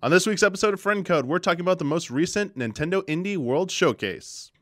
[0.00, 3.36] On this week's episode of Friend Code, we're talking about the most recent Nintendo Indie
[3.36, 4.52] World Showcase.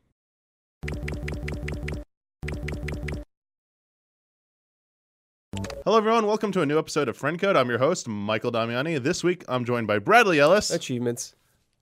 [5.83, 6.25] Hello, everyone.
[6.25, 7.55] Welcome to a new episode of Friend Code.
[7.55, 9.01] I'm your host, Michael Damiani.
[9.01, 10.71] This week, I'm joined by Bradley Ellis.
[10.71, 11.35] Achievements.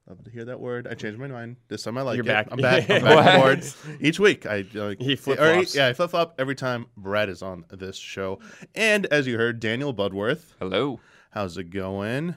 [0.06, 0.86] Love to hear that word.
[0.86, 1.56] I changed my mind.
[1.70, 2.28] This time I like You're it.
[2.28, 2.50] back.
[2.52, 2.90] I'm back.
[2.90, 3.64] I'm back on board.
[4.02, 5.74] Each week, I like He or, flip-flops.
[5.74, 8.40] Yeah, I flip flop every time Brad is on this show.
[8.76, 10.56] And as you heard, Daniel Bloodworth.
[10.60, 11.00] Hello.
[11.32, 12.36] How's it going?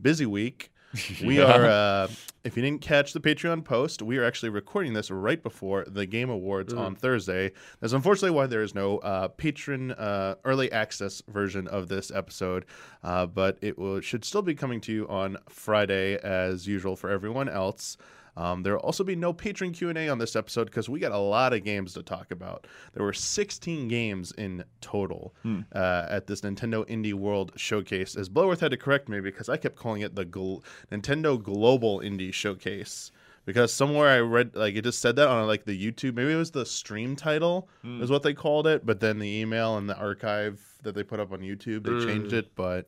[0.00, 0.70] Busy week.
[1.24, 1.64] We are.
[1.64, 2.08] Uh,
[2.44, 6.06] if you didn't catch the Patreon post, we are actually recording this right before the
[6.06, 7.52] Game Awards on Thursday.
[7.80, 12.66] That's unfortunately why there is no uh, patron uh, early access version of this episode,
[13.02, 17.10] uh, but it will should still be coming to you on Friday as usual for
[17.10, 17.96] everyone else.
[18.36, 20.98] Um, there will also be no patron Q and A on this episode because we
[20.98, 22.66] got a lot of games to talk about.
[22.92, 25.34] There were 16 games in total
[25.72, 28.16] uh, at this Nintendo Indie World Showcase.
[28.16, 32.00] As Bloodworth had to correct me because I kept calling it the Gl- Nintendo Global
[32.00, 33.12] Indie Showcase
[33.46, 36.14] because somewhere I read like it just said that on like the YouTube.
[36.14, 39.76] Maybe it was the stream title is what they called it, but then the email
[39.76, 42.54] and the archive that they put up on YouTube they changed it.
[42.56, 42.86] But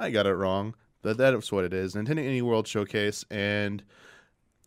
[0.00, 0.74] I got it wrong.
[1.02, 1.94] But that is what it is.
[1.94, 3.84] Nintendo Indie World Showcase and.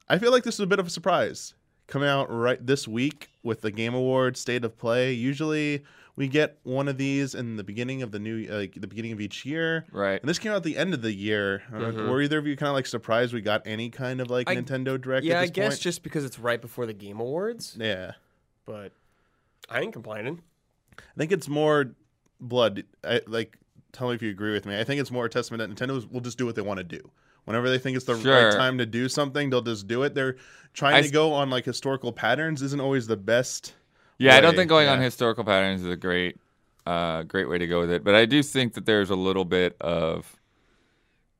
[0.09, 1.53] I feel like this is a bit of a surprise
[1.87, 5.13] coming out right this week with the Game Awards State of Play.
[5.13, 5.83] Usually
[6.15, 9.21] we get one of these in the beginning of the new like the beginning of
[9.21, 9.85] each year.
[9.91, 10.19] Right.
[10.19, 11.63] And this came out at the end of the year.
[11.73, 14.49] Uh, Were either of you kind of like surprised we got any kind of like
[14.49, 15.25] I- Nintendo Direct?
[15.25, 15.81] Yeah, I guess point?
[15.81, 18.11] just because it's right before the Game Awards, yeah.
[18.65, 18.91] but
[19.69, 20.41] I ain't complaining.
[20.99, 21.95] I think it's more
[22.39, 22.83] blood.
[23.03, 23.57] I, like,
[23.91, 24.79] tell me if you agree with me.
[24.79, 26.83] I think it's more a testament that Nintendo will just do what they want to
[26.83, 27.09] do.
[27.45, 30.13] Whenever they think it's the right time to do something, they'll just do it.
[30.13, 30.37] They're
[30.73, 32.61] trying I to go on like historical patterns.
[32.61, 33.73] Isn't always the best.
[34.17, 36.37] Yeah, I don't think going on historical patterns is a great,
[36.85, 38.03] uh, great way to go with it.
[38.03, 40.39] But I do think that there's a little bit of,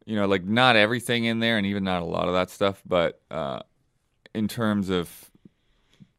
[0.05, 2.81] you know, like not everything in there, and even not a lot of that stuff.
[2.85, 3.61] But uh,
[4.33, 5.31] in terms of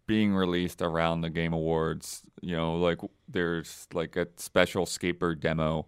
[0.07, 5.87] being released around the Game Awards, you know, like there's like a special skateboard demo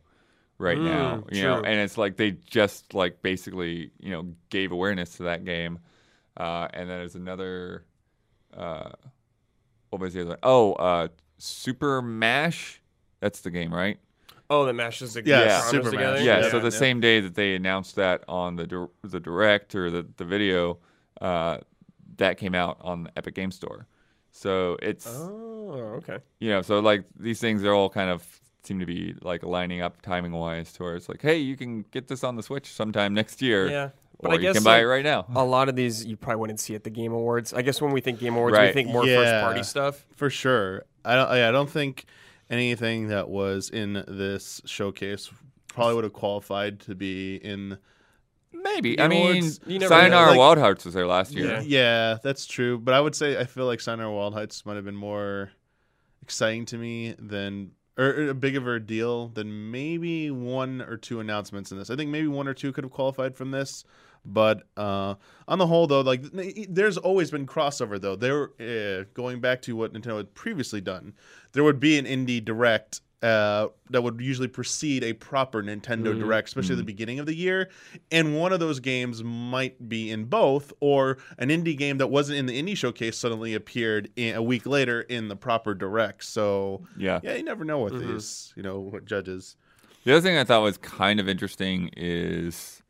[0.59, 4.73] right now, Mm, you know, and it's like they just like basically, you know, gave
[4.73, 5.79] awareness to that game.
[6.37, 7.85] Uh, and then there's another.
[8.57, 8.91] Uh,
[9.91, 10.39] what was the other one?
[10.43, 11.09] Oh, uh,
[11.39, 12.81] Super Mash.
[13.21, 13.99] That's the game, right?
[14.49, 16.15] Oh, that mashes the Yeah, yeah, Super together.
[16.17, 16.25] Mash.
[16.25, 16.41] Yeah.
[16.41, 16.71] Yeah, so the yeah.
[16.71, 20.79] same day that they announced that on the dir- the direct or the the video,
[21.21, 21.59] uh,
[22.19, 23.87] that came out on the Epic Game Store.
[24.31, 26.19] So it's Oh, okay.
[26.39, 28.23] you know, so like these things are all kind of
[28.67, 31.83] seem to be like lining up timing wise to where it's like, hey, you can
[31.93, 33.69] get this on the Switch sometime next year.
[33.69, 33.85] Yeah,
[34.19, 35.27] Or but I you can buy like, it right now.
[35.35, 37.53] a lot of these you probably wouldn't see at the Game Awards.
[37.53, 39.17] I guess when we think Game Awards, we think more Yeah.
[39.23, 40.05] first party stuff.
[40.17, 40.85] For sure.
[41.05, 41.29] I don't.
[41.29, 42.05] I don't think
[42.51, 45.31] anything that was in this showcase
[45.69, 47.79] probably would have qualified to be in.
[48.53, 48.97] Maybe.
[48.97, 50.31] Game I mean, Awards, you Sayonara.
[50.31, 51.61] Like- Wild Hearts was there last year.
[51.61, 51.61] Yeah.
[51.65, 52.79] Yeah, that's true.
[52.79, 55.51] But I would say I feel like Sayonara Wild Hearts might have been more
[56.23, 61.21] exciting to me than or, a big of a deal than maybe one or two
[61.21, 61.91] announcements in this.
[61.91, 63.85] I think maybe one or two could have qualified from this.
[64.25, 65.15] But uh,
[65.47, 66.23] on the whole, though, like
[66.69, 68.01] there's always been crossover.
[68.01, 71.15] Though there, uh, going back to what Nintendo had previously done,
[71.53, 76.21] there would be an indie direct uh, that would usually precede a proper Nintendo mm-hmm.
[76.21, 76.87] Direct, especially at the mm-hmm.
[76.87, 77.71] beginning of the year.
[78.11, 82.39] And one of those games might be in both, or an indie game that wasn't
[82.39, 86.25] in the indie showcase suddenly appeared in, a week later in the proper Direct.
[86.25, 87.21] So Yeah.
[87.23, 88.13] yeah, you never know with mm-hmm.
[88.13, 89.57] these, you know, what judges.
[90.05, 92.83] The other thing I thought was kind of interesting is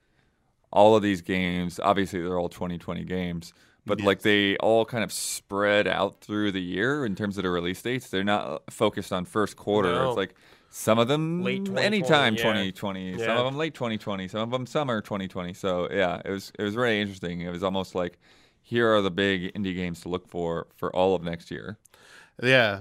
[0.71, 1.81] all of these games.
[1.81, 3.55] Obviously, they're all 2020 games,
[3.87, 7.51] but like they all kind of spread out through the year in terms of the
[7.51, 8.09] release dates.
[8.11, 9.93] They're not uh, focused on first quarter.
[9.93, 10.09] No.
[10.09, 10.35] It's like
[10.71, 12.43] some of them Late 2020, anytime yeah.
[12.43, 15.55] 2020, some of them late 2020, some of them summer 2020.
[15.55, 17.41] So yeah, it was it was really interesting.
[17.41, 18.19] It was almost like
[18.63, 21.79] here are the big indie games to look for for all of next year.
[22.43, 22.81] Yeah.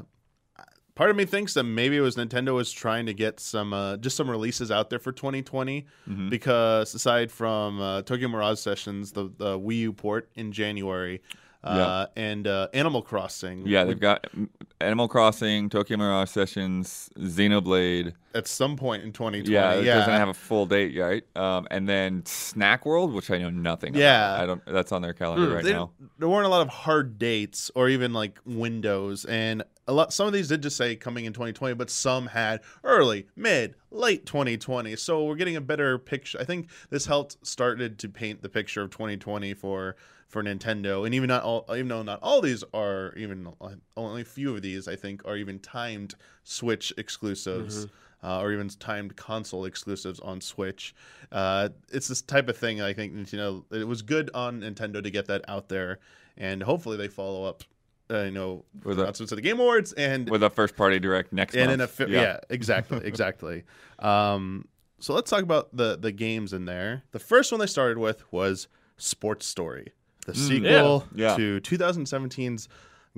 [0.96, 3.98] Part of me thinks that maybe it was Nintendo was trying to get some uh,
[3.98, 6.30] just some releases out there for 2020 Mm-hmm.
[6.30, 11.22] because aside from uh, Tokyo Mirage Sessions, the, the Wii U port in January,
[11.66, 14.48] uh, and uh, Animal Crossing, Yeah, they've got mm,
[14.82, 18.14] Animal Crossing, Tokyo Mirage Sessions, Xenoblade.
[18.34, 19.52] at some point in 2020.
[19.52, 21.24] Yeah, it yeah, doesn't have a full date, right?
[21.36, 23.96] Um, and then Snack World, which I know nothing.
[23.96, 24.34] Yeah.
[24.36, 24.44] about.
[24.44, 24.62] I don't.
[24.68, 25.92] That's on their calendar right They- now.
[26.20, 30.14] There weren't a lot of hard dates or even like windows, and a lot.
[30.14, 34.26] Some of these did just say coming in 2020, but some had early, mid, late
[34.26, 34.96] 2020.
[34.96, 36.40] So we're getting a better picture.
[36.40, 39.96] I think this helped started to paint the picture of 2020 for
[40.36, 43.48] for Nintendo, and even not all, even though not all these are even
[43.96, 47.88] only a few of these, I think, are even timed Switch exclusives.
[48.22, 50.94] uh, or even timed console exclusives on Switch.
[51.32, 52.82] Uh, it's this type of thing.
[52.82, 56.00] I think you know it was good on Nintendo to get that out there,
[56.36, 57.64] and hopefully they follow up.
[58.12, 61.56] Uh, you know, With announcements the Game Awards and with a first party direct next
[61.56, 61.74] and month.
[61.76, 62.40] in a fi- yeah.
[62.52, 63.64] exactly exactly
[63.98, 64.68] um
[65.00, 68.32] so let's talk about the the games in there the first one they started with
[68.32, 68.68] was
[68.98, 69.88] sports story
[70.26, 71.36] the sequel Mm, Yeah.
[71.38, 72.68] to 2017's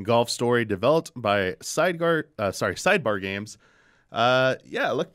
[0.04, 3.58] golf story developed by sidegar uh, sorry sidebar games
[4.12, 5.12] uh yeah look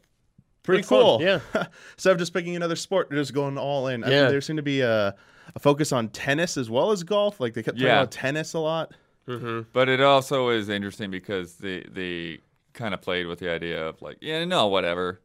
[0.64, 1.40] pretty Looked fun, cool yeah.
[1.94, 4.22] instead of just picking another sport they're just going all in i Yeah.
[4.22, 5.14] mean there seemed to be a,
[5.54, 8.00] a focus on tennis as well as golf like they kept talking Yeah.
[8.00, 8.92] about tennis a lot
[9.72, 12.40] But it also is interesting because they they
[12.72, 15.20] kind of played with the idea of like, yeah, no, whatever.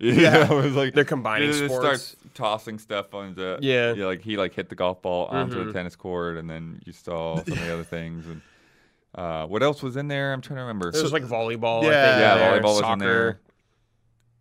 [0.22, 0.50] Yeah.
[0.50, 2.02] it was like They're combining they sports.
[2.02, 3.92] Start tossing stuff on the Yeah.
[4.06, 5.66] like he like hit the golf ball onto Mhm.
[5.66, 8.26] the tennis court, and then you saw some of the other things.
[8.26, 8.40] And
[9.14, 10.32] uh, what else was in there?
[10.32, 10.90] I'm trying to remember.
[10.90, 11.82] There's like volleyball.
[11.82, 11.88] Yeah.
[11.88, 12.92] I think, yeah, there, volleyball was soccer.
[12.94, 13.40] in there.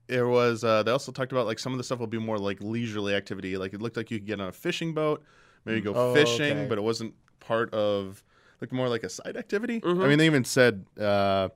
[0.07, 0.63] It was.
[0.63, 3.13] Uh, they also talked about like some of the stuff will be more like leisurely
[3.13, 3.57] activity.
[3.57, 5.23] Like it looked like you could get on a fishing boat,
[5.65, 6.65] maybe go Oh, fishing, okay.
[6.67, 8.23] but it wasn't part of.
[8.61, 9.79] Looked more like a side activity.
[9.81, 10.03] Mhm.
[10.03, 11.47] I mean, they even said uh,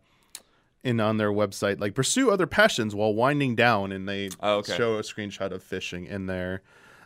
[0.84, 4.76] in on their website like pursue other passions while winding down, and they Oh, okay.
[4.76, 6.62] show a screenshot of fishing in there.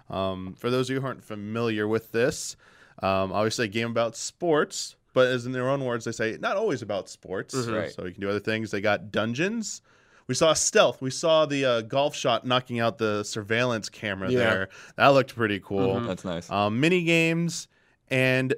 [0.09, 2.55] Um, for those of you who aren't familiar with this,
[3.03, 6.55] um, obviously a game about sports, but as in their own words, they say not
[6.57, 7.53] always about sports.
[7.53, 7.75] Mhm.
[7.81, 7.91] Right.
[7.91, 8.71] So you can do other things.
[8.71, 9.81] They got dungeons.
[10.27, 11.01] We saw stealth.
[11.01, 14.37] We saw the uh, golf shot knocking out the surveillance camera Yeah.
[14.39, 14.69] there.
[14.97, 15.99] That looked pretty cool.
[16.01, 16.49] That's nice.
[16.49, 17.67] Um, mini games,
[18.09, 18.53] and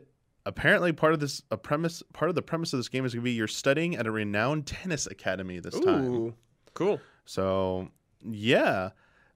[0.49, 3.21] apparently part of this a premise part of the premise of this game is going
[3.21, 6.05] to be you're studying at a renowned tennis academy this time.
[6.13, 6.33] Ooh,
[6.73, 6.99] cool.
[7.25, 7.87] So
[8.25, 8.89] yeah.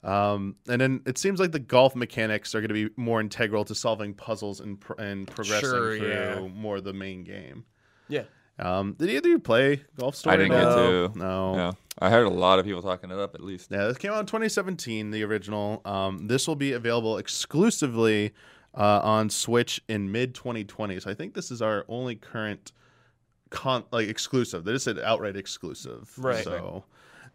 [0.04, 3.64] Um, and then it seems like the golf mechanics are going to be more integral
[3.66, 6.40] to solving puzzles and pro- and progressing Sure, through yeah.
[6.54, 7.64] more of the main game.
[8.10, 8.24] Yeah.
[8.60, 10.34] Um, did either of you play Golf Story?
[10.34, 11.12] I didn't get to.
[11.18, 11.56] No.
[11.56, 13.34] Yeah, I heard a lot of people talking it up.
[13.34, 13.72] At least.
[13.72, 15.82] Yeah, this came out in 2017, the original.
[15.86, 18.34] Um, this will be available exclusively
[18.76, 21.00] uh, on Switch in mid 2020.
[21.00, 22.72] So I think this is our only current
[23.50, 24.64] con like exclusive.
[24.64, 26.12] They just said outright exclusive.
[26.18, 26.44] Right.
[26.44, 26.84] So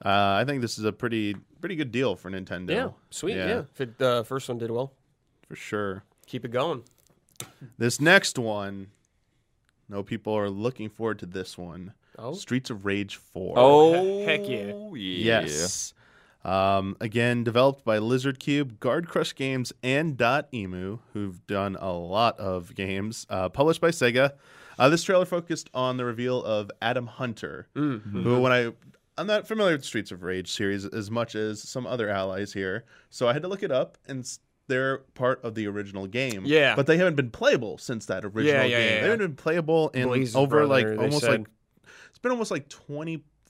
[0.04, 2.70] uh, I think this is a pretty pretty good deal for Nintendo.
[2.70, 3.36] Yeah, sweet.
[3.36, 4.92] Yeah, if it, the first one did well,
[5.48, 6.04] for sure.
[6.26, 6.82] keep it going.
[7.78, 8.88] This next one,
[9.88, 11.92] no people are looking forward to this one.
[12.18, 13.54] Oh, Streets of Rage 4.
[13.56, 14.72] Oh, heck yeah.
[14.92, 15.40] yeah.
[15.42, 15.94] Yes.
[16.48, 22.74] Um, again, developed by Lizardcube, Guard Crush Games, and DotEmu, who've done a lot of
[22.74, 23.26] games.
[23.28, 24.32] Uh, published by Sega.
[24.78, 28.22] Uh, this trailer focused on the reveal of Adam Hunter, Mm-hmm.
[28.22, 28.72] who, when I
[29.18, 32.84] I'm not familiar with Streets of Rage series as much as some other allies here,
[33.10, 34.24] so I had to look it up, and
[34.68, 36.42] they're part of the original game.
[36.46, 36.76] Yeah.
[36.76, 38.88] but they haven't been playable since that original Yeah, yeah, game.
[38.94, 41.30] yeah, They haven't been playable in Blaze's over like brother, they almost said.
[41.40, 41.48] like
[42.10, 42.68] it's been almost like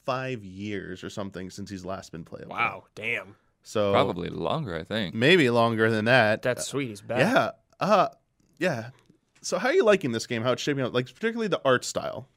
[0.09, 2.53] 25 years or something since he's last been playable.
[2.53, 5.15] wow, damn, So Probably longer, I think.
[5.15, 6.43] maybe longer than that.
[6.43, 6.89] that's sweet.
[6.89, 7.19] He's back.
[7.21, 7.51] yeah.
[7.81, 8.09] Uh
[8.59, 8.91] yeah.
[9.43, 10.43] So how are you liking this game?
[10.43, 10.93] How it's shaping up?
[10.95, 12.29] Like particularly the art style.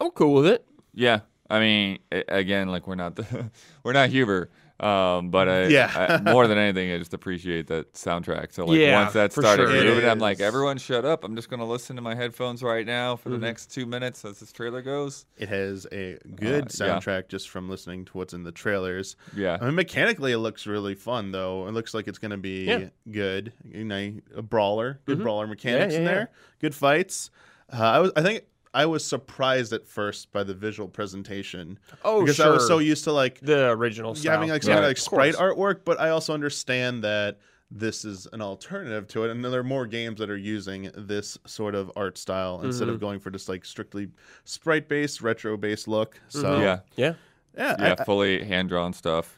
[0.00, 0.64] I'm cool with it.
[0.94, 1.20] Yeah,
[1.50, 3.50] I mean, again, like we're not the
[3.82, 4.50] we're not Huber,
[4.80, 6.20] um, but I, Yeah.
[6.24, 8.52] I- more than anything, I just appreciate that soundtrack.
[8.52, 9.84] So like Yeah, once that started sure.
[9.84, 11.24] Moving, I'm like, everyone, shut up!
[11.24, 13.44] I'm just gonna listen to my headphones right now for the Mm-hmm.
[13.44, 15.26] next two minutes as this trailer goes.
[15.36, 16.98] It has a good Uh, yeah.
[16.98, 19.16] soundtrack just from listening to what's in the trailers.
[19.36, 21.66] Yeah, I mean, mechanically, it looks really fun though.
[21.66, 22.88] It looks like it's going to be Yeah.
[23.10, 23.52] good.
[23.64, 25.22] You know, a brawler, good Mhm.
[25.22, 26.30] brawler mechanics Yeah, in yeah, there.
[26.60, 27.30] Good fights.
[27.72, 28.44] Uh, I was, I think,
[28.74, 32.46] I was surprised at first by the visual presentation Oh, because sure.
[32.46, 34.32] I was so used to like the original style.
[34.32, 35.54] having like some Yeah, kind of like sprite course.
[35.56, 37.38] artwork, but I also understand that
[37.70, 41.36] this is an alternative to it, and there are more games that are using this
[41.46, 42.94] sort of art style instead Mm-hmm.
[42.94, 44.08] of going for just like strictly
[44.44, 46.18] sprite based, retro based look.
[46.28, 46.62] So Mm-hmm.
[46.62, 47.14] yeah, yeah.
[47.56, 49.36] yeah, yeah, I- I- fully hand drawn stuff.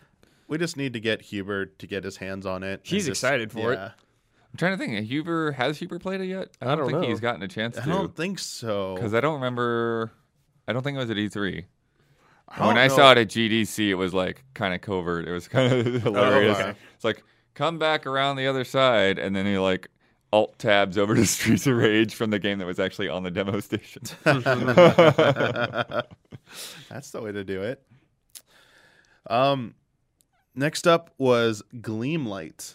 [0.48, 2.80] we just need to get Huber to get his hands on it.
[2.82, 3.78] He's just- excited for it.
[4.50, 4.54] Yeah.
[4.54, 5.06] I'm trying to think.
[5.06, 6.48] Huber has Huber played it yet?
[6.60, 7.08] I don't think know.
[7.08, 7.82] he's gotten a chance to.
[7.82, 8.94] I to don't think so.
[8.94, 10.10] because I don't remember.
[10.66, 11.64] I don't think it was at E3.
[12.48, 12.96] I when don't I know.
[12.96, 15.28] saw it at GDC, it was like kind of covert.
[15.28, 16.58] It was kind of hilarious.
[16.58, 16.74] okay.
[16.94, 17.22] It's like
[17.54, 19.88] come back around the other side, and then he like
[20.32, 23.30] alt tabs over to Streets of Rage from the game that was actually on the
[23.30, 24.02] demo station.
[26.88, 27.82] That's the way to do it.
[29.28, 29.74] Um,
[30.54, 32.74] next up was Gleamlight.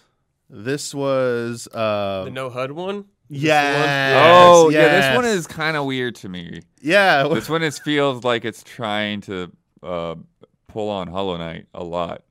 [0.57, 3.05] This was uh, The no HUD one.
[3.27, 6.61] yes, oh yeah, this one is kind of weird to me.
[6.81, 7.27] yeah.
[7.33, 9.51] This one is feels like it's trying to
[9.83, 10.15] uh,
[10.67, 12.23] pull on Hollow Knight a lot.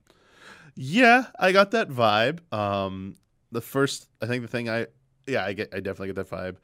[0.75, 2.39] Yeah, I got that vibe.
[2.51, 3.15] Um,
[3.51, 4.87] the first, I think the thing I,
[5.27, 6.55] yeah, I get, I definitely get that vibe.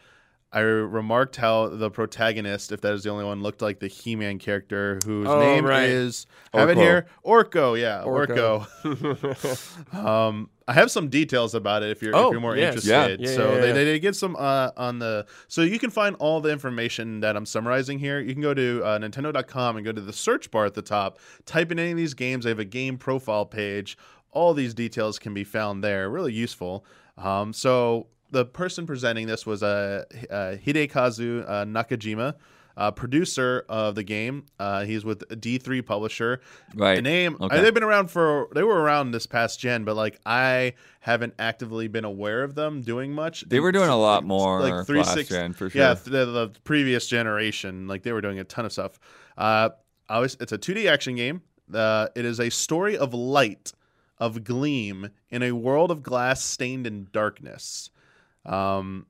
[0.54, 4.38] I remarked how the protagonist, if that is the only one, looked like the He-Man
[4.38, 5.88] character whose Oh, name right.
[5.90, 7.80] is have it here Orko.
[7.80, 8.68] Yeah, Orko.
[8.84, 9.94] Orko.
[9.96, 12.76] um, I have some details about it if you're Oh, if you're more yes.
[12.86, 13.20] interested.
[13.22, 13.30] Yeah.
[13.30, 16.16] Yeah, so yeah, they, they did get some uh, on the so you can find
[16.20, 18.20] all the information that I'm summarizing here.
[18.20, 21.20] You can go to uh, Nintendo.com and go to the search bar at the top.
[21.46, 22.44] Type in any of these games.
[22.44, 23.98] They have a game profile page.
[24.32, 26.10] All these details can be found there.
[26.10, 26.86] Really useful.
[27.18, 32.36] Um, so the person presenting this was uh, uh, Hidekazu uh, Nakajima.
[32.78, 36.40] Uh, producer of the game, uh, he's with D3 Publisher.
[36.74, 36.96] Right.
[36.96, 37.62] The name Okay.
[37.62, 41.90] they've been around for they were around this past gen, but like I haven't actively
[41.90, 43.44] been aware of them doing much.
[43.46, 46.04] They were doing a lot more like last 360 gen, for Yeah, sure.
[46.26, 48.98] the, the previous generation, like they were doing a ton of stuff.
[49.38, 49.72] Uh,
[50.10, 51.42] it's a 2D action game.
[51.72, 53.74] Uh, it is a story of light,
[54.18, 57.90] of gleam in a world of glass stained in darkness.
[58.46, 59.06] Um,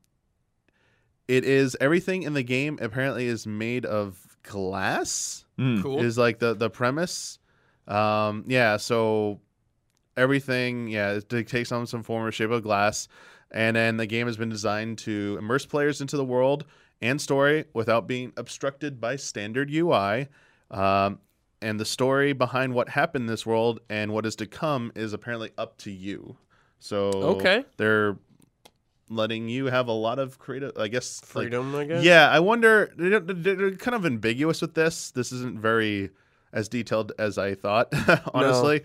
[1.28, 5.82] it is everything in the game apparently is made of glass Mm.
[5.82, 6.00] cool.
[6.00, 7.38] is like the the premise.
[7.86, 9.40] Um, yeah, so
[10.16, 13.06] everything, yeah, it takes on some form or shape of glass,
[13.50, 16.64] and then the game has been designed to immerse players into the world
[17.00, 20.28] and story without being obstructed by standard UI.
[20.70, 21.18] Um,
[21.60, 25.12] and the story behind what happened in this world and what is to come is
[25.12, 26.36] apparently up to you.
[26.80, 27.64] So Okay.
[27.76, 28.16] they're
[29.14, 32.04] letting you have a lot of creative, I guess, like, Freedom, I guess.
[32.04, 32.92] yeah, I wonder.
[32.96, 35.10] They're, they're kind of ambiguous with this.
[35.10, 36.10] This isn't very
[36.52, 37.92] as detailed as I thought.
[38.34, 38.82] honestly,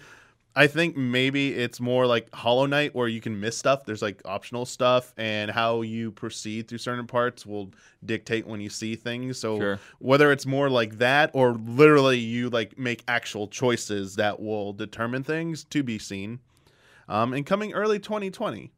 [0.56, 3.86] I think maybe it's more like Hollow Knight, where you can miss stuff.
[3.86, 7.72] There's like optional stuff, and how you proceed through certain parts will
[8.06, 9.38] dictate when you see things.
[9.38, 9.80] So Sure.
[10.00, 15.24] whether it's more like that, or literally you like make actual choices that will determine
[15.24, 16.40] things, to be seen.
[17.10, 18.72] Um, and coming early 2020.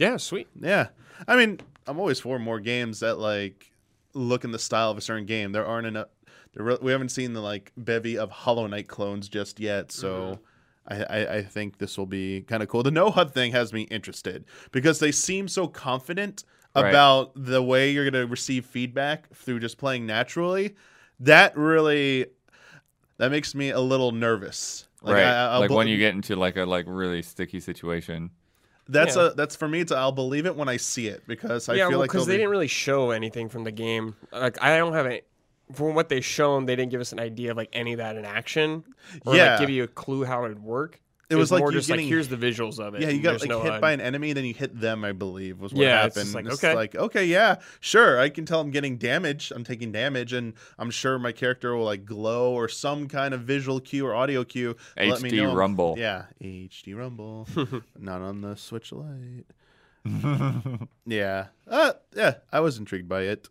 [0.00, 0.48] Yeah, sweet.
[0.60, 0.88] Yeah,
[1.28, 3.70] I mean, I'm always for more games that like
[4.14, 5.52] look in the style of a certain game.
[5.52, 6.08] There aren't enough.
[6.54, 10.12] There re- we haven't seen the like bevy of Hollow Knight clones just yet, so.
[10.20, 10.42] Mm-hmm.
[10.88, 12.82] I, I, I think this will be kind of cool.
[12.82, 16.42] The No HUD thing has me interested because they seem so confident
[16.74, 16.88] Right.
[16.88, 20.74] about the way you're going to receive feedback through just playing naturally.
[21.20, 22.26] That really
[23.18, 24.86] that makes me a little nervous.
[25.02, 25.22] right.
[25.22, 28.30] I- like bel- when you get into like a like really sticky situation.
[28.90, 29.28] That's Yeah.
[29.28, 29.80] a that's for me.
[29.80, 32.26] It's I'll believe it when I see it because I yeah, feel well, like because
[32.26, 34.16] they'll be- didn't really show anything from the game.
[34.32, 35.22] Like, I don't have any.
[35.72, 38.16] From what they shown, they didn't give us an idea of like any of that
[38.16, 38.82] in action,
[39.24, 39.52] or Yeah.
[39.52, 41.00] like give you a clue how it'd work.
[41.30, 43.02] It was like more you just getting- like here's the visuals of it.
[43.02, 43.80] Yeah, you got like no hit HUD.
[43.80, 45.04] by an enemy, then you hit them.
[45.04, 46.14] I believe was what Yeah, happened.
[46.24, 46.74] just like, It's okay.
[46.74, 48.18] like okay, yeah, sure.
[48.20, 49.52] I can tell I'm getting damage.
[49.54, 53.42] I'm taking damage, and I'm sure my character will like glow or some kind of
[53.42, 54.74] visual cue or audio cue.
[54.96, 55.94] to let me HD know I'm- Rumble.
[55.96, 57.46] Yeah, HD Rumble,
[57.98, 59.46] not on the Switch Lite.
[61.06, 62.34] yeah, uh, yeah.
[62.52, 63.48] I was intrigued by it.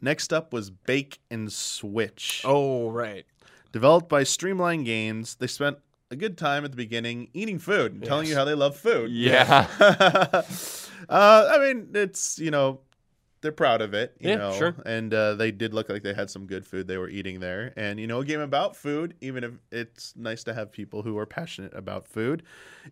[0.00, 2.42] Next up was Bake and Switch.
[2.44, 3.24] Oh right.
[3.72, 5.78] Developed by Streamline Games, they spent
[6.10, 9.10] a good time at the beginning eating food and telling you how they love food.
[9.10, 9.66] Yeah.
[9.80, 10.42] uh,
[11.08, 12.80] I mean, it's you know,
[13.40, 14.16] they're proud of it.
[14.20, 14.76] You Yeah, know, sure.
[14.84, 17.72] And uh, they did look like they had some good food they were eating there.
[17.76, 21.18] And you know, a game about food, even if it's nice to have people who
[21.18, 22.42] are passionate about food.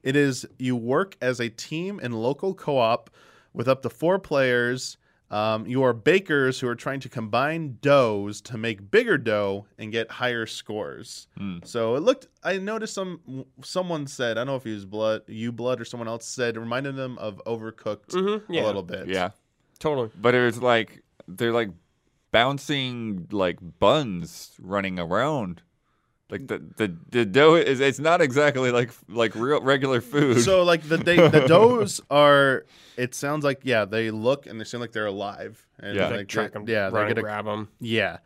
[0.02, 3.10] It is you work as a team in local co-op
[3.52, 4.96] with up to four players.
[5.34, 9.90] Um, you are bakers who are trying to combine doughs to make bigger dough and
[9.90, 11.26] get higher scores.
[11.36, 11.58] Hmm.
[11.64, 12.28] So it looked.
[12.44, 13.44] I noticed some.
[13.62, 16.56] Someone said, I don't know if it was blood, you blood, or someone else said,
[16.56, 18.64] it reminded them of Overcooked Mhm, yeah.
[18.64, 19.08] a little bit.
[19.08, 19.30] Yeah.
[19.80, 20.10] Totally.
[20.14, 21.70] But it was like they're like
[22.30, 25.62] bouncing like buns running around.
[26.30, 30.40] Like the the, the dough is it's not exactly like like real regular food.
[30.40, 32.64] So like the they, the doughs are.
[32.96, 35.66] It sounds like yeah, they look and they seem like they're alive.
[35.78, 36.08] And Yeah.
[36.08, 36.68] Like, like track they- them.
[36.68, 37.68] Yeah, they're and gonna grab them.
[37.80, 38.18] Yeah.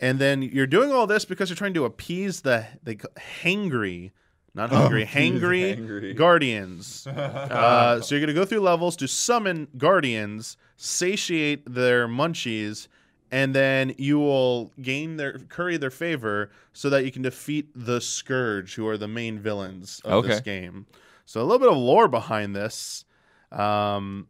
[0.00, 2.96] And then you're doing all this because you're trying to appease the the
[3.42, 4.12] hangry,
[4.54, 6.16] not hungry, hangry, hangry.
[6.16, 7.06] guardians.
[7.10, 12.88] uh, so you're gonna go through levels to summon guardians, satiate their munchies,
[13.30, 18.00] and then you will gain their curry their favor so that you can defeat the
[18.00, 20.44] scourge, who are the main villains of this Okay.
[20.60, 20.86] game.
[21.24, 23.04] So a little bit of lore behind this.
[23.50, 24.28] Um,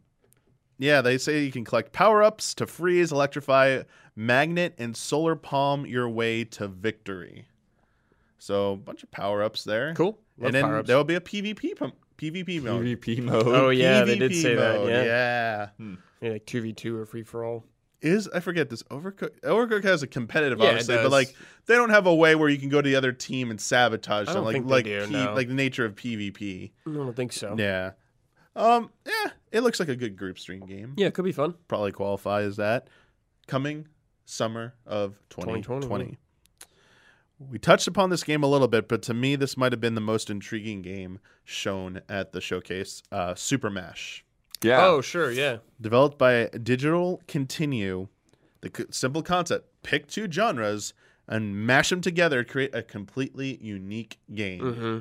[0.79, 3.83] yeah, they say you can collect power ups to freeze, electrify,
[4.15, 7.45] magnet, and solar palm your way to victory.
[8.39, 9.93] So a bunch of power ups there.
[9.95, 10.17] Cool.
[10.39, 10.87] Love and then power-ups.
[10.87, 12.85] there will be a PvP pump, PvP mode.
[12.85, 13.47] PvP mode.
[13.47, 14.75] Oh yeah, they did PvP say that.
[14.81, 15.03] mode, Yeah.
[15.03, 15.69] yeah.
[16.21, 17.63] Yeah, like two v two or free for all.
[18.01, 19.39] Is I forget this Overcook.
[19.41, 21.35] Overcook has a competitive, Yeah, obviously, but like
[21.65, 24.27] they don't have a way where you can go to the other team and sabotage
[24.27, 25.33] them, like like do, P- no.
[25.33, 26.71] like the nature of PvP.
[26.85, 27.55] I don't think so.
[27.57, 27.91] Yeah.
[28.55, 28.91] Um.
[29.05, 29.31] Yeah.
[29.51, 30.93] it looks like a good group stream game.
[30.95, 31.55] Yeah, it could be fun.
[31.67, 32.87] Probably qualify as that.
[33.47, 33.87] Coming
[34.25, 35.61] summer of 2020.
[35.63, 36.17] 2020.
[37.39, 39.93] We touched upon this game a little bit, but to me, this might have been
[39.95, 43.03] the most intriguing game shown at the showcase.
[43.11, 44.25] Uh, Super Mash,
[44.61, 44.85] Yeah.
[44.85, 45.57] Oh, sure, yeah.
[45.79, 48.07] developed by Digital Continue.
[48.61, 50.93] The c- simple concept: pick two genres
[51.27, 54.61] and mash them together to create a completely unique game.
[54.61, 54.97] Mm-hmm.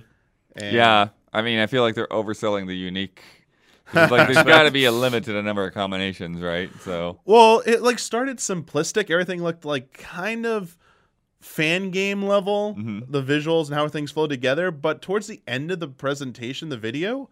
[0.56, 3.22] And Yeah, I mean, I feel like they're overselling the unique.
[3.94, 6.68] like, there's got to be a limit to the number of combinations, right?
[6.82, 9.10] So, Well, it like started simplistic.
[9.10, 10.76] Everything looked like kind of
[11.40, 13.04] fan game level, Mhm.
[13.08, 14.72] the visuals and how things flow together.
[14.72, 17.30] But towards the end of the presentation, the video,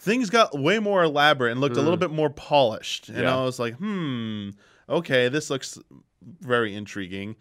[0.00, 3.08] things got way more elaborate and looked a little bit more polished.
[3.10, 3.36] And Yeah.
[3.38, 4.50] I was like, hmm,
[4.88, 5.78] okay, this looks
[6.40, 7.36] very intriguing.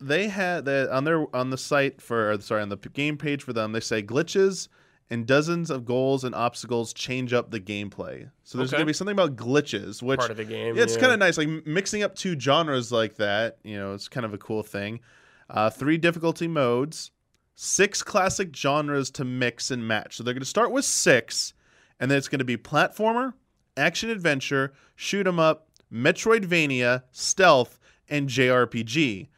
[0.00, 3.52] They had that on their on the site for sorry on the game page for
[3.52, 3.72] them.
[3.72, 4.68] They say glitches
[5.08, 8.30] and dozens of goals and obstacles change up the gameplay.
[8.42, 8.78] So there's Okay.
[8.78, 10.74] going to be something about glitches, which Part of the game.
[10.76, 11.00] yeah, it's yeah.
[11.00, 11.38] kind of nice.
[11.38, 15.00] Like mixing up two genres like that, you know, it's kind of a cool thing.
[15.48, 17.11] Uh, three difficulty modes,
[17.54, 20.16] six classic genres to mix and match.
[20.16, 21.54] So they're going to start with six,
[22.00, 23.34] and then it's going to be platformer,
[23.76, 27.78] action adventure, shoot 'em up, Metroidvania, stealth,
[28.08, 29.28] and JRPG.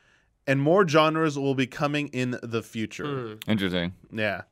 [0.47, 3.05] And more genres will be coming in the future.
[3.05, 3.43] Mm.
[3.49, 3.95] interesting.
[4.13, 4.43] Yeah.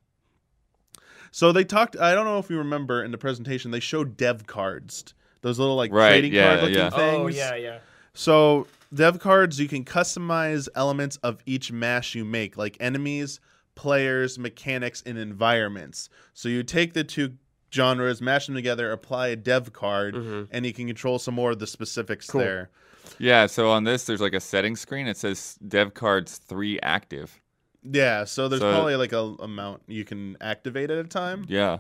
[1.30, 1.96] So they talked.
[1.98, 5.76] I don't know if you remember in the presentation they showed dev cards, those little
[5.76, 6.90] like Right, trading yeah, card looking yeah.
[6.90, 7.20] things.
[7.20, 7.78] Oh, yeah, yeah.
[8.14, 13.40] So dev cards, you can customize elements of each mash you make, like enemies,
[13.74, 16.08] players, mechanics, and environments.
[16.34, 17.34] So you take the two
[17.72, 20.48] genres, mash them together, apply a dev card, Mhm.
[20.50, 22.40] and you can control some more of the specifics Cool.
[22.42, 22.70] there.
[23.18, 23.46] Yeah.
[23.46, 25.06] So on this, there's like a settings screen.
[25.06, 27.40] It says dev cards three active.
[27.82, 28.24] Yeah.
[28.24, 31.46] So there's So- probably like a amount you can activate at a time.
[31.48, 31.78] Yeah.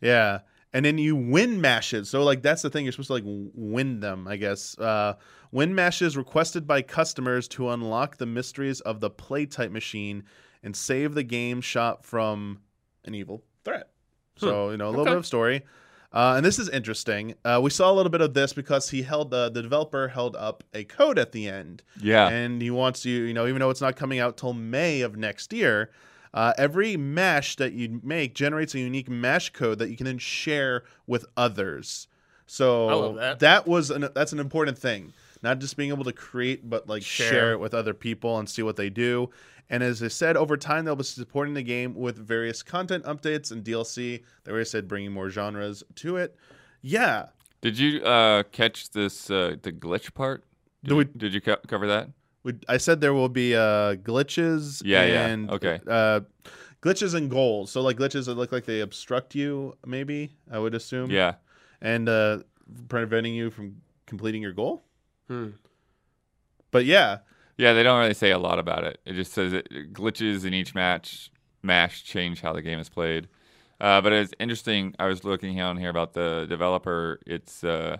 [0.00, 0.40] Yeah.
[0.72, 2.08] And then you win mashes.
[2.10, 2.84] So like that's the thing.
[2.86, 4.76] You're supposed to like win them, I guess.
[4.78, 5.14] Uh,
[5.52, 10.24] win mashes requested by customers to unlock the mysteries of the play type machine
[10.62, 12.60] and save the game shop from
[13.04, 13.88] an evil threat.
[14.36, 15.10] So you know a little Okay.
[15.12, 15.62] bit of story.
[16.12, 17.34] Uh, and this is interesting.
[17.44, 20.34] Uh, we saw a little bit of this because he held uh, the developer held
[20.36, 22.28] up a code at the end Yeah.
[22.28, 25.16] and he wants you, you know, even though it's not coming out till May of
[25.16, 25.90] next year,
[26.32, 30.16] uh, every mash that you make generates a unique mash code that you can then
[30.18, 32.08] share with others.
[32.46, 33.66] So love that.
[33.66, 35.12] was an, that's an important thing.
[35.42, 37.30] Not just being able to create, but like share.
[37.30, 37.52] Share.
[37.52, 39.30] it with other people and see what they do.
[39.70, 43.52] And as I said, over time they'll be supporting the game with various content updates
[43.52, 44.22] and DLC.
[44.44, 46.36] They already said bringing more genres to it.
[46.80, 47.26] Yeah,
[47.60, 50.44] Did you uh, catch this uh, the glitch part?
[50.84, 52.08] Did, we- you, did you co- cover that?
[52.44, 54.80] We, I said there will be uh, glitches.
[54.84, 55.26] Yeah, yeah.
[55.26, 55.80] and, Okay.
[55.86, 56.20] Uh,
[56.80, 57.70] glitches and goals.
[57.72, 61.10] So like glitches that look like they obstruct you, maybe I would assume.
[61.10, 61.34] Yeah.
[61.82, 62.38] And uh,
[62.88, 64.84] preventing you from completing your goal.
[65.28, 65.50] Hmm.
[66.70, 67.18] But yeah,
[67.56, 69.00] Yeah, they don't really say a lot about it.
[69.04, 71.30] It just says it glitches in each match
[71.62, 73.28] mash change how the game is played.
[73.80, 74.94] Uh, but it's interesting.
[74.98, 77.20] I was looking down here about the developer.
[77.26, 77.98] It's uh,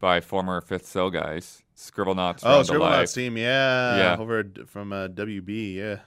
[0.00, 2.40] by former Fifth Cell guys, Scribblenauts.
[2.44, 4.16] oh, Scribblenauts team, yeah, Yeah.
[4.18, 5.98] over from uh, WB, yeah.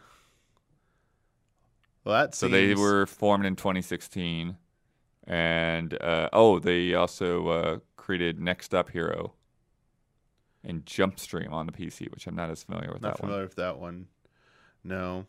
[2.03, 4.57] Well, that So they were formed in 2016,
[5.25, 9.33] and uh, oh, they also uh, created Next Up Hero
[10.63, 13.55] and Jumpstream on the PC, which I'm not as familiar with not that familiar with
[13.55, 14.07] that one.
[14.83, 15.25] No,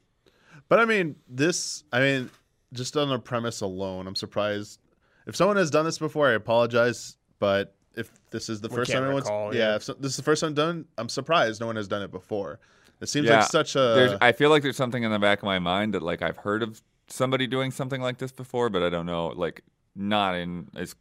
[0.69, 1.85] but I mean this.
[1.93, 2.31] I mean,
[2.73, 4.81] just on the premise alone, I'm surprised.
[5.27, 7.17] If someone has done this before, I apologize.
[7.39, 9.77] But if this is the We first time anyone's, recall, yeah, yeah.
[9.77, 12.11] if so, this is the first time done, I'm surprised no one has done it
[12.11, 12.61] before.
[13.01, 15.39] It seems Yeah, like such there's, a I feel like there's something in the back
[15.39, 18.83] of my mind that like I've heard of somebody doing something like this before, but
[18.83, 19.63] I don't know, like
[19.97, 20.95] not in as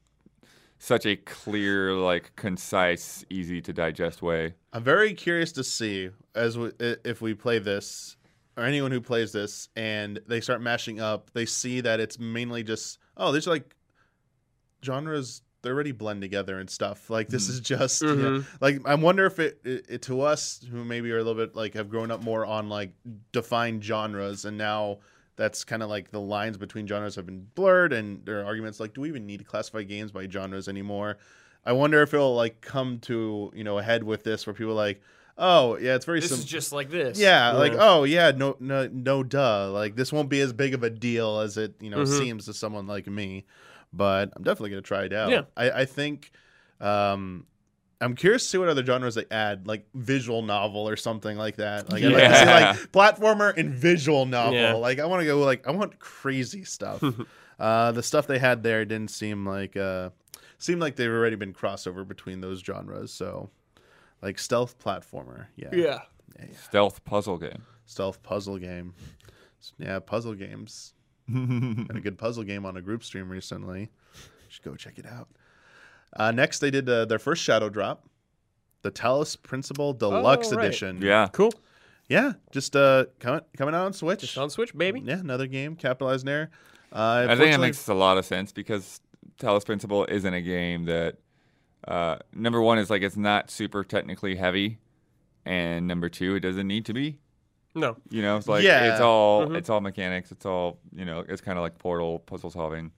[0.79, 4.53] such a clear, like concise, easy to digest way.
[4.73, 8.15] I'm very curious to see as we, if we play this
[8.57, 12.63] or anyone who plays this and they start mashing up, they see that it's mainly
[12.63, 13.75] just oh, there's like
[14.83, 17.09] genres they already blend together and stuff.
[17.09, 17.49] Like this Mhm.
[17.49, 18.45] is just you know, Mhm.
[18.61, 21.53] like I wonder if it, it, it to us who maybe are a little bit
[21.55, 22.93] like have grown up more on like
[23.33, 24.99] defined genres and now
[25.39, 28.79] that's kind of like the lines between genres have been blurred and there are arguments
[28.79, 31.17] like do we even need to classify games by genres anymore
[31.65, 34.73] i wonder if it'll like come to you know a head with this where people
[34.73, 35.01] are like
[35.37, 37.17] oh yeah it's very This sim- is just like this.
[37.17, 39.71] yeah, like oh yeah, no, no, no, duh.
[39.71, 42.19] Like this won't be as big of a deal as it you know Mhm.
[42.19, 43.45] seems to someone like me,
[43.93, 45.29] but I'm definitely gonna try it out.
[45.31, 45.43] Yeah.
[45.55, 46.31] I, I think,
[46.81, 47.45] um,
[48.01, 51.57] I'm curious to see what other genres they add, like visual novel or something like
[51.57, 51.91] that.
[51.91, 54.53] Like I'd like to see like platformer and visual novel.
[54.53, 54.73] Yeah.
[54.73, 57.03] Like I want to go like I want crazy stuff.
[57.59, 60.11] Uh, the stuff they had there didn't seem like uh,
[60.59, 63.11] seemed like they've already been crossover between those genres.
[63.11, 63.49] So,
[64.21, 65.99] like stealth platformer, yeah, Yeah.
[66.53, 67.63] Stealth puzzle game.
[67.85, 68.93] stealth puzzle game,
[69.77, 70.93] yeah, puzzle games.
[71.27, 73.81] Had a good puzzle game on a group stream recently.
[73.81, 75.27] You should go check it out.
[76.15, 78.05] Uh, next, they did uh, their first shadow drop,
[78.81, 80.65] the Talos Principle Deluxe Oh, right.
[80.65, 81.01] Edition.
[81.01, 81.27] Yeah.
[81.31, 81.51] Cool.
[82.07, 84.21] yeah, just uh, coming coming out on Switch.
[84.21, 85.01] Just on Switch, baby.
[85.01, 86.49] Yeah, another game capitalized there.
[86.91, 88.99] Uh, I think it makes a lot of sense because
[89.39, 91.17] Talos Principle isn't a game that
[91.87, 94.79] uh, number one is like it's not super technically heavy,
[95.45, 97.19] and number two, it doesn't need to be.
[97.75, 97.95] No.
[98.09, 98.91] You know, it's like Yeah.
[98.93, 99.55] it's all Mhm.
[99.57, 100.31] it's all mechanics.
[100.31, 101.23] It's all you know.
[101.29, 102.91] It's kind of like Portal puzzle solving,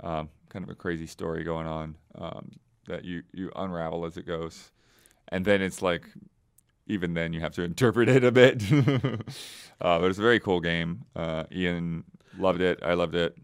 [0.00, 2.50] um, kind of a crazy story going on um,
[2.86, 4.70] that you you unravel as it goes,
[5.28, 6.04] and then it's like
[6.86, 8.62] even then you have to interpret it a bit.
[9.80, 11.04] uh, but it's a very cool game.
[11.16, 12.04] Uh, Ian
[12.36, 12.80] loved it.
[12.82, 13.36] I loved it.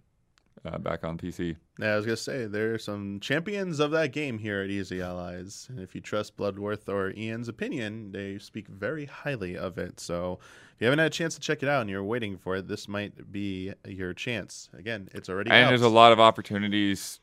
[0.65, 1.57] Uh, back on PC.
[1.79, 5.03] Yeah, I was gonna say there are some champions of that game here at Easy
[5.03, 10.01] Allies, and if you trust Bloodworth or Ian's opinion, they speak very highly of it.
[10.01, 10.39] So
[10.75, 12.67] if you haven't had a chance to check it out and you're waiting for it,
[12.67, 14.71] this might be your chance.
[14.79, 15.69] Again, it's already And out.
[15.69, 17.21] there's a lot of opportunities,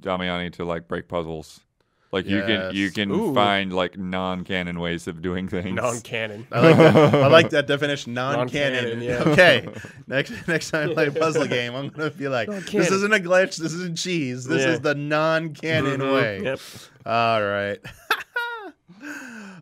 [0.00, 1.60] Damiani, to like break puzzles.
[2.10, 2.94] Like you can you Yes.
[2.94, 3.34] can Ooh.
[3.34, 5.74] find like non-canon ways of doing things.
[5.74, 6.46] Non-canon.
[6.50, 7.14] I like that.
[7.14, 8.14] I like that definition.
[8.14, 8.98] Non-canon.
[8.98, 9.32] Non-canon, yeah.
[9.32, 9.68] Okay.
[10.06, 12.92] Next next time I play a puzzle game, I'm gonna be like, this Non-canon.
[12.94, 13.56] isn't a glitch.
[13.58, 14.44] This isn't cheese.
[14.46, 14.72] This Yeah.
[14.72, 16.12] is the non-canon Mhm.
[16.14, 16.40] way.
[16.44, 16.60] Yep.
[17.04, 17.78] All right.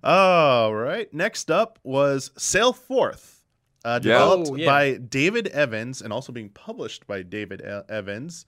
[0.05, 1.13] All right.
[1.13, 3.43] Next up was Sail Forth,
[3.85, 4.13] uh, Yeah.
[4.13, 4.67] developed Oh, yeah.
[4.67, 8.47] by David Evans and also being published by David E- Evans.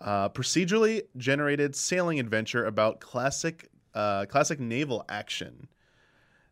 [0.00, 5.68] Uh, procedurally generated sailing adventure about classic uh, classic naval action.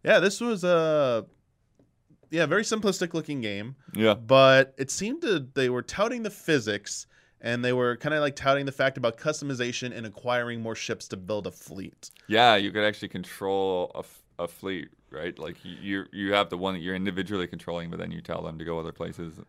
[0.04, 1.24] Yeah, this was a
[2.30, 4.12] yeah very simplistic looking game Yeah.
[4.14, 7.06] but it seemed to they were touting the physics
[7.40, 11.08] and they were kind of like touting the fact about customization and acquiring more ships
[11.08, 12.10] to build a fleet.
[12.26, 15.38] Yeah, you could actually control a, f- a fleet, right?
[15.38, 18.42] Like you you you have the one that you're individually controlling, but then you tell
[18.42, 19.40] them to go other places.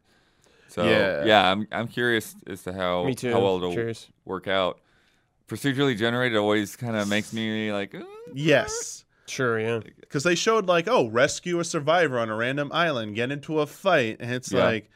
[0.70, 1.26] So Yeah.
[1.26, 3.32] yeah, I'm I'm curious as to how Me too.
[3.32, 3.94] how well it'll
[4.26, 4.80] work out.
[5.48, 8.04] Procedurally generated always kind of makes me like, "Uh,
[8.34, 9.60] Yes, Sure.
[9.60, 9.80] Yeah.
[10.00, 13.66] because they showed like, oh, rescue a survivor on a random island, get into a
[13.68, 14.64] fight, and it's Yeah.
[14.64, 14.90] like.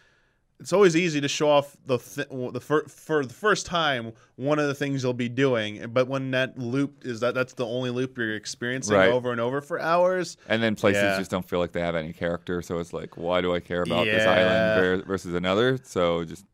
[0.63, 4.59] It's always easy to show off the th- the fir- for the first time one
[4.59, 7.89] of the things you'll be doing, but when that loop is that that's the only
[7.89, 9.09] loop you're experiencing Right.
[9.11, 10.37] over and over for hours.
[10.47, 11.17] and then places Yeah.
[11.19, 12.61] just don't feel like they have any character.
[12.61, 15.79] So it's like, why do I care about this island versus another?
[15.83, 16.45] So just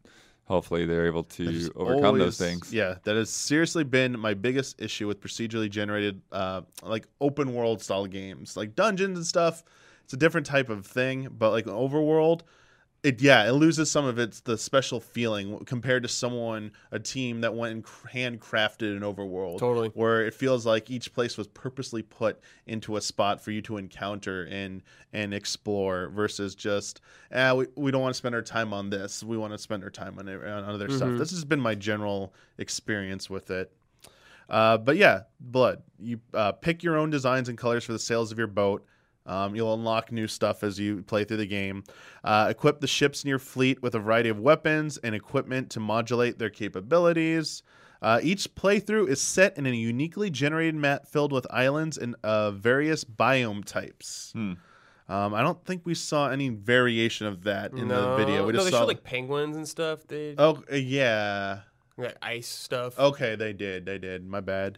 [0.45, 2.73] hopefully they're able to overcome always- those things.
[2.73, 7.79] Yeah, that has seriously been my biggest issue with procedurally generated, uh, like open world
[7.83, 9.63] style games, like dungeons and stuff.
[10.03, 12.41] It's a different type of thing, but like overworld,
[13.01, 17.41] it yeah, it loses some of its the special feeling compared to someone a team
[17.41, 19.59] that went and handcrafted an overworld.
[19.59, 19.89] Totally.
[19.93, 23.77] where it feels like each place was purposely put into a spot for you to
[23.77, 24.83] encounter and
[25.13, 26.99] and explore versus just
[27.33, 29.83] ah we, we don't want to spend our time on this we want to spend
[29.83, 31.17] our time on, it- on other stuff Mhm.
[31.19, 33.71] this has been my general experience with it
[34.49, 38.31] uh, but yeah blood you uh, pick your own designs and colors for the sails
[38.31, 38.85] of your boat
[39.29, 41.83] um, you'll unlock new stuff as you play through the game.
[42.23, 45.79] Uh, equip the ships in your fleet with a variety of weapons and equipment to
[45.79, 47.61] modulate their capabilities.
[48.01, 52.49] Uh, each playthrough is set in a uniquely generated map filled with islands and uh,
[52.51, 54.31] various biome types.
[54.33, 54.53] Hmm.
[55.07, 58.45] Um, I don't think we saw any variation of that in no, the video.
[58.45, 60.07] We no, just they saw showed like penguins and stuff.
[60.07, 61.61] They oh uh, yeah,
[61.97, 62.97] like ice stuff.
[62.97, 63.85] Okay, they did.
[63.85, 64.27] They did.
[64.27, 64.77] My bad.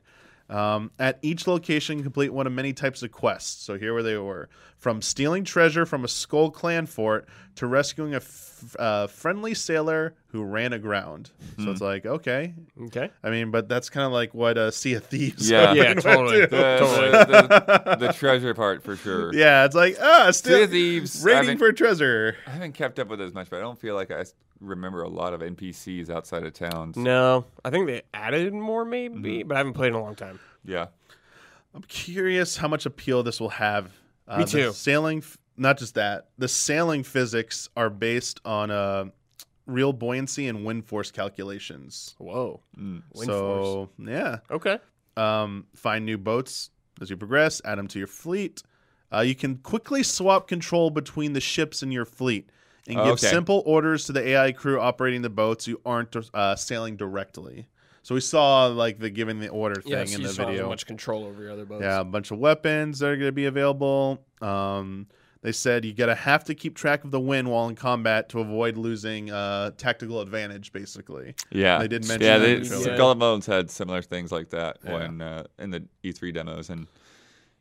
[0.52, 3.64] Um, at each location, complete one of many types of quests.
[3.64, 8.14] So here where they were from stealing treasure from a Skull Clan fort to rescuing
[8.14, 11.30] a f- uh, friendly sailor who ran aground.
[11.58, 12.54] So it's like, okay.
[12.88, 13.10] Okay.
[13.24, 15.50] I mean, but that's kind of like what uh, Sea of Thieves.
[15.50, 15.74] Yeah.
[15.74, 16.42] Yeah, totally.
[16.42, 16.48] The,
[16.80, 17.12] Totally.
[17.12, 19.34] the, the, the treasure part for sure.
[19.34, 21.24] yeah, it's like, ah, Sea of Thieves.
[21.24, 22.36] Raiding for treasure.
[22.46, 24.34] I haven't kept up with it as much, but I don't feel like I s-
[24.62, 26.96] remember a lot of NPCs outside of towns.
[26.96, 29.22] No, I think they added more Mm-hmm.
[29.22, 30.40] maybe, but I haven't played in a long time.
[30.64, 30.88] Yeah.
[31.74, 33.92] I'm curious how much appeal this will have.
[34.28, 34.72] Uh, Me too.
[34.74, 36.30] Sailing, f- not just that.
[36.38, 39.06] The sailing physics are based on uh,
[39.66, 42.16] real buoyancy and wind force calculations.
[42.18, 42.60] Whoa.
[42.78, 43.04] Mm.
[43.14, 44.80] Wind so yeah, Okay.
[45.18, 46.70] um, find new boats
[47.02, 47.62] as you progress.
[47.66, 48.64] Add them to your fleet.
[49.14, 52.50] Uh, you can quickly swap control between the ships in your fleet
[52.88, 53.28] and give Okay.
[53.28, 57.68] simple orders to the AI crew operating the boats who aren't uh, sailing directly.
[58.04, 60.68] So we saw like the giving the order thing Yes, in you the saw video.
[60.68, 61.84] much control over your other boats.
[61.84, 64.26] Yeah, a bunch of weapons that are going to be available.
[64.42, 65.06] Um,
[65.44, 68.40] they said you gotta have to keep track of the win while in combat to
[68.42, 70.72] avoid losing uh, tactical advantage.
[70.72, 72.96] Basically, Yeah, They did mention Yeah, that they, in the trailer.
[72.96, 74.94] Skull and Bones had similar things like that Yeah.
[74.94, 76.86] when uh, in the E3 demos, and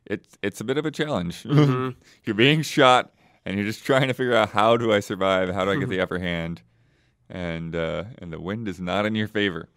[0.05, 1.41] it's it's a bit of a challenge.
[1.43, 1.89] Mm-hmm.
[2.25, 3.13] you're being shot,
[3.45, 5.53] and you're just trying to figure out how do I survive?
[5.53, 6.61] How do I get the upper hand?
[7.29, 9.69] And uh, and the wind is not in your favor.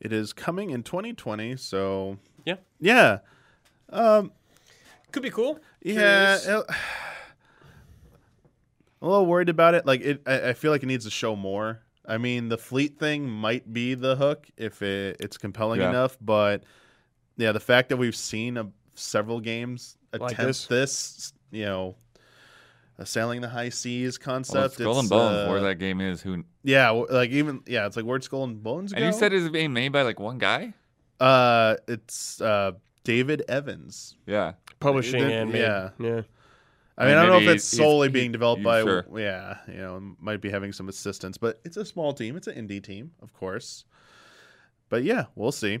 [0.00, 1.56] it is coming in 2020.
[1.56, 2.56] So Yeah.
[2.78, 3.18] yeah,
[3.90, 5.58] Could be cool.
[5.82, 6.36] yeah.
[6.36, 6.62] It- I'm
[9.02, 9.86] a little worried about it.
[9.86, 11.80] Like it, I, I feel like it needs to show more.
[12.08, 15.90] I mean, the fleet thing might be the hook if it, it's compelling Yeah.
[15.90, 16.62] enough, but
[17.36, 20.66] yeah, the fact that we've seen a, several games Like attempt this?
[20.68, 21.96] this, you know,
[23.04, 24.74] sailing the high seas Well, concept.
[24.74, 26.44] Skull it's, and Bones, uh, where that game is, who?
[26.62, 29.72] Yeah, like even yeah, it's like where'd Skull and Bones And you said it's being
[29.72, 30.72] made by like one guy.
[31.20, 32.72] uh, it's uh
[33.04, 34.16] David Evans.
[34.26, 35.60] Yeah, Publishing Then- and made.
[35.60, 35.90] yeah.
[35.98, 36.22] yeah.
[36.98, 39.04] I mean, And I don't know if it's solely being developed by sure?
[39.16, 42.36] yeah, you know, might be having some assistance, but it's a small team.
[42.38, 43.84] It's an indie team, of course.
[44.88, 45.80] But yeah, we'll see.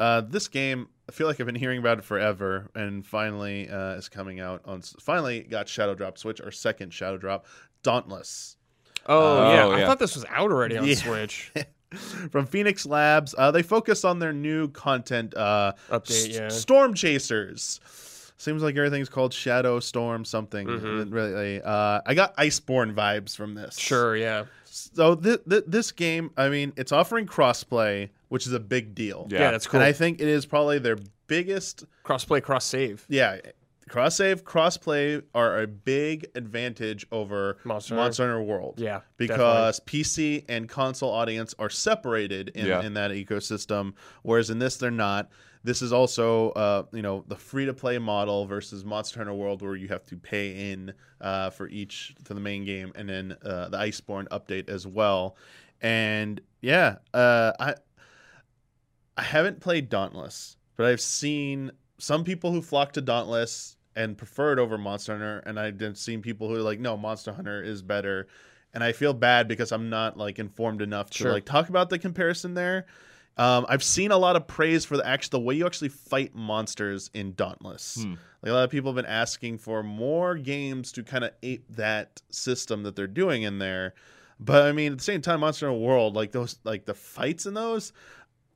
[0.00, 3.94] Uh, this game, I feel like I've been hearing about it forever, and finally uh,
[3.94, 4.82] is coming out on.
[4.82, 7.46] Finally, got Shadow Drop Switch, our second Shadow Drop,
[7.82, 8.56] Dauntless.
[9.06, 9.84] Oh, Oh, yeah.
[9.84, 10.94] I thought this was out already on Yeah.
[10.96, 11.50] Switch.
[12.30, 13.34] from Phoenix Labs.
[13.38, 16.48] Uh, they focus on their new content uh, Update, s- yeah.
[16.48, 17.80] Storm Chasers.
[18.36, 20.66] Seems like everything's called Shadow Storm something.
[20.66, 21.10] Mhm.
[21.12, 23.78] Really, uh, I got Iceborne vibes from this.
[23.78, 24.44] Sure, yeah.
[24.66, 29.26] So th- th- this game, I mean, it's offering crossplay, which is a big deal.
[29.30, 29.40] Yeah.
[29.40, 29.80] Yeah, that's cool.
[29.80, 31.84] And I think it is probably their biggest.
[32.04, 33.04] Crossplay, cross save.
[33.08, 33.38] Yeah,
[33.88, 38.38] cross save, crossplay are a big advantage over Monster Monster, Hunter.
[38.38, 38.74] Hunter World.
[38.78, 39.00] Yeah.
[39.16, 42.82] because PC and console audience are separated in, Yeah.
[42.82, 45.30] in that ecosystem, whereas in this they're not.
[45.64, 49.60] This is also, uh, you know, the free to play model versus Monster Hunter World,
[49.60, 53.36] where you have to pay in uh, for each to the main game, and then
[53.44, 55.36] uh, the Iceborne update as well.
[55.80, 57.74] And yeah, uh, I
[59.18, 64.52] I haven't played Dauntless, but I've seen some people who flock to Dauntless and prefer
[64.52, 67.82] it over Monster Hunter, and I've seen people who are like, no, Monster Hunter is
[67.82, 68.28] better.
[68.72, 71.32] And I feel bad because I'm not like informed enough to Sure.
[71.32, 72.86] like talk about the comparison there.
[73.36, 76.34] Um, I've seen a lot of praise for the actual the way you actually fight
[76.34, 78.02] monsters in Dauntless.
[78.02, 78.14] Hmm.
[78.42, 81.64] Like a lot of people have been asking for more games to kind of ape
[81.70, 83.94] that system that they're doing in there.
[84.38, 87.46] But I mean, at the same time, Monster Hunter World, like those, like the fights
[87.46, 87.92] in those,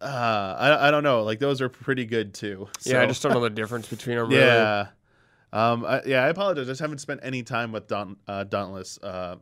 [0.02, 2.68] uh, I, I don't know, like those are pretty good too.
[2.84, 4.28] Yeah, I just don't know the difference between them.
[4.30, 4.40] Really.
[4.42, 4.86] yeah.
[5.52, 6.66] Um, I, yeah, I apologize.
[6.66, 9.36] I just haven't spent any time with Daunt, uh, Dauntless, uh,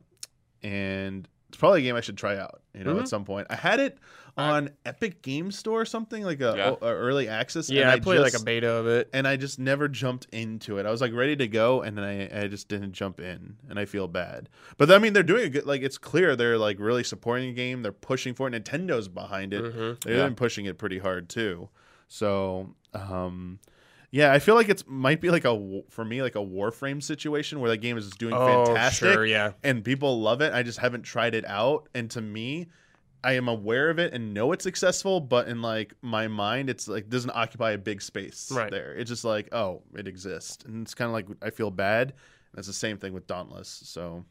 [0.62, 2.62] and it's probably a game I should try out.
[2.74, 3.00] You know, Mhm.
[3.02, 3.46] at some point.
[3.50, 3.98] I had it
[4.36, 6.74] on Epic Game Store or something like a, Yeah.
[6.88, 7.68] a early access.
[7.68, 9.08] and Yeah, I, played like a beta of it.
[9.12, 10.86] and I just never jumped into it.
[10.86, 13.78] I was like ready to go, and then I, I just didn't jump in, and
[13.78, 14.48] I feel bad.
[14.78, 15.66] But I mean, they're doing a good.
[15.66, 17.82] Like it's clear they're like really supporting the game.
[17.82, 18.52] They're pushing for it.
[18.52, 19.62] Nintendo's behind it.
[19.64, 20.02] Mhm.
[20.04, 20.24] They've Yeah.
[20.26, 21.68] been pushing it pretty hard too.
[22.08, 23.60] So, um,
[24.10, 27.60] yeah, I feel like it's might be like a for me like a Warframe situation
[27.60, 29.52] where that game is doing Oh, fantastic sure, yeah.
[29.62, 30.52] and people love it.
[30.52, 32.68] I just haven't tried it out, and to me.
[33.22, 36.88] I am aware of it and know it's successful, but in like my mind, it's
[36.88, 38.70] like doesn't occupy a big space Right.
[38.70, 38.94] there.
[38.94, 42.10] It's just like, oh, it exists, and it's kind of like I feel bad.
[42.52, 43.68] And it's the same thing with Dauntless.
[43.84, 44.24] So,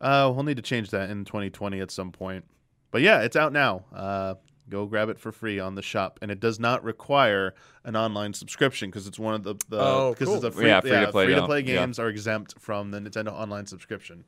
[0.00, 2.44] uh, we'll need to change that in 2020 at some point.
[2.90, 3.84] But yeah, it's out now.
[3.92, 4.34] Uh,
[4.68, 7.54] go grab it for free on the shop, and it does not require
[7.84, 10.36] an online subscription because it's one of the the Oh, because cool.
[10.36, 11.80] it's a free Yeah, free-to-play free to play don't- yeah.
[11.80, 14.24] games are exempt from the Nintendo Online subscription.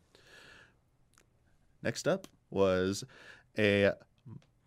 [1.82, 3.04] Next up was
[3.58, 3.92] a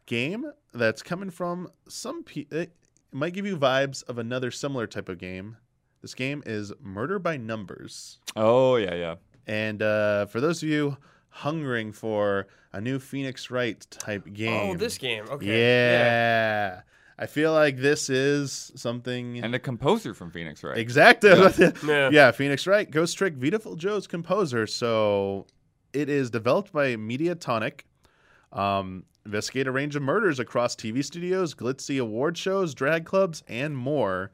[0.06, 2.72] game that's coming from some pe- it
[3.12, 5.58] might give you vibes of another similar type of game.
[6.02, 8.20] This game is Murder by Numbers.
[8.36, 9.16] Oh yeah, yeah.
[9.48, 10.98] And uh, for those of you
[11.30, 15.26] hungering for a new Phoenix Wright type game, Oh, this game.
[15.30, 15.46] Okay.
[15.48, 16.82] yeah,
[17.18, 20.78] I feel like this is something And a composer from Phoenix Wright?
[20.78, 21.30] exactly.
[21.86, 22.10] Yeah.
[22.12, 22.32] Yeah.
[22.32, 24.68] Phoenix Wright, Ghost Trick, Beautiful Joe's composer.
[24.68, 25.48] So
[25.94, 27.82] it is developed by Mediatonic.
[28.58, 33.78] Um, investigate a range of murders across TV studios, glitzy award shows, drag clubs, and
[33.78, 34.32] more.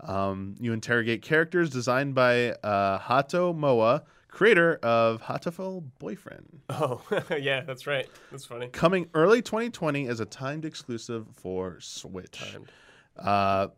[0.00, 6.60] Um, you interrogate characters designed by uh, Hato Moa, creator of Hatoful Boyfriend.
[6.68, 7.00] Oh,
[7.38, 8.08] yeah, that's right.
[8.30, 8.68] That's funny.
[8.68, 12.56] Coming early 2020 as a timed exclusive for Switch.
[13.18, 13.68] Uh,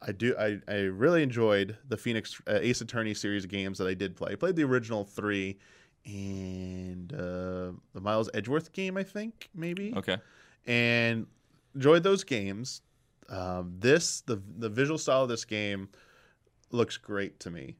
[0.00, 0.34] I do.
[0.38, 4.16] I, I really enjoyed the Phoenix uh, Ace Attorney series of games that I did
[4.16, 4.32] play.
[4.32, 5.58] I played the original three
[6.04, 10.18] and uh, the Miles Edgeworth game, I think maybe, Okay.
[10.66, 11.26] and
[11.74, 12.82] enjoyed those games.
[13.28, 15.88] Um, this the the visual style of this game
[16.70, 17.76] looks great to me.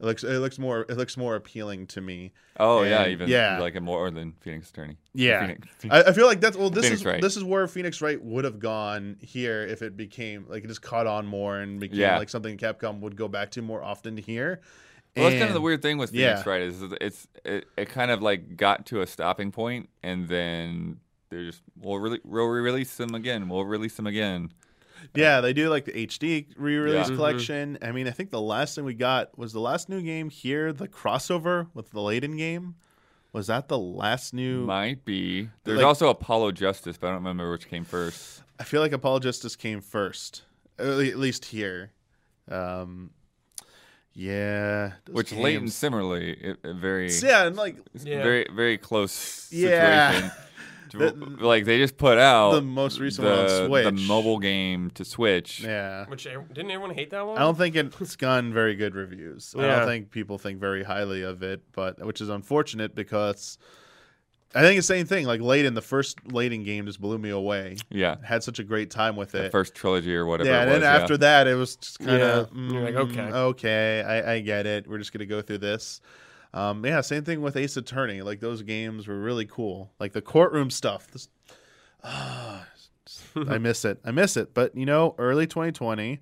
[0.00, 2.32] It looks it looks more it looks more appealing to me.
[2.60, 3.58] Oh yeah, even yeah.
[3.58, 4.96] like a more than Phoenix Attorney.
[5.14, 5.40] Yeah.
[5.46, 6.70] Phoenix, I, I feel like that's well.
[6.70, 7.22] This Phoenix is Wright.
[7.22, 10.82] this is where Phoenix Wright would have gone here if it became like it just
[10.82, 12.18] caught on more and became Yeah.
[12.18, 14.60] like something Capcom would go back to more often here.
[15.16, 16.50] Well, that's kind of the weird thing with Phoenix, yeah.
[16.50, 16.62] right?
[16.62, 21.44] Is it's it, it kind of like got to a stopping point, and then they're
[21.44, 23.48] just we'll, re- we'll release them again.
[23.48, 24.50] We'll release them again.
[25.14, 27.16] Yeah, they do like the HD re-release Yeah.
[27.16, 27.76] collection.
[27.82, 30.72] I mean, I think the last thing we got was the last new game here,
[30.72, 32.76] the crossover with the Layton game.
[33.32, 34.64] Was that the last new?
[34.64, 35.48] Might be.
[35.64, 38.42] There's Like- also Apollo Justice, but I don't remember which came first.
[38.60, 40.42] I feel like Apollo Justice came first,
[40.78, 41.90] at at least here.
[42.48, 43.10] Um,
[44.14, 48.22] yeah, those Which Layton games- similarly, it, it very, Yeah, and like Yeah.
[48.22, 50.10] very, very close Yeah.
[50.12, 50.30] situation.
[50.94, 53.84] The- like they just put out the most recent the, one on Switch.
[53.86, 55.60] the mobile game to Switch.
[55.60, 56.04] Yeah.
[56.04, 57.38] Which eh, didn't everyone hate that one?
[57.38, 59.54] I don't think it's gotten very good reviews.
[59.58, 63.56] I don't think people think very highly of it, but which is unfortunate because
[64.54, 65.26] I think it's the same thing.
[65.26, 67.76] Like Layton, the first Layton game just blew me away.
[67.90, 69.52] Yeah, Had such a great time with the it.
[69.52, 70.50] first trilogy or whatever.
[70.50, 73.20] yeah, it and was, then after that, it was just kind of You're like, okay.
[73.32, 74.86] okay, I, I get it.
[74.86, 76.00] We're just gonna go through this.
[76.54, 78.20] Um, yeah, same thing with Ace Attorney.
[78.20, 79.90] Like those games were really cool.
[79.98, 81.08] Like the courtroom stuff.
[81.10, 81.28] This,
[82.04, 82.66] ah,
[83.48, 84.00] I miss it.
[84.04, 84.52] I miss it.
[84.52, 86.20] But you know, early 2020,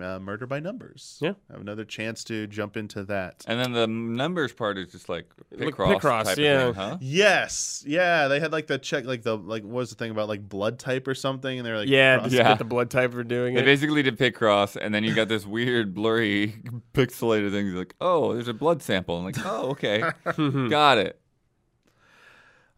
[0.00, 1.18] uh, Murder by Numbers.
[1.20, 1.32] Yeah.
[1.48, 3.44] I have another chance to jump into that.
[3.46, 6.62] And then the numbers part is just like Like Picross, Picross, type yeah.
[6.64, 6.98] of thing, huh?
[7.00, 10.28] Yes, yeah, they had like the check, like the like what was the thing about
[10.28, 12.48] like blood type or something, and they're like, yeah, cross- just Yeah.
[12.48, 13.64] get the blood type for doing They it.
[13.64, 16.54] They basically did Picross, and then you got this weird, blurry,
[16.94, 17.66] pixelated thing.
[17.66, 19.16] You're like, oh, there's a blood sample.
[19.18, 20.02] I'm like, oh, okay,
[20.68, 21.20] got it.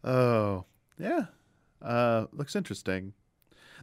[0.03, 0.65] Oh,
[0.97, 1.25] yeah.
[1.81, 3.13] Uh, looks interesting.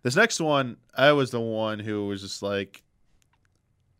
[0.03, 2.83] This next one, I was the one who was just like,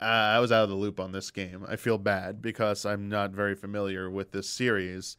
[0.01, 1.65] uh, I was out of the loop on this game.
[1.69, 5.17] I feel bad because I'm not very familiar with this series.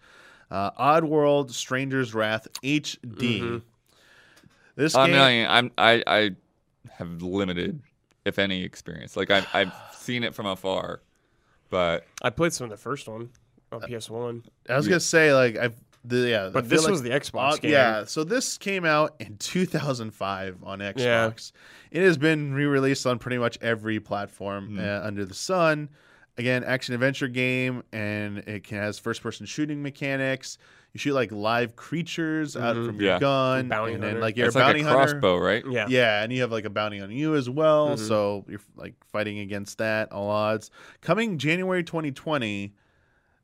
[0.52, 3.42] Uh, Oddworld: Stranger's Wrath HD.
[3.42, 3.62] Mhm.
[4.76, 6.32] This I'm game, telling I'm I I
[6.92, 7.82] have limited,
[8.26, 9.18] if any, experience.
[9.18, 11.02] Like I've I've seen it from afar,
[11.70, 13.32] but I played some of the first one
[13.72, 15.76] on Uh, PS1, I was gonna say like I've
[16.08, 17.72] the yeah, but this like was the Xbox Odd- game.
[17.72, 20.98] Yeah, so this came out in 2005 on Xbox.
[20.98, 21.32] Yeah.
[22.02, 24.80] It has been re-released on pretty much every platform Hmm.
[24.80, 25.90] uh, under the sun.
[26.38, 30.60] Again, action adventure game, and it can, has first-person shooting mechanics.
[30.94, 32.86] You shoot like live creatures out Mhm.
[32.86, 33.20] from your Yeah.
[33.20, 34.98] gun, Bounty and then like you're it's a like bounty a hunter.
[35.14, 35.64] crossbow, right?
[35.70, 37.90] yeah, Yeah, and you have like a bounty on you as well.
[37.90, 38.00] Mhm.
[38.08, 40.70] So you're like fighting against that all odds.
[41.02, 42.74] Coming January 2020.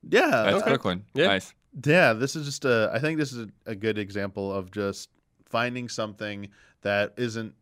[0.08, 0.66] Yeah, That's okay.
[0.66, 1.04] a quick one.
[1.14, 1.28] Yeah.
[1.28, 1.54] Nice.
[1.86, 2.92] Yeah, this is just a.
[2.94, 5.10] I think this is a, a good example of just
[5.46, 6.50] finding something
[6.82, 7.54] that isn't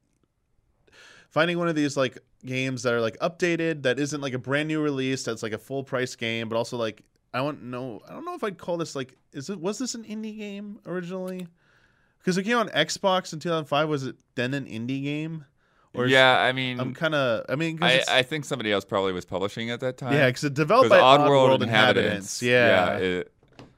[1.29, 4.67] finding one of these like games that are like updated that isn't like a brand
[4.67, 8.01] new release that's like a full price game, but also like I want know.
[8.07, 10.79] I don't know if I'd call this like is it was this an indie game
[10.85, 11.47] originally?
[12.19, 13.89] Because it came on Xbox in 2005.
[13.89, 15.45] Was it then an indie game?
[15.95, 17.45] is- yeah, I mean, I'm kind of.
[17.49, 20.13] I mean, I, I think somebody else probably was publishing at that time.
[20.13, 22.41] yeah, because it developed by Oddworld Oddworld Inhabitants.
[22.41, 22.43] Inhabitants.
[22.43, 22.97] Yeah.
[22.97, 23.33] it,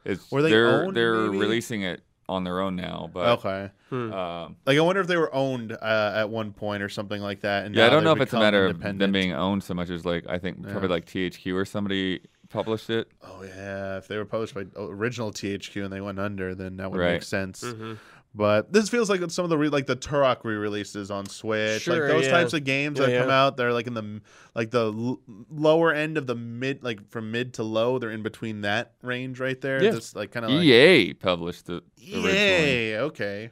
[0.05, 1.37] it's Were they they're owned, they're maybe?
[1.37, 3.69] releasing it on their own now, but okay.
[3.89, 4.13] Hmm.
[4.13, 7.41] um, Like I wonder if they were owned uh, at one point or something like
[7.41, 7.65] that.
[7.65, 9.89] And yeah, I don't know if it's a matter of them being owned so much
[9.89, 10.93] as like I think probably Yeah.
[10.95, 13.09] like THQ or somebody published it.
[13.23, 16.91] Oh yeah, if they were published by original THQ and they went under, then that
[16.91, 17.23] would make Right.
[17.23, 17.63] sense.
[17.63, 17.97] Mhm.
[18.35, 21.99] But this feels like some of the re- like the Turok re-releases on Switch, Sure,
[22.07, 22.31] like those yeah.
[22.31, 23.57] types of games that Yeah, come out.
[23.57, 24.21] They're like in the
[24.55, 25.19] like the l-
[25.51, 27.99] lower end of the mid, like from mid to low.
[27.99, 29.83] They're in between that range right there.
[29.83, 29.91] Yeah.
[29.91, 32.31] This like kind of like EA published it originally.
[32.33, 32.97] Yay!
[32.99, 33.51] Okay.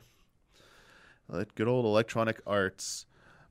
[1.30, 3.06] That good old Electronic Arts.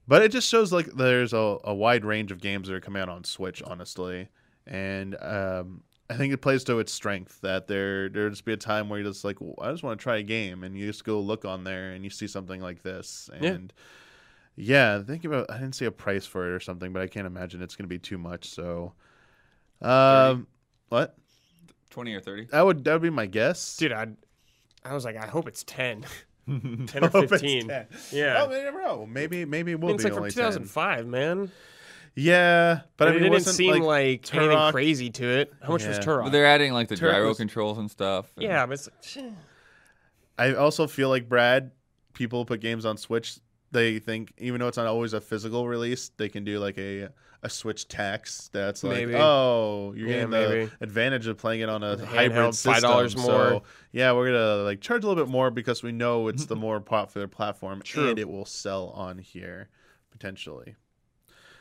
[0.08, 3.00] But it just shows like there's a, a wide range of games that are coming
[3.00, 4.28] out on Switch, honestly.
[4.66, 8.56] And um, I think it plays to its strength that there there just be a
[8.56, 10.86] time where you're just like, well, I just want to try a game, and you
[10.86, 13.72] just go look on there and you see something like this, and
[14.56, 17.26] yeah, think about I didn't see a price for it or something, but I can't
[17.26, 18.50] imagine it's going to be too much.
[18.50, 18.92] So,
[19.80, 20.46] um,
[20.88, 21.16] what
[21.90, 22.46] Twenty or thirty.
[22.46, 24.08] that would that would be my guess, dude, I,
[24.84, 26.04] I was like, I hope it's 10,
[26.46, 27.68] 10 I or hope it's 15.
[27.68, 27.86] 10.
[28.12, 29.06] Yeah, Oh, we never know.
[29.06, 30.44] Maybe maybe it I will mean, it's be like from only 10.
[30.44, 31.50] 2005, man.
[32.16, 35.52] Yeah, but I mean, it didn't wasn't, seem like, Turok- anything crazy to it.
[35.62, 36.02] How much was Yeah.
[36.04, 36.24] Turok?
[36.24, 38.30] But they're adding like the Turok gyro was- controls and stuff.
[38.36, 39.24] and- yeah, but it's like.
[40.38, 41.70] I also feel like Brad.
[42.12, 43.38] People put games on Switch.
[43.72, 47.08] They think even though it's not always a physical release, they can do like a
[47.42, 48.50] a Switch tax.
[48.52, 49.14] That's like, Maybe.
[49.16, 50.70] oh, you're Yeah, getting the maybe.
[50.82, 52.90] advantage of playing it on a hybrid system.
[52.90, 53.62] $5 So more.
[53.92, 56.80] yeah, we're gonna like charge a little bit more because we know it's the more
[56.80, 58.10] popular platform True.
[58.10, 59.68] and it will sell on here
[60.10, 60.74] potentially.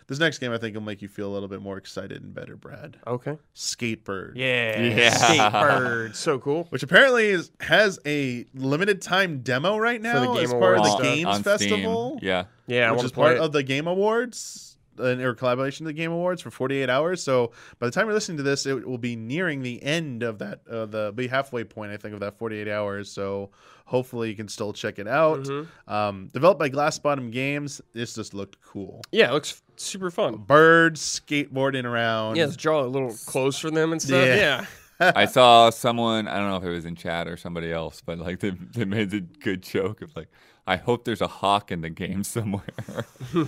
[0.10, 2.34] This next game I think will make you feel a little bit more excited and
[2.34, 2.97] better, Brad.
[3.05, 3.38] Okay.
[3.55, 4.34] Skatebird.
[4.36, 4.82] Yeah.
[4.82, 5.12] Yeah.
[5.12, 6.16] Skatebird.
[6.16, 6.66] So cool.
[6.70, 10.89] Which apparently is, has a limited time demo right now Game as part of the
[10.89, 11.03] stuff.
[11.03, 12.18] Games on Festival.
[12.18, 12.28] Steam.
[12.28, 12.45] Yeah.
[12.66, 12.91] Yeah.
[12.91, 13.41] Which is part it.
[13.41, 17.24] of the Game Awards uh, or collaboration of the Game Awards for 48 hours.
[17.24, 20.39] So by the time you're listening to this, it will be nearing the end of
[20.39, 23.12] that, uh, the be halfway point, I think, of that 48 hours.
[23.12, 23.51] So
[23.86, 25.41] hopefully you can still check it out.
[25.41, 25.91] Mm-hmm.
[25.91, 27.82] Um, developed by Glass Bottom Games.
[27.93, 29.01] This just looked cool.
[29.12, 30.38] Yeah, it looks super fun.
[30.38, 32.36] Birds skateboarding around.
[32.36, 34.25] Yeah, let's draw a little clothes for them and stuff.
[34.25, 34.65] Yeah.
[34.99, 35.13] Yeah.
[35.15, 38.19] I saw someone, I don't know if it was in chat or somebody else, but
[38.19, 40.27] like they, they made a good joke of like,
[40.67, 43.05] I hope there's a hawk in the game somewhere.
[43.34, 43.47] Ooh.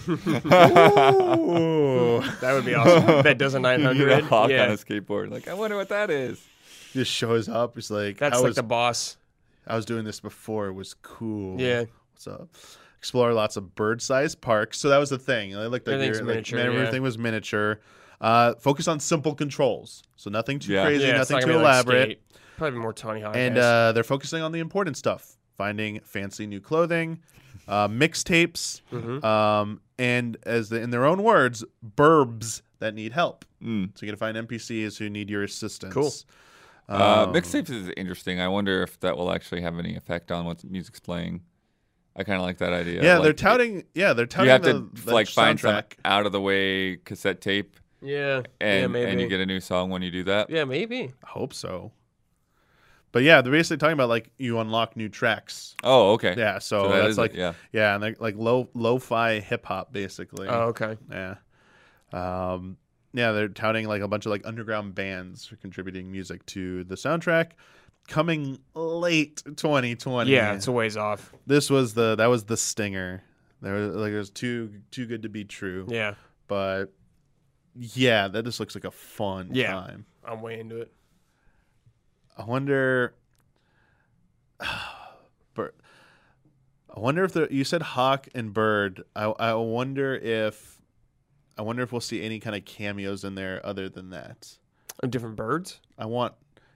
[2.42, 3.24] That would be awesome.
[3.24, 4.24] Bet does a a 900.
[4.24, 4.64] hawk yeah.
[4.64, 5.30] on a skateboard.
[5.30, 6.44] Like, I wonder what that is.
[6.94, 7.78] just shows up.
[7.78, 9.18] It's like That's I like was the boss.
[9.68, 10.68] I was doing this before.
[10.68, 11.60] It was cool.
[11.60, 11.84] Yeah.
[12.14, 12.48] What's up?
[13.02, 14.78] Explore lots of bird-sized parks.
[14.78, 15.56] So that was the thing.
[15.58, 16.78] I looked like, your- like, miniature, man, yeah.
[16.82, 17.80] everything was miniature.
[18.22, 20.04] Uh, focus on simple controls.
[20.18, 20.86] So nothing too Yeah.
[20.86, 22.22] crazy, Yeah, nothing too gonna like elaborate.
[22.58, 23.36] Probably more Tony Hawk.
[23.36, 27.22] and uh, they're focusing on the important stuff: finding fancy new clothing,
[27.68, 29.24] uh, mixtapes, Mhm.
[29.24, 33.46] um, and as the, in their own words, burbs that need help.
[33.64, 33.98] Mm.
[33.98, 35.92] So you got to find NPCs who need your assistance.
[35.92, 36.12] Cool.
[36.88, 38.40] Uh, Um, mixtapes is interesting.
[38.40, 41.42] I wonder if that will actually have any effect on what music's playing.
[42.16, 43.02] I kind of like that idea.
[43.04, 43.84] Yeah, Like, they're touting.
[43.94, 44.52] Yeah, they're touting.
[44.52, 45.94] You touting have the, to the like find some soundtrack.
[46.04, 48.42] out of the way cassette tape, yeah.
[48.60, 49.12] yeah, and maybe.
[49.12, 50.50] and you get a new song when you do that.
[50.50, 51.14] yeah, maybe.
[51.24, 51.92] I hope so.
[53.14, 55.76] But yeah, they're basically talking about like you unlock new tracks.
[55.84, 56.34] Oh, okay.
[56.38, 57.54] Yeah, so, So that that's is it, like yeah.
[57.74, 60.48] yeah, and they're like low lo-fi hip hop basically.
[60.48, 60.98] Oh, okay.
[61.10, 61.36] Yeah.
[62.14, 62.78] Um
[63.14, 66.96] yeah, they're touting like a bunch of like underground bands for contributing music to the
[66.96, 67.52] soundtrack
[68.08, 70.30] coming late 2020.
[70.32, 71.34] Yeah, it's a ways off.
[71.48, 73.24] this was the that was the stinger.
[73.62, 75.86] There was like it was too too good to be true.
[75.90, 76.16] Yeah,
[76.48, 76.88] But
[77.76, 79.72] yeah, that just looks like a fun Yeah.
[79.74, 80.06] time.
[80.26, 80.92] I'm way into it.
[82.38, 83.14] I wonder.
[85.54, 85.74] Bird.
[86.96, 89.04] I wonder if the you said hawk and bird.
[89.16, 90.82] I I wonder if
[91.58, 94.58] I wonder if we'll see any kind of cameos in there other than that.
[95.10, 96.34] Different birds, I want,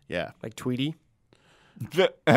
[0.07, 0.31] yeah.
[0.41, 0.95] like Tweety.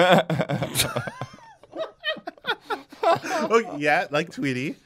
[3.02, 4.76] oh yeah, like Tweety.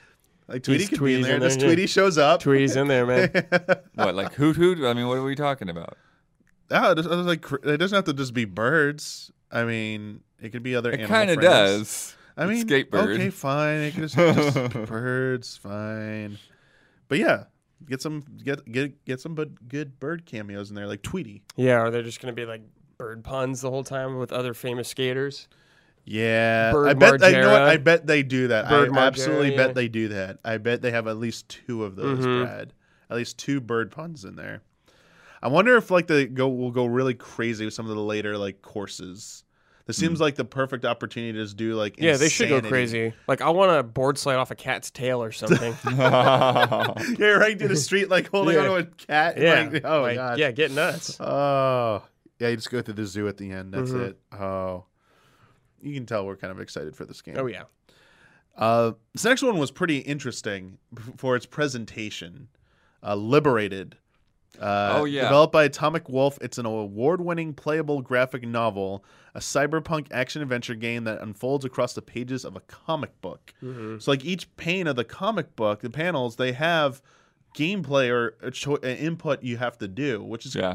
[0.48, 1.36] Like Tweety He's could be in Tweety's there.
[1.36, 1.66] in This there, yeah.
[1.74, 2.40] Tweety shows up.
[2.42, 3.30] Tweety's in there, man.
[3.94, 4.84] what, like hoot hoot?
[4.84, 5.96] I mean, what are we talking about?
[6.70, 9.30] Oh, it doesn't, like it doesn't have to just be birds.
[9.50, 10.90] I mean, it could be other.
[10.90, 11.50] It animal kind of friends.
[11.52, 12.16] does.
[12.36, 13.14] I It's mean, skatebird.
[13.14, 13.76] okay, fine.
[13.80, 16.38] It could just, just be birds, fine.
[17.08, 17.44] But yeah,
[17.86, 21.42] get some get get get some but good bird cameos in there, like Tweety.
[21.56, 22.62] yeah, are they're just gonna be like
[23.02, 25.48] bird puns the whole time with other famous skaters?
[26.04, 27.22] Yeah, Bird I bet.
[27.22, 27.62] I you know what?
[27.62, 28.68] I bet they do that.
[28.68, 30.38] Bird I absolutely Margera, bet they do that.
[30.44, 32.42] I bet they have at least two of those, Mhm.
[32.44, 32.72] Brad.
[33.10, 34.62] At least two bird puns in there.
[35.42, 38.36] I wonder if like they go will go really crazy with some of the later
[38.38, 39.44] like courses.
[39.86, 43.12] This seems like the perfect opportunity to just do like Yeah, they should go crazy.
[43.26, 45.74] Like I want to board slide off a cat's tail or something.
[45.84, 48.68] Yeah, right to the street like holding Yeah.
[48.68, 49.38] onto a cat.
[49.38, 49.68] yeah.
[49.72, 50.38] like, oh like, god.
[50.38, 51.20] Yeah, get nuts.
[51.20, 52.02] Oh,
[52.42, 52.48] yeah.
[52.48, 53.72] You just go through the zoo at the end.
[53.72, 54.08] That's Mhm.
[54.08, 54.18] it.
[54.38, 54.84] Oh,
[55.80, 57.36] you can tell we're kind of excited for this game.
[57.38, 57.64] Oh yeah.
[58.56, 60.78] Uh, this next one was pretty interesting
[61.16, 62.48] for its presentation.
[63.02, 63.96] Uh, Liberated.
[64.60, 65.22] Uh, Oh, yeah.
[65.22, 69.02] Developed by Atomic Wolf, it's an award-winning playable graphic novel,
[69.34, 73.54] a cyberpunk action adventure game that unfolds across the pages of a comic book.
[73.62, 73.98] Mm-hmm.
[74.00, 77.00] So, like each pane of the comic book, the panels, they have
[77.56, 80.74] gameplay or cho- input you have to do, which is yeah.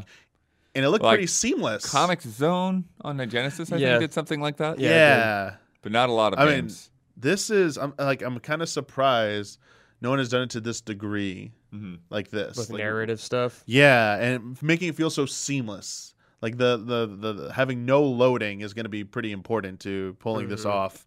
[0.78, 1.92] And it looked Like, pretty seamless.
[1.92, 3.88] Comix Zone on the Genesis, I Yeah.
[3.98, 4.78] think, did something like that.
[4.78, 4.88] yeah.
[4.88, 6.70] Yeah, But not a lot of I mean.
[7.16, 9.58] This is I'm like I'm kind of surprised
[10.00, 12.56] no one has done it to this degree hmm like this.
[12.56, 13.64] With Like, narrative stuff.
[13.66, 16.14] Yeah, and making it feel so seamless.
[16.40, 20.14] Like the the the, the having no loading is going to be pretty important to
[20.20, 20.70] pulling this Mhm.
[20.70, 21.04] off.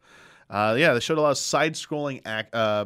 [0.49, 2.83] Uh, yeah, they showed a lot of side-scrolling ac- uh,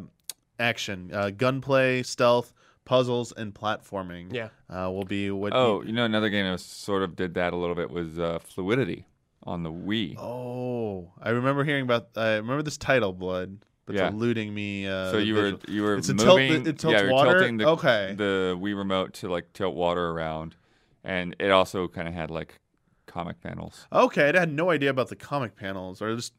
[0.59, 2.53] action, uh, gunplay, stealth,
[2.85, 4.33] puzzles, and platforming.
[4.33, 4.49] Yeah.
[4.69, 5.53] uh, will be what.
[5.53, 8.17] Oh, you- you know, another game that sort of did that a little bit was
[8.19, 9.05] uh, Fluidity
[9.43, 10.17] on the Wii.
[10.17, 12.09] oh, I remember hearing about.
[12.15, 13.57] I remember this title, Blood,
[13.87, 14.09] That's Yeah.
[14.09, 14.87] eluding me.
[14.87, 17.01] Uh, so the you were visual- you were It's a tilt- moving, it tilts yeah,
[17.03, 17.31] you're water?
[17.37, 18.15] tilting the, Okay.
[18.17, 20.55] the Wii remote to like tilt water around,
[21.03, 22.59] and it also kind of had like
[23.05, 23.87] comic panels.
[23.93, 26.33] Okay, I had no idea about the comic panels, or just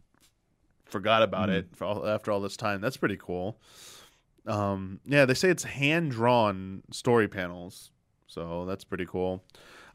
[0.87, 1.53] forgot about Mhm.
[1.59, 2.81] it for all, after all this time.
[2.81, 3.59] That's pretty cool.
[4.47, 7.91] Um, yeah, they say it's hand drawn story panels,
[8.27, 9.43] so that's pretty cool.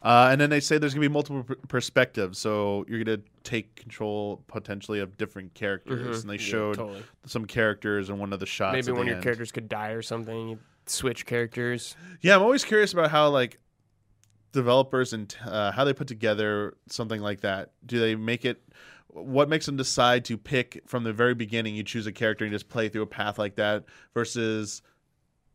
[0.01, 3.75] Uh, and then they say there's gonna be multiple per- perspectives, so you're gonna take
[3.75, 6.17] control potentially of different characters.
[6.17, 6.21] Mhm.
[6.21, 7.03] And they Yeah, showed totally.
[7.27, 8.73] some characters in one of the shots.
[8.73, 9.23] Maybe one of your end.
[9.23, 10.49] characters could die or something.
[10.49, 11.95] You Switch characters.
[12.21, 13.59] Yeah, I'm always curious about how like
[14.51, 17.71] developers and uh, how they put together something like that.
[17.85, 18.61] Do they make it?
[19.13, 21.75] What makes them decide to pick from the very beginning?
[21.75, 23.83] You choose a character and just play through a path like that,
[24.13, 24.81] versus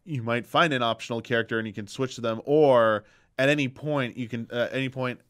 [0.05, 3.05] you might find an optional character and you can switch to them, or
[3.39, 5.21] at any point you can uh, any point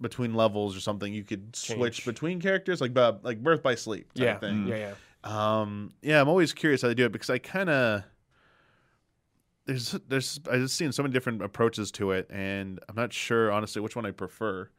[0.00, 4.12] between levels or something you could switch between characters like uh, like Birth by Sleep.
[4.14, 4.66] Type Yeah, thing.
[4.66, 4.94] yeah, yeah.
[5.60, 8.04] Um, yeah, I'm always curious how they do it because I kind of
[9.66, 13.50] there's there's I just seen so many different approaches to it, and I'm not sure
[13.50, 14.70] honestly which one I prefer.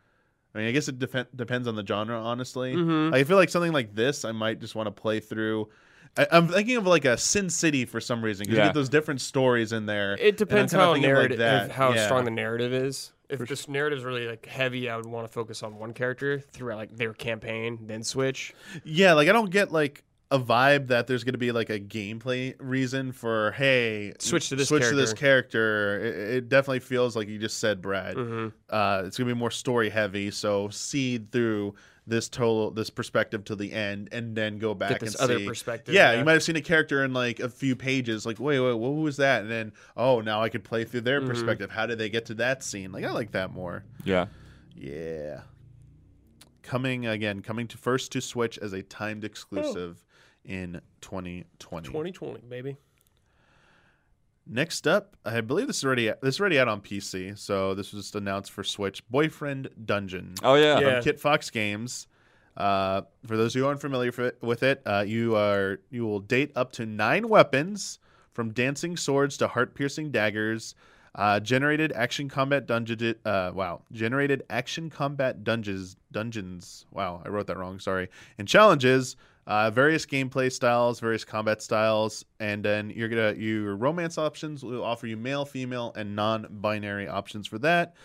[0.58, 2.20] I mean, I guess it defen- depends on the genre.
[2.20, 3.14] Honestly, Mhm.
[3.14, 5.70] I feel like something like this, I might just want to play through.
[6.18, 8.47] I, I'm thinking of like a Sin City for some reason.
[8.47, 10.18] 'cause You get those different stories in there.
[10.20, 12.05] It depends how of like narrative, how Yeah.
[12.05, 13.12] strong the narrative is.
[13.30, 15.93] If For this narrative is really like heavy, I would want to focus on one
[15.93, 18.53] character throughout like their campaign, then switch.
[18.84, 21.80] Yeah, like I don't get like a vibe that there's going to be like a
[21.80, 25.99] gameplay reason for hey Switch to this switch to this character.
[26.03, 28.15] It, it definitely feels like you just said, Brad.
[28.17, 28.51] Mhm.
[28.69, 31.75] Uh, it's going to be more story heavy, so see through
[32.05, 35.39] this total this perspective to the end, and then go back Get this and other
[35.39, 35.45] see.
[35.45, 35.93] perspective.
[35.93, 38.73] Yeah, you might have seen a character in like a few pages, like wait, wait,
[38.73, 39.41] what was that?
[39.43, 41.28] And then oh, now I could play through their Mhm.
[41.28, 41.71] perspective.
[41.71, 42.91] How did they get to that scene?
[42.91, 43.84] Like I like that more.
[44.03, 44.28] Yeah.
[44.75, 45.41] Yeah.
[46.63, 50.03] Coming again, coming to first to Switch as a timed exclusive
[50.48, 51.88] in 2020.
[51.88, 52.78] 2020, baby.
[54.50, 57.91] Next up, I believe this is already this is already out on PC, so this
[57.91, 59.08] was just announced for Switch.
[59.10, 60.80] Boyfriend Dungeon Oh yeah.
[60.80, 61.02] Yeah.
[61.02, 62.08] Kit Fox Games.
[62.56, 66.52] Uh, for those who aren't familiar fi- with it, uh, you are you will date
[66.56, 68.00] up to nine weapons,
[68.32, 70.76] from dancing swords to heart-piercing daggers.
[71.14, 73.16] Uh, generated action combat dungeon.
[73.26, 75.98] Uh, wow, generated action combat dungeons.
[76.12, 76.86] Dungeons.
[76.91, 77.80] Wow, I wrote that wrong.
[77.80, 78.08] Sorry.
[78.38, 79.18] And challenges.
[79.48, 84.84] Uh, various gameplay styles, various combat styles, and then you're gonna your romance options will
[84.84, 87.95] offer you male, female, and non-binary options for that.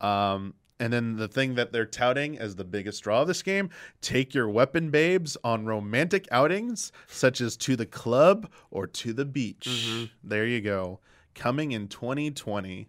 [0.00, 3.70] Um, and then the thing that they're touting as the biggest draw of this game
[4.02, 9.24] take your weapon babes on romantic outings, such as to the club or to the
[9.24, 9.66] beach.
[9.68, 10.10] Mhm.
[10.22, 11.00] There you go.
[11.34, 12.88] Coming in 2020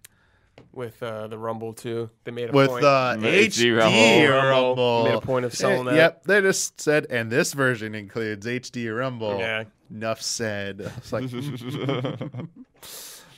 [0.71, 2.81] With uh, the Rumble too, they made a with point.
[2.81, 4.49] the HD HD Rumble.
[4.49, 5.03] Rumble.
[5.05, 5.95] made a point of selling that.
[5.95, 9.39] Yep, they just said, and this version includes HD Rumble.
[9.39, 9.63] Yeah.
[9.89, 10.91] Enough said.
[10.97, 11.25] It's like,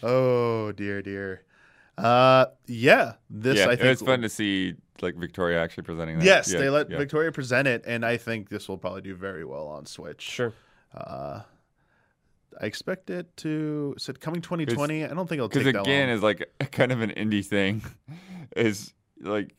[0.04, 1.44] oh dear, dear.
[1.98, 6.20] Uh, yeah, this yeah, I it think was fun to see like Victoria actually presenting
[6.20, 6.26] that.
[6.26, 6.98] Yes, Yeah, they let yeah.
[6.98, 10.22] Victoria present it, and I think this will probably do very well on Switch.
[10.22, 10.54] Sure.
[10.94, 11.42] Uh,
[12.60, 15.06] I expect it to said coming 2020.
[15.06, 16.18] I don't think it'll take because that again long.
[16.18, 17.84] is like kind of an indie thing
[18.56, 19.54] is like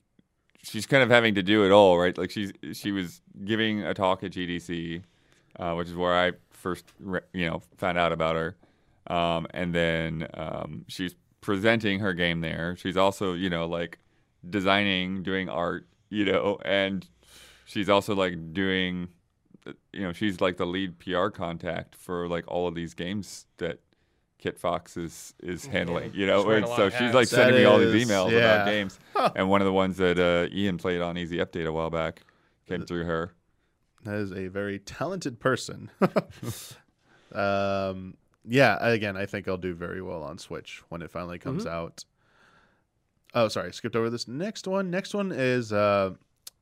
[0.63, 3.95] she's kind of having to do it all right like she's she was giving a
[3.95, 5.03] talk at gdc
[5.59, 8.57] uh, which is where i first re- you know found out about her
[9.07, 13.99] um, and then um, she's presenting her game there she's also you know like
[14.49, 17.09] designing doing art you know and
[17.65, 19.09] she's also like doing
[19.93, 23.81] you know she's like the lead pr contact for like all of these games that
[24.39, 26.45] Kit Fox is is handling, you know.
[26.45, 27.14] She's and so she's hats.
[27.14, 28.39] like That sending me all these emails yeah.
[28.39, 28.99] about games,
[29.35, 32.23] and one of the ones that uh, Ian played on Easy Update a while back
[32.66, 33.33] came through her.
[34.05, 35.91] that is a very talented person.
[37.35, 38.14] um,
[38.47, 41.75] yeah, again, I think I'll do very well on Switch when it finally comes Mm-hmm.
[41.75, 42.05] out.
[43.35, 44.89] Oh, sorry, skipped over this next one.
[44.91, 46.14] Next one is uh,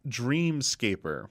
[0.08, 1.26] Dreamscaper.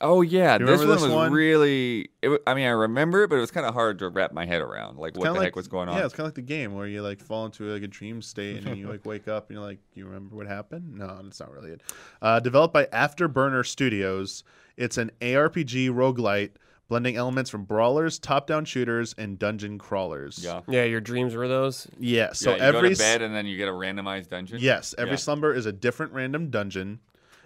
[0.00, 1.32] Oh yeah, this one this was one?
[1.32, 2.08] really.
[2.22, 4.44] It, I mean, I remember it, but it was kind of hard to wrap my
[4.44, 5.96] head around, like what the like- heck was going on.
[5.96, 8.20] Yeah, it's kind of like the game where you like fall into like a dream
[8.20, 10.94] state and then you like wake up and you're like, you remember what happened?
[10.96, 11.82] No, that's not really it.
[12.20, 14.42] Uh, developed by Afterburner Studios,
[14.76, 16.50] it's an ARPG roguelite
[16.88, 20.40] blending elements from brawlers, top-down shooters, and dungeon crawlers.
[20.44, 20.60] yeah.
[20.68, 21.86] Yeah, your dreams were those.
[21.98, 22.32] Yeah.
[22.34, 24.58] So yeah, you every go to bed and then you get a randomized dungeon.
[24.60, 25.16] Yes, every Yeah.
[25.16, 27.00] slumber is a different random dungeon,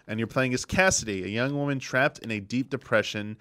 [0.09, 3.36] and you're playing as Cassidy, a young woman trapped in a deep depression.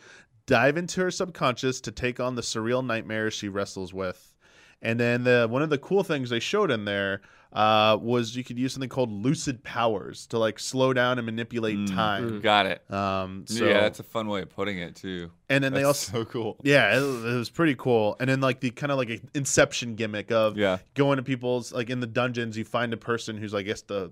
[0.45, 4.33] Dive into her subconscious to take on the surreal nightmares she wrestles with.
[4.81, 8.43] And then the one of the cool things they showed in there uh, was you
[8.43, 12.39] could use something called lucid powers to like slow down and manipulate Mm, time.
[12.41, 12.91] Got it.
[12.91, 15.31] Um, so yeah, that's a fun way of putting it too.
[15.49, 16.57] and then they also so cool.
[16.63, 18.15] yeah, it, it was pretty cool.
[18.19, 20.77] And then like the kind of like Inception gimmick of Yeah.
[20.93, 24.11] going to people's like in the dungeons, you find a person who's I guess the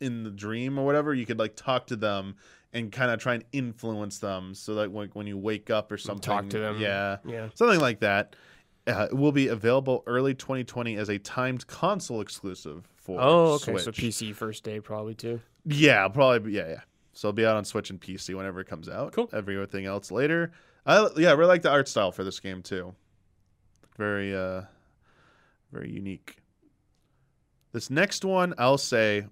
[0.00, 1.12] in the dream or whatever.
[1.14, 2.36] You could like talk to them
[2.72, 5.96] and kind of try and influence them, so that when when you wake up or
[5.98, 6.80] something, Talk to them.
[6.80, 7.48] yeah, Yeah.
[7.54, 8.36] something like that.
[8.86, 13.72] Uh, it will be available early 2020 as a timed console exclusive for Oh, okay.
[13.72, 13.82] Switch.
[13.84, 15.40] So PC first day probably too.
[15.64, 16.52] Yeah, probably.
[16.52, 16.80] Yeah, yeah.
[17.12, 19.12] So it'll be out on Switch and PC whenever it comes out.
[19.12, 19.28] Cool.
[19.32, 20.52] Everything else later.
[20.86, 22.94] I yeah, I really like the art style for this game too.
[23.98, 24.62] Very uh,
[25.72, 26.36] very unique.
[27.72, 29.26] This next one, I'll say,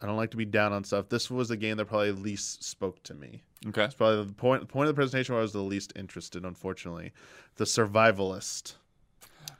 [0.00, 1.08] I don't like to be down on stuff.
[1.08, 3.42] This was the game that probably least spoke to me.
[3.68, 3.84] Okay.
[3.84, 4.60] It's probably the point.
[4.60, 7.12] The point of the presentation where I was the least interested, unfortunately.
[7.56, 8.74] The Survivalist.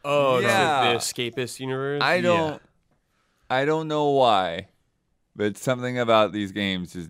[0.05, 0.93] Oh, Yeah.
[0.93, 2.03] the, the escapist universe.
[2.03, 2.61] I don't.
[3.49, 4.69] I don't know why,
[5.37, 7.09] but something about these games just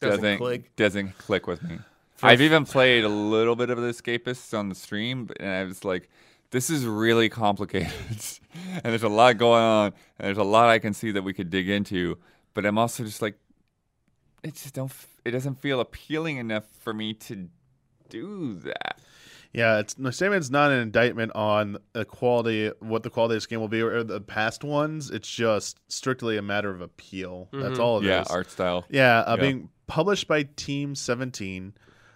[0.00, 0.76] Doesn't doesn't click.
[0.76, 1.78] doesn't click with me.
[2.22, 5.84] I've even played a little bit of the Escapists on the stream, and I was
[5.84, 6.08] like,
[6.50, 7.92] "This is really complicated,
[8.72, 9.86] and there's a lot going on,
[10.18, 12.16] and there's a lot I can see that we could dig into."
[12.54, 13.38] But I'm also just like,
[14.42, 14.92] it just don't.
[15.24, 17.48] It doesn't feel appealing enough for me to
[18.08, 19.00] do that.
[19.52, 23.46] Yeah, it's no statement's not an indictment on the quality, what the quality of this
[23.46, 25.10] game will be, or the past ones.
[25.10, 27.48] It's just strictly a matter of appeal.
[27.52, 28.08] That's all it is.
[28.08, 28.84] yeah, art style.
[28.90, 29.42] Yeah, uh, Yeah.
[29.42, 31.72] being published by Team 17.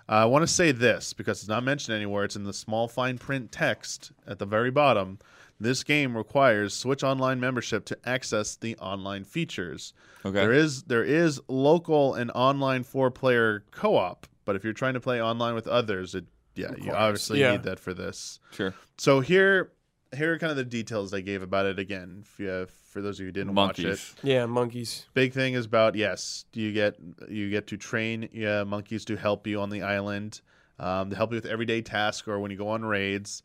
[0.08, 2.24] Uh, I want to say this because it's not mentioned anywhere.
[2.24, 5.18] It's in the small fine print text at the very bottom.
[5.62, 9.94] This game requires Switch Online membership to access the online features.
[10.24, 10.32] Okay.
[10.34, 14.94] There is there is local and online four player co op, but if you're trying
[14.94, 16.24] to play online with others, it
[16.56, 17.52] yeah, you obviously Yeah.
[17.52, 18.40] need that for this.
[18.50, 18.74] Sure.
[18.98, 19.70] So here
[20.14, 22.24] here are kind of the details they gave about it again.
[22.24, 25.06] If you have, for those of you who didn't watch it, Yeah, monkeys.
[25.14, 26.96] big thing is about yes, you get
[27.28, 30.40] you get to train yeah, monkeys to help you on the island,
[30.80, 33.42] um, to help you with everyday tasks or when you go on raids.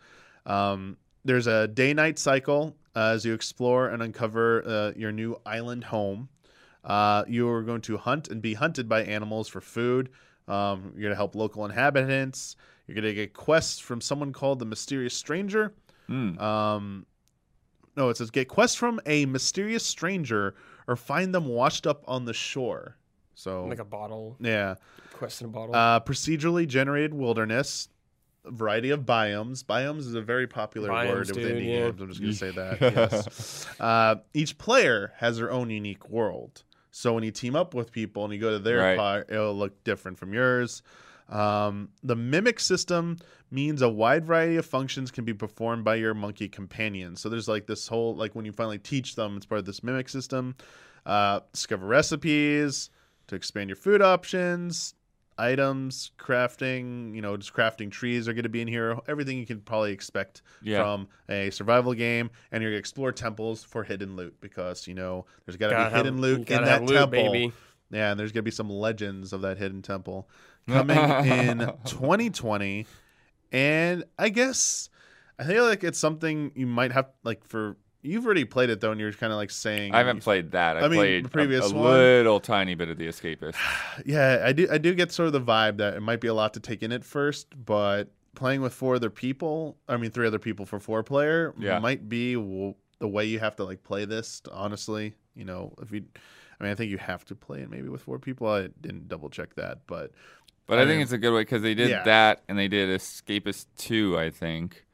[0.48, 5.40] Um, there's a day night cycle uh, as you explore and uncover uh, your new
[5.46, 6.30] island home.
[6.84, 10.10] Uh, you are going to hunt and be hunted by animals for food.
[10.48, 12.56] Um, you're going to help local inhabitants.
[12.88, 15.74] You're going to get quests from someone called the Mysterious Stranger.
[16.10, 16.40] Mm.
[16.42, 17.06] Um,
[17.98, 20.56] no, it says get quests from a mysterious stranger
[20.88, 22.96] or find them washed up on the shore.
[23.36, 24.38] So Like a bottle.
[24.40, 24.76] yeah,
[25.14, 25.76] Quest in a bottle.
[25.76, 27.97] uh, procedurally generated wilderness, a
[28.50, 29.64] variety of biomes.
[29.64, 31.80] Biomes is a very popular Biomes, word dude, within indie yeah.
[31.90, 32.02] games.
[32.02, 32.82] I'm just gonna say that.
[33.12, 33.68] yes.
[33.80, 36.64] Uh, each player has their own unique world.
[36.92, 38.98] So when you team up with people and you go to their Right.
[38.98, 40.82] part, it'll look different from yours.
[41.30, 43.18] Um, the mimic system
[43.52, 47.20] means a wide variety of functions can be performed by your monkey companions.
[47.22, 49.84] So there's like this whole like when you finally teach them, it's part of this
[49.84, 50.56] mimic system.
[51.06, 52.90] Uh, discover recipes
[53.28, 54.94] to expand your food options,
[55.38, 57.14] items, crafting.
[57.16, 58.98] You know, just crafting trees are going to be in here.
[59.08, 60.82] Everything you can probably expect Yeah.
[60.84, 64.94] from a survival game, and you're going to explore temples for hidden loot because you
[64.94, 67.10] know there's got to be have- hidden loot in that loot, temple.
[67.32, 67.54] baby.
[67.90, 70.28] Yeah, and there's gonna be some legends of that hidden temple
[70.68, 72.86] coming in 2020,
[73.54, 74.90] and I guess
[75.40, 78.92] I feel like it's something you might have like for you've already played it though,
[78.92, 80.78] and you're kind of like saying I haven't played that.
[80.78, 81.84] I, I mean, played the a- previous a, one.
[81.94, 83.56] little tiny bit of the Escapist.
[84.06, 84.68] Yeah, I do.
[84.72, 86.84] I do get sort of the vibe that it might be a lot to take
[86.84, 90.80] in at first, but playing with four other people, I mean three other people for
[90.80, 91.80] four player, Yeah.
[91.80, 94.42] might be w- the way you have to like play this.
[94.52, 96.04] Honestly, you know, if you,
[96.60, 98.48] I mean, I think you have to play it maybe with four people.
[98.48, 100.12] I didn't double check that, but
[100.68, 102.04] But I I, think mean- it's a good way because they did Yeah.
[102.04, 104.86] that and they did Escapist 2, I think.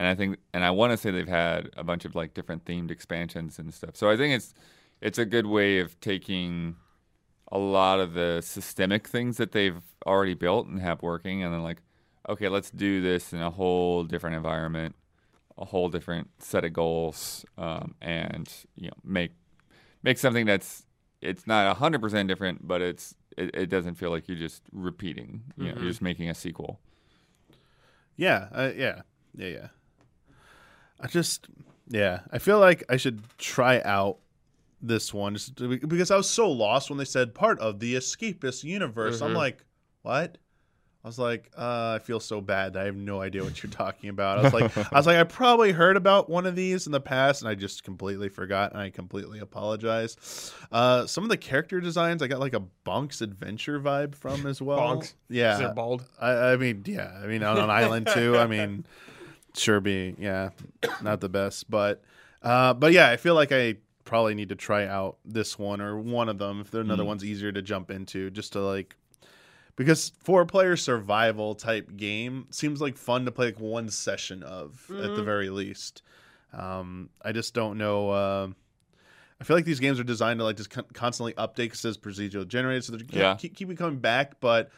[0.00, 2.64] And I think, and I want to say they've had a bunch of like different
[2.64, 3.96] themed expansions and stuff.
[3.96, 4.54] So I think it's
[5.02, 6.76] it's a good way of taking
[7.52, 11.62] a lot of the systemic things that they've already built and have working, and then
[11.62, 11.82] like,
[12.30, 14.94] okay, let's do this in a whole different environment,
[15.58, 19.32] a whole different set of goals, um, and you know, make
[20.02, 20.86] make something that's
[21.20, 25.42] it's not hundred percent different, but it's it, it doesn't feel like you're just repeating.
[25.58, 25.80] You know, Mhm.
[25.80, 26.80] you're just making a sequel.
[28.16, 29.02] yeah, uh, yeah,
[29.34, 29.68] yeah, yeah.
[31.00, 31.48] I just,
[31.88, 34.18] yeah, I feel like I should try out
[34.82, 38.64] this one just because I was so lost when they said part of the escapist
[38.64, 39.20] universe.
[39.20, 39.36] I'm Mhm.
[39.36, 39.64] like,
[40.02, 40.38] what?
[41.02, 42.76] I was like, uh, I feel so bad.
[42.76, 44.38] I have no idea what you're talking about.
[44.38, 47.00] I was like, I was like, I probably heard about one of these in the
[47.00, 50.52] past, and I just completely forgot, and I completely apologize.
[50.70, 54.60] Uh, some of the character designs, I got like a Bonk's Adventure vibe from as
[54.60, 54.78] well.
[54.78, 55.14] Bonks?
[55.30, 56.04] yeah, they're bald.
[56.20, 57.18] I, I mean, yeah.
[57.22, 58.36] I mean, on an island too.
[58.36, 58.84] I mean,
[59.54, 60.50] sure be, yeah,
[61.02, 62.02] not the best, but,
[62.42, 65.98] uh, but yeah, I feel like I probably need to try out this one or
[65.98, 67.06] one of them if another Mm.
[67.06, 68.96] one's easier to jump into, just to like,
[69.76, 74.90] because four player survival type game seems like fun to play like one session of
[75.02, 75.24] at the Mhm.
[75.24, 76.02] very least.
[76.52, 78.10] Um, I just don't know.
[78.10, 78.48] Uh,
[79.40, 81.96] I feel like these games are designed to like just con- constantly update because it's
[81.96, 83.34] procedural generated, so they keep, Yeah.
[83.36, 84.38] keep, keep me coming back.
[84.40, 84.70] But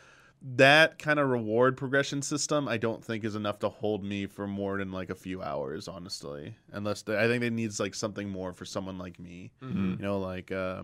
[0.44, 4.46] that kind of reward progression system, I don't think is enough to hold me for
[4.46, 6.56] more than like a few hours, honestly.
[6.72, 9.52] Unless they, I think it needs like something more for someone like me.
[9.62, 9.98] Mm.
[9.98, 10.82] You know, like uh,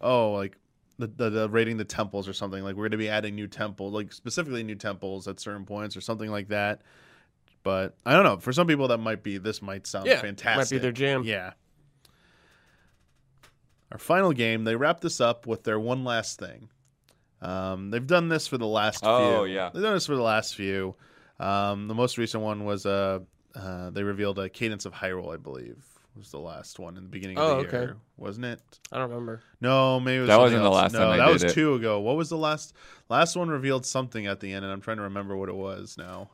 [0.00, 0.56] oh, like
[0.98, 2.64] the, the the rating the temples or something.
[2.64, 6.00] Like we're gonna be adding new temples, like specifically new temples at certain points or
[6.00, 6.82] something like that.
[7.62, 8.38] But I don't know.
[8.38, 10.58] For some people, that might be this might sound Yeah, fantastic.
[10.58, 11.22] might be their jam.
[11.24, 11.52] Yeah.
[13.92, 16.70] Our final game, they wrap this up with their one last thing.
[17.42, 19.54] Um, they've done this for the last Oh, few.
[19.54, 19.70] yeah.
[19.72, 20.94] They've done this for the last few.
[21.38, 23.20] Um, the most recent one was uh,
[23.54, 25.82] uh, they revealed a Cadence of Hyrule, I believe,
[26.16, 27.78] was the last one in the beginning of Oh, the okay.
[27.78, 28.60] year, wasn't it?
[28.92, 29.40] I don't remember.
[29.60, 31.52] No, maybe it was That wasn't the last no, time they that did was it.
[31.54, 32.00] two ago.
[32.00, 32.74] What was the last?
[33.08, 35.96] Last one revealed something at the end, and I'm trying to remember what it was
[35.96, 36.28] now.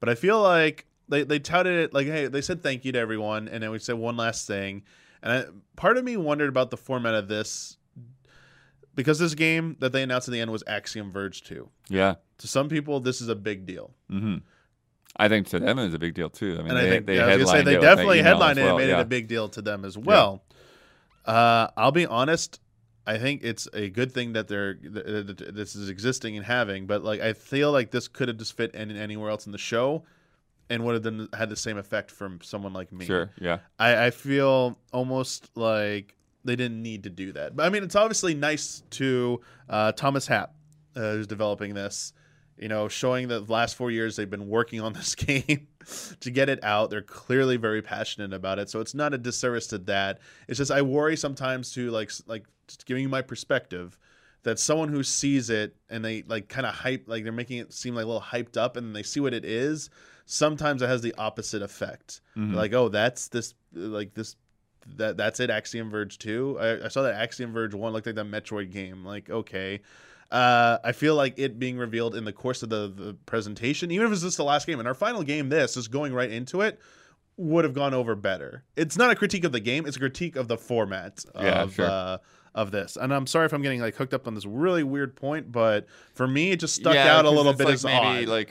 [0.00, 2.98] But I feel like they they touted it like, hey, they said thank you to
[2.98, 4.82] everyone, and then we said one last thing.
[5.22, 5.44] And I,
[5.76, 7.75] part of me wondered about the format of this
[8.96, 11.68] because this game that they announced at the end was Axiom Verge 2.
[11.88, 12.16] Yeah.
[12.38, 13.92] To some people, this is a big deal.
[14.10, 14.38] hmm
[15.18, 16.56] I think to them it was a big deal too.
[16.58, 18.66] I mean, and they, I think they yeah, I say they it definitely headlined it
[18.66, 18.98] and made yeah.
[18.98, 20.42] it a big deal to them as well.
[21.24, 22.60] Uh, I'll be honest.
[23.06, 26.86] I think it's a good thing that they're th- th- this is existing and having,
[26.86, 29.58] but like I feel like this could have just fit in anywhere else in the
[29.58, 30.04] show,
[30.68, 33.06] and would have done, had the same effect from someone like me.
[33.06, 33.30] Sure.
[33.40, 33.60] Yeah.
[33.78, 36.16] I, I feel almost like
[36.46, 37.54] they didn't need to do that.
[37.56, 40.54] But I mean, it's obviously nice to uh, Thomas Happ,
[40.94, 42.12] uh, who's developing this,
[42.56, 45.66] you know, showing that the last four years they've been working on this game
[46.20, 46.90] to get it out.
[46.90, 48.70] They're clearly very passionate about it.
[48.70, 50.20] So it's not a disservice to that.
[50.48, 53.98] It's just I worry sometimes to like like just giving you my perspective
[54.42, 57.72] that someone who sees it and they like kind of hype like they're making it
[57.72, 59.90] seem like a little hyped up and they see what it is
[60.24, 62.54] sometimes it has the opposite effect Mhm.
[62.54, 64.36] like oh that's this like this
[64.96, 68.14] that that's it axiom verge 2 I, I saw that axiom verge 1 looked like
[68.16, 69.80] that metroid game like okay
[70.30, 74.08] uh, I feel like it being revealed in the course of the, the presentation, even
[74.08, 76.62] if it's just the last game, and our final game, this is going right into
[76.62, 76.80] it,
[77.36, 78.64] would have gone over better.
[78.74, 81.74] It's not a critique of the game; it's a critique of the format Yeah, of
[81.74, 81.86] sure.
[81.86, 82.18] uh,
[82.56, 82.96] of this.
[82.96, 85.86] And I'm sorry if I'm getting like hooked up on this really weird point, but
[86.14, 88.26] for me, it just stuck Yeah, out a little bit like as maybe odd.
[88.26, 88.50] like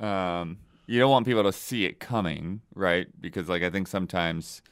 [0.00, 0.58] um
[0.88, 3.06] you don't want people to see it coming, right?
[3.20, 4.62] Because like I think sometimes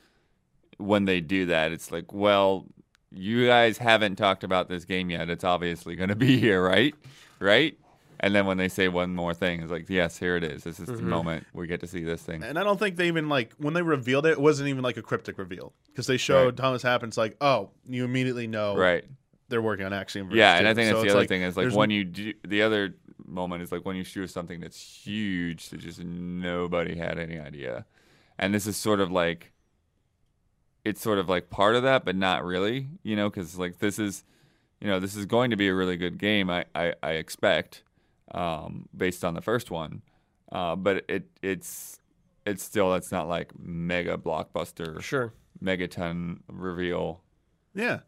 [0.78, 2.64] when they do that, it's like, well,
[3.12, 5.28] you guys haven't talked about this game yet.
[5.28, 6.94] It's obviously going to be here, right?
[7.38, 7.78] Right?
[8.18, 10.64] And then when they say one more thing, it's like, yes, here it is.
[10.64, 11.10] This is the mm-hmm.
[11.10, 12.42] moment we get to see this thing.
[12.42, 14.96] and I don't think they even like when they revealed it, it wasn't even like
[14.96, 16.56] a cryptic reveal because they showed Right.
[16.56, 19.04] Thomas Happens like, oh, you immediately know Right.
[19.48, 20.36] They're working on Axiom Verge.
[20.38, 20.70] Yeah, and 2.
[20.70, 22.94] I think So that's the other like, thing is like when you do the other
[23.24, 27.86] moment is like when you shoot something that's huge that just nobody had any idea,
[28.38, 29.52] and this is sort of like
[30.84, 33.98] it's sort of like part of that, but not really, you know, because like this
[33.98, 34.22] is,
[34.80, 36.48] you know, this is going to be a really good game.
[36.50, 37.82] I I, I expect,
[38.32, 40.02] um, based on the first one,
[40.52, 41.98] uh, but it it's
[42.44, 45.32] it's still that's not like mega blockbuster, Sure.
[45.62, 47.20] megaton reveal.
[47.74, 48.00] Yeah.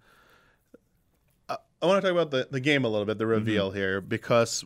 [1.80, 4.00] I, I want to talk about the, the game a little bit, the reveal here,
[4.00, 4.64] because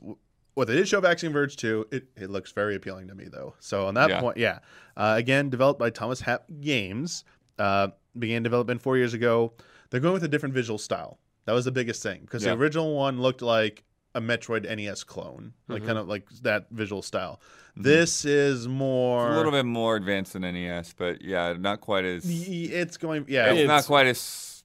[0.55, 3.27] what they did show of Axiom Verge 2, it, it looks very appealing to me,
[3.31, 3.55] though.
[3.59, 4.21] So, on that Yeah.
[4.21, 4.59] point, yeah.
[4.97, 7.25] Uh, again, developed by Thomas Happ Games,
[7.59, 7.89] uh,
[8.19, 9.53] began development four years ago.
[9.91, 11.19] They're going with a different visual style.
[11.47, 12.55] That was the biggest thing, because Yeah.
[12.55, 13.85] the original one looked like
[14.15, 15.87] a Metroid NES clone, like Mhm.
[15.87, 17.41] kind of like that visual style.
[17.75, 19.27] This is more.
[19.29, 22.25] It's a little bit more advanced than NES, but yeah, not quite as.
[22.27, 23.47] Y- It's going, yeah.
[23.47, 24.63] it's, It's- not quite as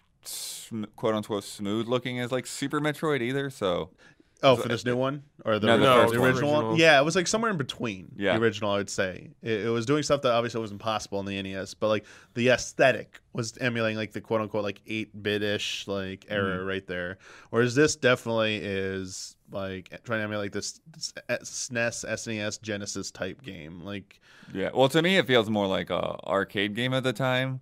[0.67, 3.49] sm- quote unquote smooth looking as like Super Metroid either.
[3.49, 3.89] So
[4.43, 6.27] Oh, for this new one or the, No, the the first one.
[6.29, 6.65] original one?
[6.65, 6.79] Original.
[6.79, 8.11] Yeah, it was like somewhere in between.
[8.15, 8.37] Yeah.
[8.37, 11.19] the original, I would say it, it was doing stuff that obviously was impossible possible
[11.21, 12.05] in the NES, but like
[12.35, 16.67] the aesthetic was emulating like the quote unquote like eight bit ish like era Mm-hmm.
[16.67, 17.17] right there.
[17.49, 20.81] Whereas this definitely is like trying to emulate this
[21.29, 23.81] SNES, SNES, Genesis type game.
[23.81, 24.19] Like
[24.53, 27.59] yeah, well, to me, it feels more like a arcade game at the time,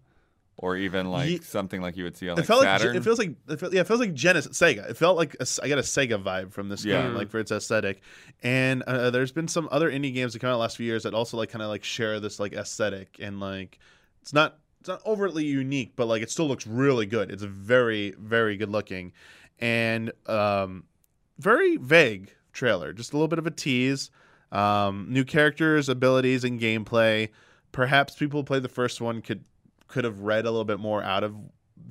[0.58, 2.94] or even like Ye- something like you would see on it like felt Saturn.
[2.94, 4.90] Ge- it feels like it felt, yeah, it feels like Genesis Sega.
[4.90, 7.02] It felt like a I got a Sega vibe from this Yeah.
[7.02, 8.02] game, like for its aesthetic.
[8.42, 11.04] And uh, there's been some other indie games that come out the last few years
[11.04, 13.80] that also like kind of like share this like aesthetic and like
[14.22, 17.32] it's not it's not overtly unique, but like it still looks really good.
[17.32, 19.12] It's very very good looking,
[19.60, 20.84] and um,
[21.40, 22.94] very vague trailer.
[22.94, 24.10] Just a little bit of a tease.
[24.52, 27.30] Um, new characters, abilities, and gameplay.
[27.74, 29.44] Perhaps people who played the first one could
[29.88, 31.36] could have read a little bit more out of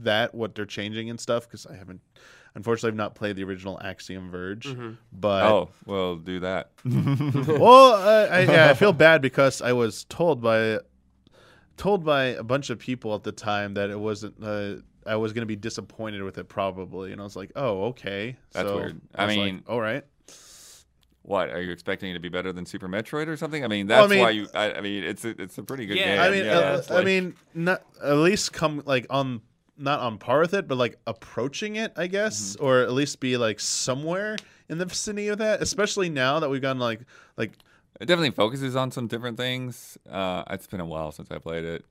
[0.01, 1.45] that, what they're changing and stuff.
[1.47, 2.01] Because I haven't,
[2.55, 4.67] unfortunately, I've not played the original Axiom Verge.
[4.67, 4.97] Mhm.
[5.13, 6.71] But oh, well, do that.
[6.85, 10.81] well, uh, I, yeah, I feel bad because I was told by
[11.77, 14.35] told by a bunch of people at the time that it wasn't.
[14.43, 14.77] Uh,
[15.07, 18.37] I was going to be disappointed with it probably, and I was like, "Oh, okay."
[18.53, 19.01] That's So weird.
[19.15, 20.05] I was like, mean- all right.
[21.25, 23.65] What are you expecting it to be better than Super Metroid or something?
[23.65, 24.47] I mean, Well, I that's mean- why you.
[24.55, 26.21] I, I mean, it's a, it's a pretty good Yeah, game.
[26.21, 29.41] I mean, yeah, uh, it's I like- mean, not at least come like on
[29.77, 32.65] not on par with it, but like approaching it, I guess, Mm-hmm.
[32.65, 34.37] or at least be like somewhere
[34.69, 35.61] in the vicinity of that.
[35.63, 37.01] Especially now that we've gotten like
[37.37, 37.53] like
[38.01, 39.97] it definitely focuses on some different things.
[40.09, 41.85] Uh, it's been a while since I played it,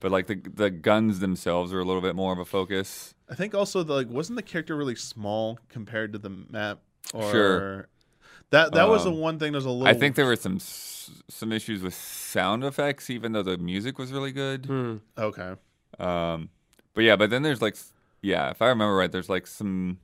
[0.00, 3.14] but like the the guns themselves are a little bit more of a focus.
[3.28, 6.80] I think also the, like wasn't the character really small compared to the map?
[7.14, 7.88] Or Sure.
[8.50, 9.86] That that was the Um, one thing that was a little.
[9.86, 14.12] I think there were some some issues with sound effects, even though the music was
[14.12, 14.66] really good.
[14.66, 14.96] Hmm.
[15.16, 15.54] okay.
[15.98, 16.50] Um,
[16.94, 17.76] but yeah, but then there's like,
[18.22, 19.98] yeah, if I remember right, there's like some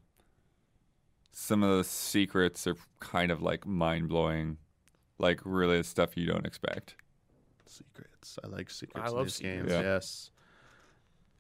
[1.33, 4.59] some of the secrets are kind of like mind blowing,
[5.19, 6.97] like really stuff you don't expect.
[7.67, 8.39] Secrets.
[8.43, 9.05] I like secrets.
[9.05, 9.59] I in love these secrets.
[9.59, 9.73] games.
[9.73, 9.81] Yeah.
[9.81, 10.31] Yes.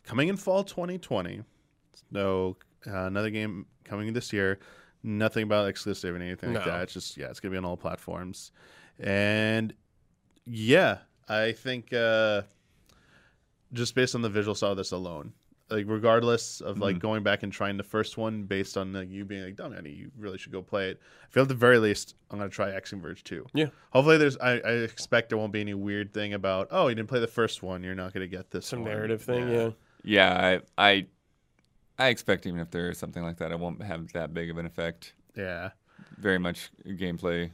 [0.05, 1.43] Coming in fall 2020.
[2.11, 4.59] No, uh, another game coming this year.
[5.03, 6.82] Nothing about exclusivity or anything like that.
[6.84, 8.51] It's just yeah, it's gonna be on all platforms.
[8.99, 9.72] And
[10.47, 12.42] yeah, I think uh,
[13.72, 15.32] just based on the visual style of this alone,
[15.70, 17.01] like regardless of like Mhm.
[17.01, 19.90] going back and trying the first one based on like, you being like, dumb, Andy,
[19.90, 21.01] you really should go play it.
[21.24, 23.47] I feel at the very least I'm gonna try Axiom Verge 2.
[23.55, 23.66] Yeah.
[23.90, 27.09] Hopefully there's I, I expect there won't be any weird thing about, oh, you didn't
[27.09, 29.70] play the first one, you're not gonna get this Some one." narrative thing, yeah.
[30.05, 31.07] Yeah, I I
[31.99, 34.59] I expect even if there is something like that, it won't have that big of
[34.59, 35.14] an effect.
[35.36, 35.70] Yeah.
[36.18, 37.51] Very much gameplay.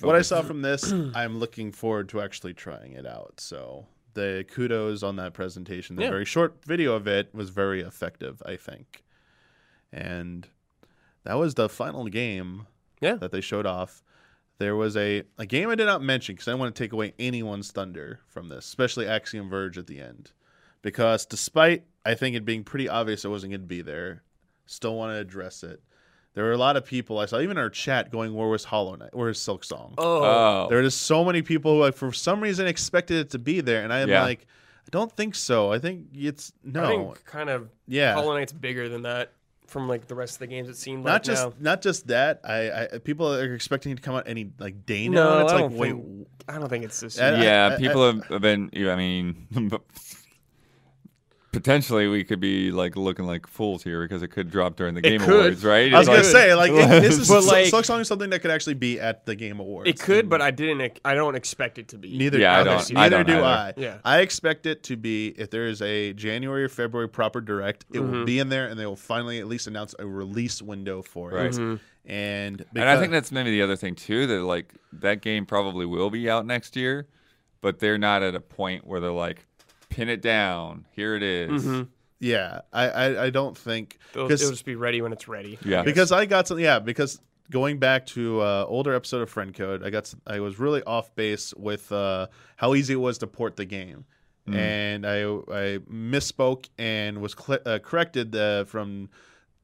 [0.00, 3.34] What I saw from this, I'm looking forward to actually trying it out.
[3.40, 6.10] So the kudos on that presentation, the Yeah.
[6.10, 9.04] very short video of it was very effective, I think.
[9.92, 10.48] And
[11.24, 12.66] that was the final game
[13.00, 13.14] Yeah.
[13.16, 14.02] that they showed off.
[14.58, 16.92] There was a, a game I did not mention because I don't want to take
[16.92, 20.32] away anyone's thunder from this, especially Axiom Verge at the end.
[20.82, 24.22] Because despite I think it being pretty obvious it wasn't going to be there,
[24.66, 25.80] still want to address it.
[26.34, 28.64] There were a lot of people I saw, even in our chat, going, "Where was
[28.64, 29.14] Hollow Knight?
[29.14, 32.40] Where is Silksong?" Oh, Oh, There are just so many people who, like, for some
[32.40, 34.22] reason, expected it to be there, and I am Yeah.
[34.22, 34.46] like,
[34.86, 35.72] I don't think so.
[35.72, 39.32] I think it's no, I think kind of yeah, Hollow Knight's bigger than that
[39.66, 40.68] from like the rest of the games.
[40.68, 41.52] It seemed not like just now.
[41.60, 42.40] not just that.
[42.44, 45.34] I, I people are expecting it to come out any like day now.
[45.40, 47.18] and it's I like, don't wait, think- I don't think it's this.
[47.20, 48.70] I- yeah, I- people have, have been.
[48.74, 49.46] I mean,
[51.52, 55.00] potentially we could be like looking like fools here because it could drop during the
[55.00, 55.30] Game could.
[55.34, 55.92] Awards, right?
[55.92, 58.30] I was It's gonna like- say like it, this is But, like- Silksong is something
[58.30, 59.88] that could actually be at the Game Awards.
[59.88, 61.00] It could, but I didn't.
[61.04, 62.16] I don't expect it to be.
[62.18, 62.38] neither.
[62.38, 63.44] Yeah, I don't- so I Neither don't do either.
[63.44, 63.74] I.
[63.76, 63.98] Yeah.
[64.04, 68.00] I expect it to be if there is a January or February proper direct, it
[68.00, 68.26] will Mhm.
[68.26, 71.34] be in there, and they will finally at least announce a release window for it.
[71.34, 71.52] Right.
[71.52, 71.80] Mhm.
[72.04, 75.84] And and I think that's maybe the other thing too that like that game probably
[75.84, 77.06] will be out next year,
[77.60, 79.44] but they're not at a point where they're like
[79.88, 80.86] pin it down.
[80.92, 81.64] Here it is.
[81.64, 81.88] Mhm.
[82.20, 85.58] yeah, I, I I don't think It'll, 'Cause- it'll just be ready when it's ready.
[85.64, 85.82] Yeah.
[85.82, 87.20] because I got some yeah because
[87.50, 91.14] going back to uh, older episode of Friend Code, I got I was really off
[91.14, 92.26] base with uh,
[92.56, 94.04] how easy it was to port the game,
[94.48, 94.54] Mm.
[94.56, 99.10] and I I misspoke and was cl- uh, corrected uh, from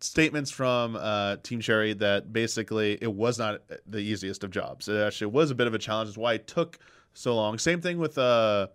[0.00, 4.88] statements from uh, Team Cherry that basically it was not the easiest of jobs.
[4.88, 6.10] It actually was a bit of a challenge.
[6.10, 6.78] Is why it took
[7.14, 7.58] so long.
[7.58, 8.66] Same thing with uh,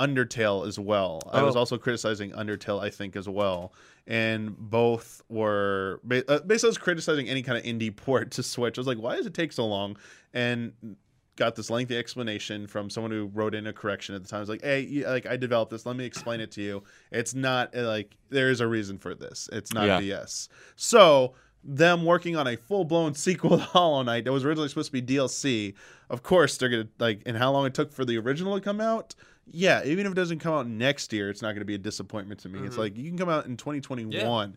[0.00, 1.20] Undertale as well.
[1.32, 1.60] I was Oh.
[1.60, 3.72] also criticizing Undertale, I think, as well.
[4.06, 8.78] And both were uh, basically I was criticizing any kind of indie port to Switch.
[8.78, 9.96] I was like, why does it take so long?
[10.32, 10.72] And
[11.36, 14.38] got this lengthy explanation from someone who wrote in a correction at the time.
[14.38, 15.86] I was like, hey, like I developed this.
[15.86, 16.82] Let me explain it to you.
[17.12, 19.48] It's not uh, like there is a reason for this.
[19.52, 20.00] It's not Yeah.
[20.00, 20.48] BS.
[20.76, 24.92] So them working on a full blown sequel to Hollow Knight that was originally supposed
[24.92, 25.74] to be DLC.
[26.08, 28.80] Of course, they're gonna like, and how long it took for the original to come
[28.80, 29.14] out.
[29.46, 31.78] Yeah, even if it doesn't come out next year, it's not going to be a
[31.78, 32.60] disappointment to me.
[32.60, 32.80] It's mm-hmm.
[32.80, 34.56] like you can come out in 2021,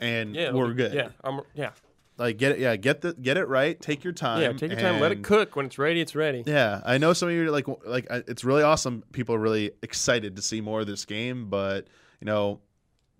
[0.00, 0.94] and Yeah, we're good.
[0.94, 1.70] Yeah, I'm, yeah,
[2.18, 3.80] Like get it, yeah, get the get it right.
[3.80, 4.42] Take your time.
[4.42, 4.52] yeah.
[4.52, 5.00] Take your time.
[5.00, 5.54] Let it cook.
[5.54, 6.42] When it's ready, it's ready.
[6.46, 9.04] yeah, I know some of you are like like it's really awesome.
[9.12, 11.86] People are really excited to see more of this game, but
[12.20, 12.60] you know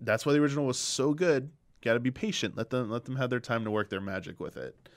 [0.00, 1.50] that's why the original was so good.
[1.82, 2.56] Got to be patient.
[2.56, 4.88] Let them let them have their time to work their magic with it.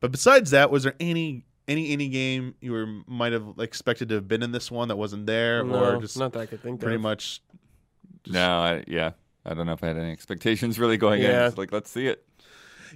[0.00, 4.16] But besides that, was there any any any game you were might have expected to
[4.16, 6.62] have been in this one that wasn't there, No, or just not that I could
[6.62, 7.02] think pretty of.
[7.02, 7.40] much?
[8.26, 9.12] No, I, yeah.
[9.44, 11.42] I don't know if I had any expectations really going Yeah.
[11.42, 11.46] in.
[11.48, 12.24] It's like let's see it.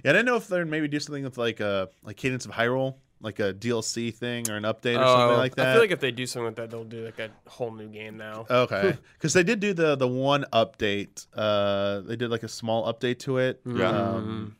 [0.03, 2.51] Yeah, I didn't know if they'd maybe do something with like a like Cadence of
[2.51, 5.69] Hyrule, like a DLC thing or an update or something Oh, like that.
[5.69, 7.87] I feel like if they do something with that, they'll do like a whole new
[7.87, 8.45] game now.
[8.51, 11.25] Okay, because they did do the the one update.
[11.35, 13.59] Uh, they did like a small update to it.
[13.65, 13.89] Yeah.
[13.89, 14.55] Um,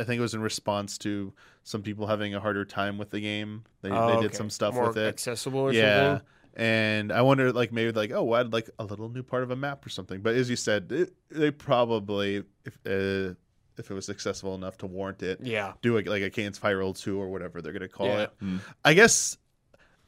[0.00, 1.32] I think it was in response to
[1.68, 3.62] some people having a harder time with the game.
[3.82, 4.36] They Oh, they did okay.
[4.36, 5.06] some stuff More with it.
[5.08, 6.06] accessible or Yeah.
[6.14, 6.26] something.
[6.54, 9.56] And I wonder, like maybe like, oh, I'd like a little new part of a
[9.56, 10.22] map or something.
[10.22, 13.34] But as you said, it, they probably, if uh,
[13.76, 15.74] if it was successful enough to warrant it, Yeah.
[15.82, 18.22] do a, like a Cadence Hyrule two or whatever they're gonna call Yeah.
[18.22, 18.30] it.
[18.42, 18.60] Mm.
[18.84, 19.36] I guess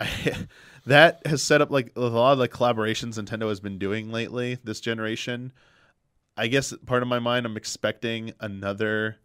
[0.86, 4.58] that has set up like a lot of the collaborations Nintendo has been doing lately
[4.64, 5.52] this generation.
[6.36, 9.18] I guess part of my mind, I'm expecting another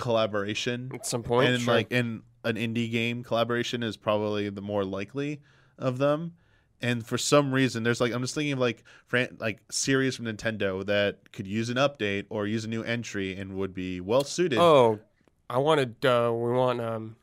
[0.00, 1.74] collaboration, At some point, and sure.
[1.74, 5.40] like, in an indie game collaboration is probably the more likely
[5.78, 6.32] of them.
[6.82, 10.24] And for some reason, there's like I'm just thinking of like fran- like series from
[10.24, 14.24] Nintendo that could use an update or use a new entry and would be well
[14.24, 14.58] suited.
[14.58, 14.98] Oh,
[15.50, 16.04] I wanted.
[16.04, 17.16] Uh, we want um,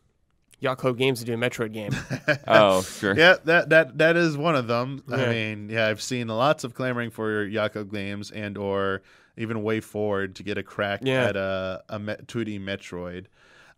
[0.59, 1.91] Yacht Games to do a Metroid game.
[2.47, 3.17] Oh, sure.
[3.17, 5.03] Yeah, that that that is one of them.
[5.11, 9.01] I mean, yeah, I've seen lots of clamoring for Yako games and or
[9.37, 11.25] even WayForward to get a crack Yeah.
[11.25, 13.25] at a, a 2D Metroid.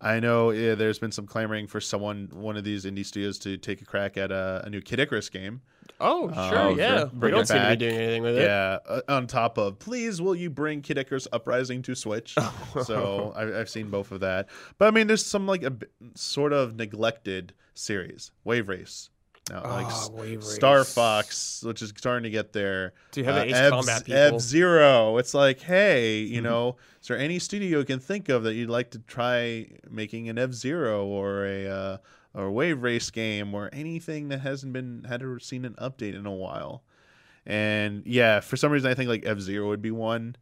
[0.02, 3.58] I know yeah, there's been some clamoring for someone, one of these indie studios, to
[3.58, 5.62] take a crack at a, a new Kid Icarus game.
[6.02, 7.06] Oh, Oh, sure, yeah.
[7.14, 8.44] We don't seem to be doing anything with it.
[8.44, 12.36] Yeah, uh, on top of please, will you bring Kid Icarus Uprising to Switch?
[12.86, 14.48] So I, I've seen both of that,
[14.78, 15.74] but I mean, there's some like a
[16.16, 19.10] sort of neglected series, Wave Race.
[19.50, 22.94] Now, like Ah, Star Fox, which is starting to get there.
[23.12, 24.36] Do you have the Ace Combat people?
[24.36, 25.18] F Zero.
[25.18, 26.44] It's like, hey, you Mm-hmm.
[26.44, 30.30] know, is there any studio you can think of that you'd like to try making
[30.30, 31.98] an F Zero or a uh,
[32.34, 36.14] or a Wave Race game or anything that hasn't been had or seen an update
[36.16, 36.84] in a while?
[37.46, 40.36] And yeah, for some reason, I think like F Zero would be one.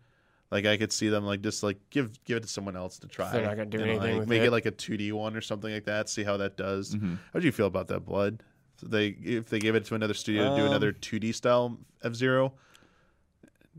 [0.52, 3.08] Like I could see them like just like give give it to someone else to
[3.08, 3.32] try.
[3.32, 4.48] They're not gonna do and, anything like, make it.
[4.48, 6.10] it like a two D one or something like that.
[6.10, 6.96] See how that does.
[6.96, 7.18] Mhm.
[7.34, 8.44] How do you feel about that, Blood?
[8.80, 11.32] So they if they gave it to another studio to do Um, another two D
[11.32, 12.54] style F Zero.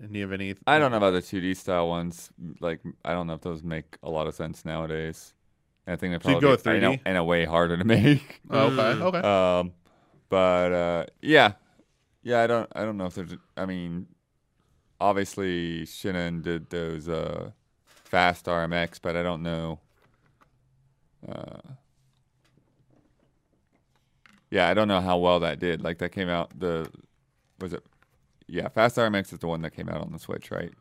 [0.01, 0.55] And do you have any?
[0.66, 2.30] I don't know about the 2D style ones.
[2.61, 5.34] Like, I don't know if those make a lot of sense nowadays.
[5.88, 7.01] I think they're So you'd probably go in, a, 3D?
[7.07, 8.40] in a way harder to make.
[8.49, 9.03] Oh, okay, Mm.
[9.03, 9.18] okay.
[9.61, 9.72] um,
[10.28, 11.53] but uh, yeah,
[12.22, 12.42] yeah.
[12.42, 12.68] I don't.
[12.76, 13.34] I don't know if there's.
[13.57, 14.07] I mean,
[15.01, 17.51] obviously Shin'en did those uh,
[17.86, 19.80] fast RMX, but I don't know.
[21.28, 21.59] Uh,
[24.51, 25.82] yeah, I don't know how well that did.
[25.82, 26.59] Like that came out.
[26.59, 26.90] The
[27.61, 27.84] was it?
[28.46, 30.72] Yeah, Fast RMX is the one that came out on the Switch, right?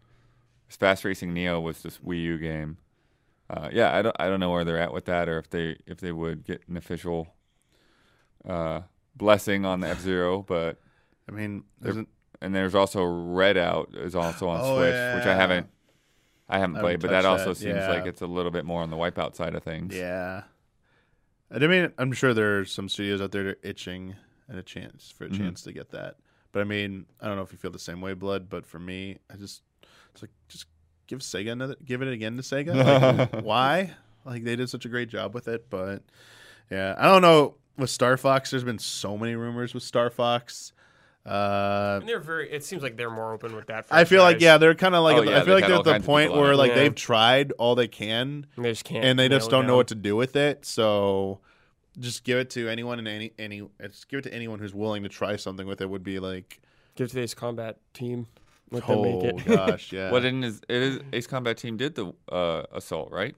[0.70, 2.78] Fast Racing Neo was this Wii U game.
[3.50, 4.16] Uh, yeah, I don't.
[4.20, 6.62] I don't know where they're at with that, or if they if they would get
[6.68, 7.30] an official
[8.48, 8.82] uh,
[9.16, 10.80] blessing on the F Zero, but
[11.28, 12.10] I mean, isn't
[12.42, 15.68] and there's also Redout is also on Oh, Switch, which I haven't
[16.50, 17.90] I haven't I played, but that also that, seems yeah.
[17.90, 19.96] like it's a little bit more on the Wipeout side of things.
[19.96, 20.44] yeah.
[21.52, 24.16] I mean, I'm sure there are some studios out there that are itching
[24.50, 25.38] at a chance for a Mhm.
[25.38, 26.16] chance to get that.
[26.52, 28.50] But I mean, I don't know if you feel the same way, Blood.
[28.50, 29.62] But for me, I just
[30.14, 30.66] it's like just
[31.08, 32.74] give Sega another, give it again to Sega.
[33.34, 33.94] Like, why?
[34.26, 36.04] Like they did such a great job with it, but
[36.70, 37.56] yeah, I don't know.
[37.78, 40.74] With Star Fox, there's been so many rumors with Star Fox.
[41.28, 42.50] Uh, And they're very.
[42.52, 43.86] It seems like they're more open with that.
[43.92, 45.84] I feel like yeah, they're kind of like Oh, yeah, I feel like they've had
[45.86, 46.76] they're at the point where like Yeah.
[46.76, 49.04] they've tried all they can And they just can't.
[49.04, 50.66] and they just don't know what to do with it.
[50.66, 51.40] So
[52.00, 55.04] just give it to anyone and any any just give it to anyone who's willing
[55.04, 55.90] to try something with it.
[55.90, 56.62] Would be like,
[56.96, 58.28] give to the Ace Combat team.
[58.72, 59.46] Let them oh make it.
[59.46, 60.12] gosh, yeah.
[60.12, 63.36] Well, didn't is, it is Ace Combat Team did the uh, assault, right?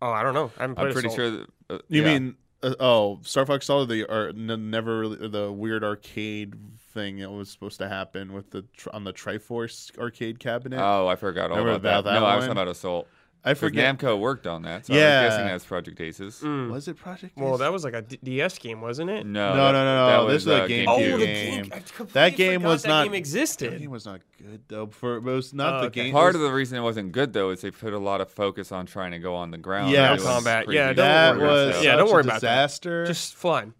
[0.00, 0.52] oh, I don't know.
[0.56, 1.14] I I'm pretty Assault.
[1.16, 1.30] sure.
[1.32, 2.18] That, uh, you yeah.
[2.18, 6.54] mean uh, oh Star Fox Solid the or n- never really, the weird arcade
[6.92, 10.80] thing that was supposed to happen with the tr- on the Triforce arcade cabinet.
[10.80, 12.12] Oh, I forgot all Remember about that.
[12.12, 13.06] that No, I was talking about Assault.
[13.44, 13.98] I 'Cause forget.
[13.98, 15.28] Namco worked on that, so I Yeah.
[15.28, 16.40] guessing that's Project Aces.
[16.44, 16.70] Mm.
[16.70, 17.36] Was it Project?
[17.36, 19.24] Well, that was like a D- DS game, wasn't it?
[19.24, 21.18] No, No, that- no, no, that no, was, this a uh, GameCube Oh, game.
[21.20, 21.64] the game.
[21.72, 24.86] I completely That game forgot was that not- game That game was not good though.
[24.88, 26.04] For it was not Oh, the okay.
[26.04, 26.12] game.
[26.12, 28.28] Part it of the reason it wasn't good though is they put a lot of
[28.28, 29.92] focus on trying to go on the ground.
[29.92, 30.66] Yeah, and it was combat.
[30.70, 31.82] Yeah, that was.
[31.82, 32.62] Yeah, don't a worry about that.
[32.66, 33.06] disaster.
[33.06, 33.72] Just flying.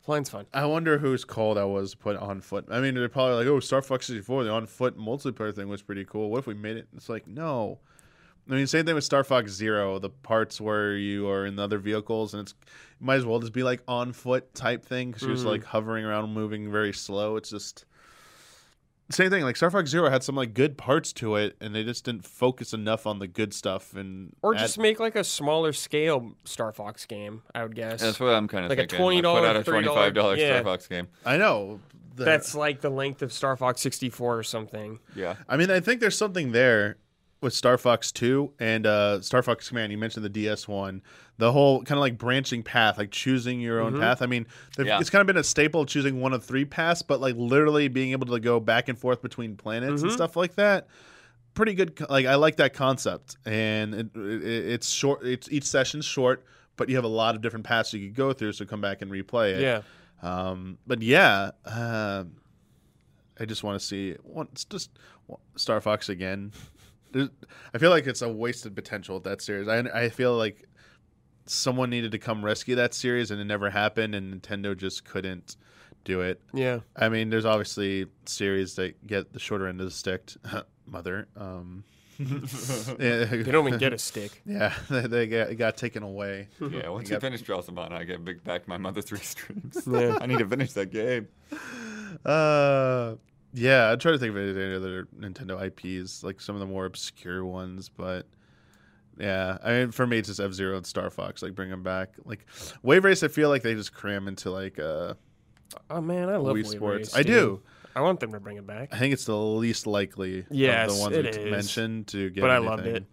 [0.00, 0.46] Flying's fun.
[0.52, 2.64] I wonder whose call that was put on foot.
[2.68, 5.80] I mean, they're probably like, "Oh, Star Fox 64, the on foot multiplayer thing was
[5.80, 6.28] pretty cool.
[6.28, 7.78] What if we made it?" It's like, no.
[8.50, 9.98] I mean, same thing with Star Fox Zero.
[9.98, 13.38] The parts where you are in the other vehicles, and it's it might as well
[13.38, 15.66] just be like on foot type thing because you're just like mm.
[15.66, 17.36] hovering around, moving very slow.
[17.36, 17.84] It's just
[19.10, 19.44] same thing.
[19.44, 22.24] Like Star Fox Zero had some like good parts to it, and they just didn't
[22.24, 23.94] focus enough on the good stuff.
[23.94, 27.42] And Or add- just make like a smaller scale Star Fox game.
[27.54, 28.00] I would guess.
[28.00, 28.98] That's what I'm kind of Like a thinking.
[28.98, 30.60] Like, $20, put out a twenty-five dollar yeah.
[30.60, 31.08] Star Fox game.
[31.24, 31.80] I know
[32.14, 34.98] the- That's like the length of Star Fox 64 or something.
[35.14, 36.96] Yeah, I mean, I think there's something there
[37.42, 39.90] with Star Fox 2 and uh, Star Fox Command.
[39.92, 41.02] You mentioned the DS one,
[41.38, 44.00] the whole kind of like branching path, like choosing your own Mhm.
[44.00, 44.22] path.
[44.22, 44.46] I mean,
[44.78, 45.00] Yeah.
[45.00, 47.88] it's kind of been a staple of choosing one of three paths, but like literally
[47.88, 50.14] being able to go back and forth between planets and Mhm.
[50.14, 50.86] stuff like that.
[51.54, 52.00] Pretty good.
[52.08, 55.26] Like I like that concept, and it, it, it's short.
[55.26, 56.44] It's each session's short,
[56.76, 58.52] but you have a lot of different paths you could go through.
[58.52, 59.60] So come back and replay it.
[59.60, 59.82] Yeah.
[60.22, 62.36] Um, but yeah, um
[63.40, 64.90] I just want to see one, just
[65.56, 66.52] Star Fox again.
[67.12, 67.28] There's,
[67.74, 69.68] I feel like it's a wasted potential with that series.
[69.68, 70.66] I I feel like
[71.46, 75.56] someone needed to come rescue that series, and it never happened, and Nintendo just couldn't
[76.04, 76.40] do it.
[76.52, 76.80] Yeah.
[76.96, 80.32] I mean, there's obviously series that get the shorter end of the stick.
[80.86, 81.84] Mother, um,
[82.18, 84.42] yeah, They don't even get a stick.
[84.46, 86.48] yeah, they, they got, got taken away.
[86.60, 89.82] Yeah, once You you got- finish Drosselbahn, I get big back my mother three streams.
[89.86, 90.18] Yeah.
[90.20, 91.28] I need to finish that game.
[92.24, 93.14] Uh,
[93.52, 96.84] yeah, I try to think of any other Nintendo IPs, like some of the more
[96.86, 98.26] obscure ones, but
[99.18, 101.42] yeah, I mean, for me, it's just F Zero and Star Fox.
[101.42, 102.10] Like, bring them back.
[102.24, 102.46] Like,
[102.82, 105.14] Wave Race, I feel like they just cram into like uh,
[105.90, 107.08] Oh man, I love Wii Wave Sports.
[107.14, 107.60] Race, I do.
[107.94, 108.88] I want them to bring it back.
[108.90, 111.50] I think it's the least likely Yes, of the ones it we is.
[111.50, 112.40] mentioned to get.
[112.40, 113.02] But I loved anything.
[113.02, 113.08] it.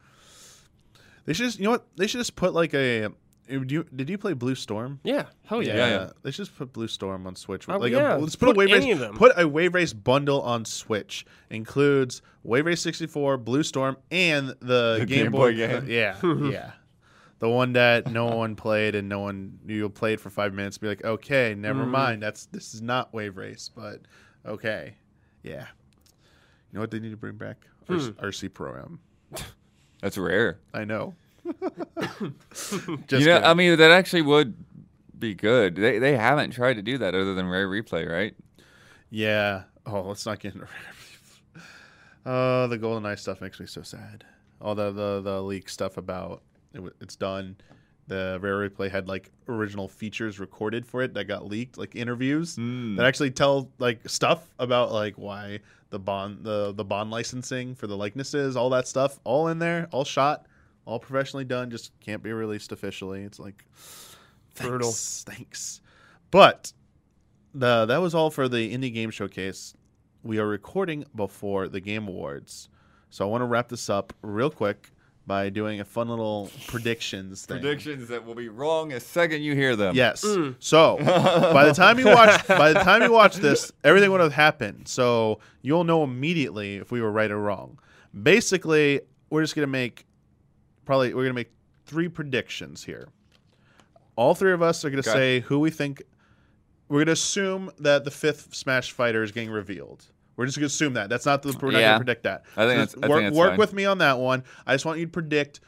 [1.25, 1.85] They should just, you know what?
[1.97, 3.09] They should just put like a.
[3.49, 4.99] Did you, did you play Blue Storm?
[5.03, 5.75] Yeah, hell yeah.
[5.75, 6.09] Yeah, yeah.
[6.21, 7.67] They should just put Blue Storm on Switch.
[7.67, 8.15] Oh, like yeah.
[8.15, 8.93] a, let's put, a Wave any Race.
[8.93, 9.15] of them.
[9.17, 11.25] Put a Wave Race bundle on Switch.
[11.49, 15.51] Includes Wave Race 64, Blue Storm, and the, The Game, Game Boy.
[15.51, 15.85] Boy game.
[15.89, 16.71] yeah, yeah.
[17.39, 20.77] The one that no one played and no one you played for five minutes.
[20.77, 21.91] Be like, okay, never Mm-hmm.
[21.91, 22.21] mind.
[22.21, 24.01] That's this is not Wave Race, but
[24.45, 24.95] okay,
[25.41, 25.65] yeah.
[26.71, 27.65] You know what they need to bring back?
[27.87, 27.95] Hmm.
[27.97, 28.99] RC Pro Am.
[30.01, 30.59] That's rare.
[30.73, 31.15] I know.
[31.45, 33.43] Just you know, kidding.
[33.43, 34.55] I mean, that actually would
[35.17, 35.75] be good.
[35.75, 38.35] They they haven't tried to do that other than Rare Replay, right?
[39.09, 39.63] Yeah.
[39.85, 40.67] Oh, let's not get into
[42.25, 44.23] Uh, the GoldenEye stuff makes me so sad.
[44.61, 46.41] All the the, the leak stuff about
[46.73, 47.55] it, it's done.
[48.07, 52.55] The Rare Replay had like original features recorded for it that got leaked, like interviews
[52.57, 52.97] Mm.
[52.97, 55.59] that actually tell like stuff about like why
[55.91, 59.87] the bond the the bond licensing for the likenesses, all that stuff, all in there,
[59.91, 60.45] all shot,
[60.89, 63.21] all professionally done, just can't be released officially.
[63.23, 63.63] It's like
[64.55, 64.91] thanks, Brutal.
[64.91, 65.81] thanks.
[66.31, 66.73] But
[67.53, 69.75] the that was all for the indie game showcase.
[70.23, 72.69] We are recording before the Game Awards,
[73.09, 74.89] so I want to wrap this up real quick
[75.27, 77.59] by doing a fun little predictions thing.
[77.59, 79.95] Predictions that will be wrong the second you hear them.
[79.95, 80.25] Yes.
[80.25, 80.55] Mm.
[80.57, 84.33] So by the time you watch, by the time you watch this, everything would have
[84.33, 84.87] happened.
[84.87, 87.79] So you'll know immediately if we were right or wrong.
[88.23, 90.07] Basically, we're just gonna make
[90.89, 91.51] probably we're gonna make
[91.85, 93.09] three predictions here.
[94.15, 95.11] All three of us are gonna Okay.
[95.11, 96.01] say who we think.
[96.87, 100.03] We're gonna assume that the fifth Smash fighter is getting revealed.
[100.35, 101.07] We're just gonna assume that.
[101.07, 101.55] That's not the.
[101.61, 101.89] We're not Yeah.
[101.91, 102.43] gonna predict that.
[102.57, 104.43] I think that's- I work think work with me on that one.
[104.65, 105.59] I just want you to predict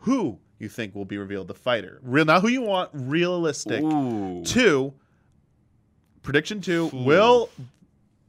[0.00, 1.98] who you think will be revealed the fighter.
[2.02, 2.90] Real, not who you want.
[2.92, 3.82] Realistic.
[3.82, 4.44] Ooh.
[4.44, 4.92] Two.
[6.22, 6.90] Prediction two.
[6.92, 7.48] Will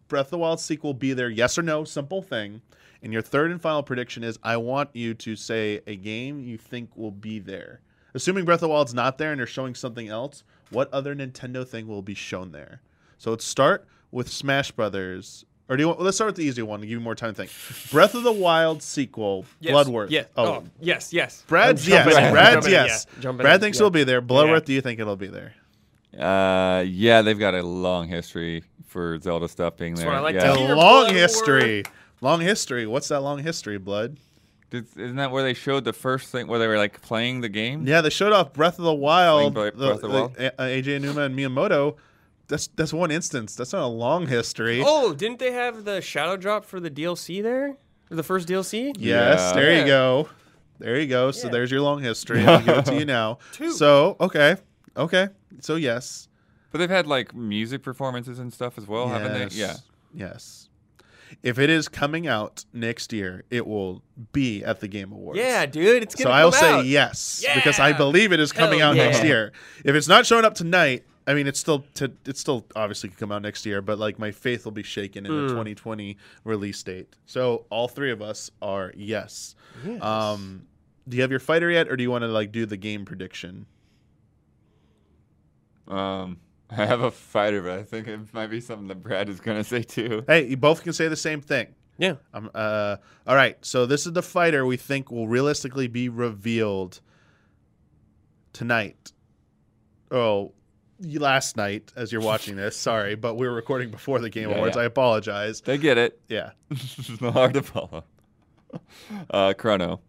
[0.08, 1.30] Breath of the Wild sequel be there?
[1.30, 1.84] Yes or no?
[1.84, 2.62] Simple thing.
[3.04, 6.58] And your third and final prediction is I want you to say a game you
[6.58, 7.82] think will be there.
[8.14, 11.68] Assuming Breath of the Wild's not there and they're showing something else, what other Nintendo
[11.68, 12.82] thing will be shown there?
[13.18, 15.46] So let's start with Smash Brothers.
[15.68, 17.34] Or do you want, let's start with the easy one to give you more time
[17.34, 17.52] to think.
[17.92, 19.72] Breath of the Wild sequel, Yes.
[19.72, 20.12] Bloodworth.
[20.12, 20.26] Yeah.
[20.38, 21.44] Oh, yes, yes.
[21.48, 22.06] Brad's yes.
[22.06, 23.08] jumping in, Brad's yes.
[23.22, 23.82] yeah, Brad in, thinks yeah.
[23.82, 24.22] it'll be there.
[24.22, 24.68] Bloodworth, Yeah.
[24.68, 25.54] do you think it'll be there?
[26.18, 30.06] Uh, yeah, they've got a long history for Zelda stuff being there.
[30.06, 30.54] what I like yeah.
[30.54, 30.74] to hear.
[30.74, 31.16] A long Bloodworth.
[31.16, 31.84] history.
[32.22, 32.86] Long history.
[32.88, 34.18] What's that long history, Blood?
[34.72, 37.50] Did, isn't that where they showed the first thing where they were like playing the
[37.50, 37.88] game?
[37.88, 39.54] Yeah, they showed off Breath of the Wild.
[39.54, 40.34] Playing the, of the Wild?
[40.36, 41.96] the- uh, Aonuma and Miyamoto.
[42.48, 43.56] That's that's one instance.
[43.56, 44.82] That's not a long history.
[44.86, 47.76] Oh, didn't they have the shadow drop for the DLC there?
[48.08, 48.94] For the first DLC?
[49.00, 49.54] yes, Yeah.
[49.54, 50.30] there you go.
[50.78, 51.32] There you go.
[51.32, 51.54] So Yeah.
[51.54, 52.42] there's your long history.
[52.46, 53.40] I'll give it to you now.
[53.52, 53.72] Two.
[53.72, 54.58] So okay,
[54.98, 55.30] okay.
[55.62, 56.28] So yes,
[56.72, 59.56] But they've had like music performances and stuff as well, haven't they?
[59.56, 59.76] Yeah.
[60.14, 60.70] Yes.
[61.44, 65.38] If it is coming out next year, it will be at the Game Awards.
[65.40, 66.86] Yeah, dude, it's So gonna I'll say out.
[66.86, 69.52] yes because I believe it is coming Hell out next year.
[69.84, 73.18] If it's not showing up tonight, I mean it's still to, it's still obviously could
[73.18, 76.82] come out next year, but like my faith will be shaken in the 2020 release
[76.84, 77.16] date.
[77.26, 79.56] So all three of us are yes.
[79.86, 80.02] Yes.
[80.02, 80.68] Um,
[81.08, 83.06] do you have your fighter yet, or do you want to like do the game
[83.06, 83.66] prediction?
[85.88, 86.38] Um,
[86.70, 89.64] I have a fighter, but I think it might be something that Brad is gonna
[89.64, 90.24] say too.
[90.28, 91.76] Hey, you both can say the same thing.
[91.98, 92.16] Yeah.
[92.34, 97.00] Um, uh, all right, so this is the fighter we think will realistically be revealed
[98.54, 99.12] tonight.
[100.12, 100.54] Oh,
[101.00, 102.76] last night as you're watching this.
[102.90, 104.76] Sorry, but we were recording before the Game Yeah, Awards.
[104.76, 104.82] yeah.
[104.84, 105.62] I apologize.
[105.62, 106.20] They get it.
[106.28, 106.52] Yeah.
[106.72, 108.04] it's not hard to follow.
[109.30, 110.02] Uh, Chrono.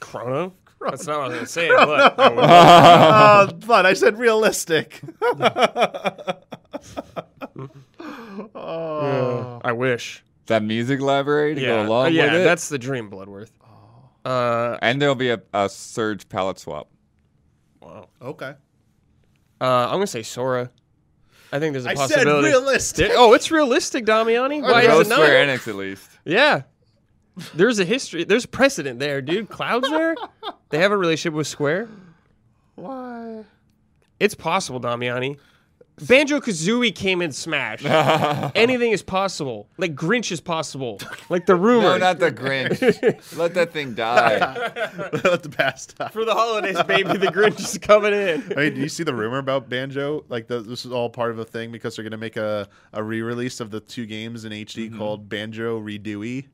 [0.00, 0.52] Chrono?
[0.80, 2.24] That's not what I was gonna say, but I
[3.48, 5.00] uh, but I said realistic.
[8.54, 9.60] oh.
[9.64, 10.24] I wish.
[10.46, 12.38] That music library to Yeah, go along Uh, yeah, with it.
[12.38, 13.52] Yeah, that's the dream, Bloodworth.
[14.24, 16.88] Uh, and there'll be a, a Serge palette swap.
[17.80, 18.08] wow.
[18.20, 18.54] Okay.
[19.60, 20.70] Uh, I'm gonna say Sora.
[21.52, 22.14] I think there's a I possibility.
[22.14, 22.48] I said possibility.
[22.48, 23.10] realistic.
[23.14, 24.62] Oh, it's realistic, Damiani.
[24.62, 25.16] Why Go is it not?
[25.16, 26.10] Square Enix at least.
[26.24, 26.62] Yeah.
[27.54, 28.24] There's a history.
[28.24, 29.48] There's precedent there, dude.
[29.48, 30.14] Cloud's there.
[30.70, 31.88] They have a relationship with Square.
[32.76, 33.44] Why?
[34.18, 35.38] It's possible, Damiani.
[36.08, 37.84] Banjo Kazooie came in Smash.
[38.54, 39.68] Anything is possible.
[39.76, 40.98] Like Grinch is possible.
[41.28, 41.90] Like the rumor.
[41.90, 43.36] no, not the Grinch.
[43.36, 44.38] Let that thing die.
[45.24, 46.08] Let the past die.
[46.08, 48.50] For the holidays, baby, the Grinch is coming in.
[48.56, 50.24] I mean, do you see the rumor about Banjo?
[50.30, 52.66] Like, the, this is all part of a thing because they're going to make a,
[52.94, 54.96] a re release of the two games in HD Mm-hmm.
[54.96, 56.46] called Banjo Redooey.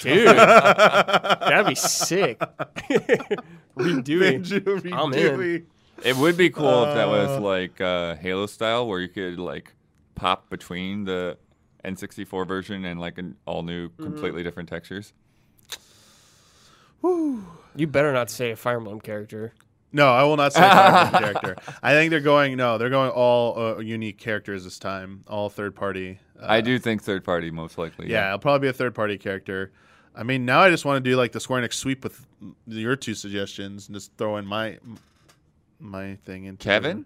[0.00, 2.38] Dude, that'd be sick.
[3.76, 4.48] Redoing.
[4.48, 5.66] Banjo I'm in.
[6.04, 7.40] It would be cool if that was Uh.
[7.40, 9.72] like uh, Halo style, where you could like
[10.14, 11.38] pop between the
[11.84, 14.02] N64 version and like an all new, Mm-hmm.
[14.04, 15.12] completely different textures.
[17.02, 19.52] You better not say a Fire Emblem character.
[19.92, 21.56] No, I will not say a Fire Emblem character.
[21.82, 25.74] I think they're going, no, they're going all uh, unique characters this time, all third
[25.74, 26.18] party.
[26.40, 28.10] Uh, I do think third party most likely.
[28.10, 29.72] Yeah, it'll probably be a third party character.
[30.14, 32.24] I mean, now I just want to do like the Square Enix sweep with
[32.66, 34.78] your two suggestions and just throw in my
[35.80, 37.04] my thing into Kevin?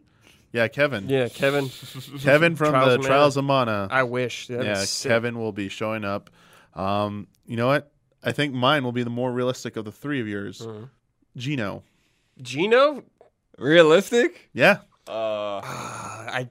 [0.53, 1.09] Yeah, Kevin.
[1.09, 1.69] Yeah, Kevin.
[2.21, 3.89] Kevin from Trials the of Trials of Mana.
[3.91, 4.47] I wish.
[4.47, 4.85] That'd yeah.
[5.03, 6.31] Kevin will be showing up.
[6.75, 7.91] Um, you know what?
[8.23, 10.61] I think mine will be the more realistic of the three of yours.
[10.61, 10.91] Mhm.
[11.37, 11.83] Geno.
[12.41, 13.05] Geno?
[13.59, 14.51] Realistic?
[14.53, 14.79] Yeah.
[15.07, 16.49] Uh, I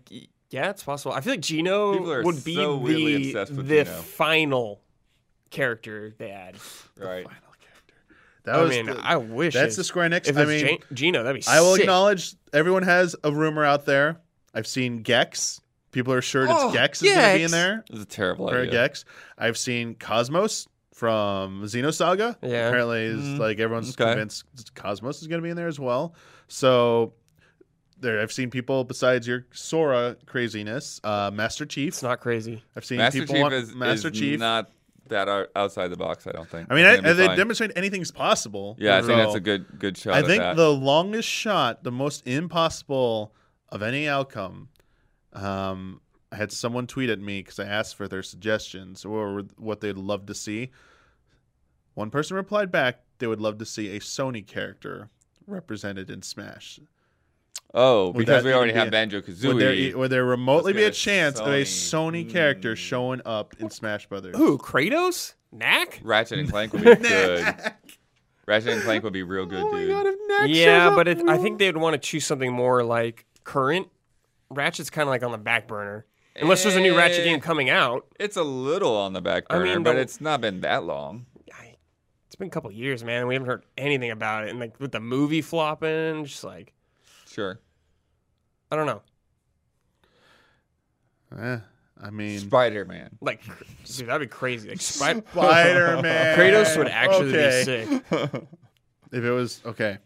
[0.49, 1.13] yeah, it's possible.
[1.13, 4.81] I feel like Geno would be so the obsessed the final
[5.49, 6.55] character they add.
[6.97, 7.23] right.
[7.25, 7.93] Final character.
[8.43, 10.27] That was I was mean, the- I wish that's the Square Enix.
[10.27, 11.81] if I mean, Jan- Geno, that'd be I will sick.
[11.83, 14.19] acknowledge everyone has a rumor out there.
[14.53, 15.61] I've seen Gex.
[15.91, 17.83] People are sure Oh, it's Gex is going to be in there.
[17.89, 18.69] This is a terrible idea.
[18.71, 19.05] Gex.
[19.37, 22.35] I've seen KOS-MOS from Xenosaga.
[22.41, 22.67] Yeah.
[22.67, 23.39] Apparently, is Mhm.
[23.39, 24.05] like everyone's Okay.
[24.05, 24.45] convinced
[24.75, 26.13] KOS-MOS is going to be in there as well.
[26.47, 27.13] So
[27.99, 31.89] there, I've seen people besides your Sora craziness, uh, Master Chief.
[31.89, 32.63] It's not crazy.
[32.75, 34.39] I've seen Master people Chief want is, Master is Chief.
[34.39, 34.69] not
[35.09, 36.27] that out- outside the box.
[36.27, 36.67] I don't think.
[36.69, 37.37] I mean, I, they fine.
[37.37, 38.75] demonstrate anything's possible.
[38.79, 40.15] Yeah, I think that's a good good shot.
[40.15, 43.33] I think the longest shot, the most impossible
[43.69, 44.69] of any outcome.
[45.33, 46.01] Um,
[46.31, 49.97] I had someone tweet at me because I asked for their suggestions or what they'd
[49.97, 50.71] love to see.
[51.93, 55.09] One person replied back they would love to see a Sony character
[55.45, 56.79] represented in Smash.
[57.73, 59.59] Oh, Would because that we already have be Banjo Would Kazooie.
[59.89, 62.23] there, would there remotely Let's be a get a chance of a Sony.
[62.25, 62.77] Sony character Mm.
[62.77, 64.35] showing up in Smash Brothers?
[64.37, 64.57] Who?
[64.57, 65.33] Kratos?
[65.51, 65.99] Knack?
[66.03, 67.55] Ratchet and Clank would be good.
[68.45, 69.89] Ratchet and Clank would be real good, Oh my dude.
[69.91, 72.51] god, if Knack Yeah, shows up, but it, I think they'd want to choose something
[72.51, 73.87] more like current.
[74.49, 76.05] Ratchet's kind of like on the back burner.
[76.39, 77.23] Unless there's a new Ratchet Eh.
[77.25, 78.05] game coming out.
[78.19, 80.83] It's a little on the back I burner, mean, but the- it's not been that
[80.83, 81.25] long.
[81.53, 81.75] I,
[82.27, 83.19] it's been a couple years, man.
[83.21, 84.51] and We haven't heard anything about it.
[84.51, 86.73] And like with the movie flopping, just like
[87.37, 87.59] Sure.
[88.71, 89.01] I don't know.
[91.39, 91.59] Eh,
[92.01, 93.11] I mean, Spider Man.
[93.21, 93.43] Like,
[93.85, 94.69] dude, that'd be crazy.
[94.69, 96.35] Like, Spy- Spider Man.
[96.35, 97.85] Kratos would actually okay.
[97.87, 98.43] be sick.
[99.09, 99.99] If it was okay,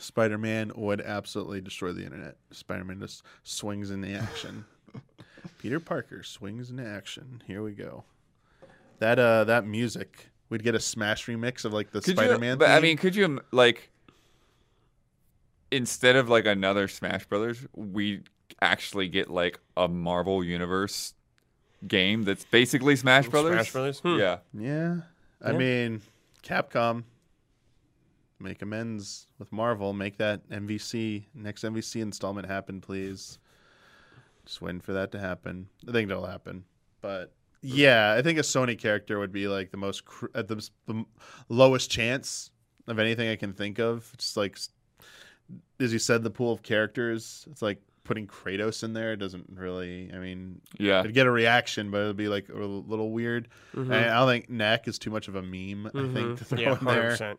[0.00, 2.36] Spider Man would absolutely destroy the internet.
[2.50, 4.64] Spider Man just swings into action.
[5.58, 7.44] Peter Parker swings into action.
[7.46, 8.02] Here we go.
[8.98, 10.30] That uh, that music.
[10.48, 12.58] We'd get a Smash remix of like the Could Spider Man.
[12.58, 13.91] But I mean, could you im- like
[15.72, 18.22] instead of like another Smash Brothers, we
[18.60, 21.14] actually get like a Marvel Universe
[21.88, 23.54] game that's basically Smash Brothers?
[23.54, 23.98] Smash Brothers?
[24.00, 24.18] Hmm.
[24.18, 24.38] Yeah.
[24.56, 24.96] yeah.
[25.44, 25.56] I Yeah.
[25.58, 26.02] mean,
[26.44, 27.04] Capcom
[28.38, 29.92] make amends with Marvel.
[29.92, 33.38] Make that MVC next MVC installment happen, please.
[34.44, 35.68] Just waiting for that to happen.
[35.88, 36.64] I think it'll happen,
[37.00, 40.68] but yeah, I think a Sony character would be like the most cr- at the,
[40.86, 41.04] the
[41.48, 42.50] lowest chance
[42.88, 44.12] of anything I can think of.
[44.18, 44.70] Just like s-
[45.82, 47.46] as you said, the pool of characters.
[47.50, 49.12] It's like putting Kratos in there.
[49.12, 50.10] It doesn't really.
[50.12, 51.00] I mean, Yeah.
[51.02, 53.48] I'd get a reaction, but it'd be like a little weird.
[53.74, 53.82] Mhm.
[53.84, 55.86] And I don't think Knack is too much of a meme.
[55.88, 56.38] I think Mhm.
[56.38, 57.10] to throw yeah, in there.
[57.10, 57.38] 100%.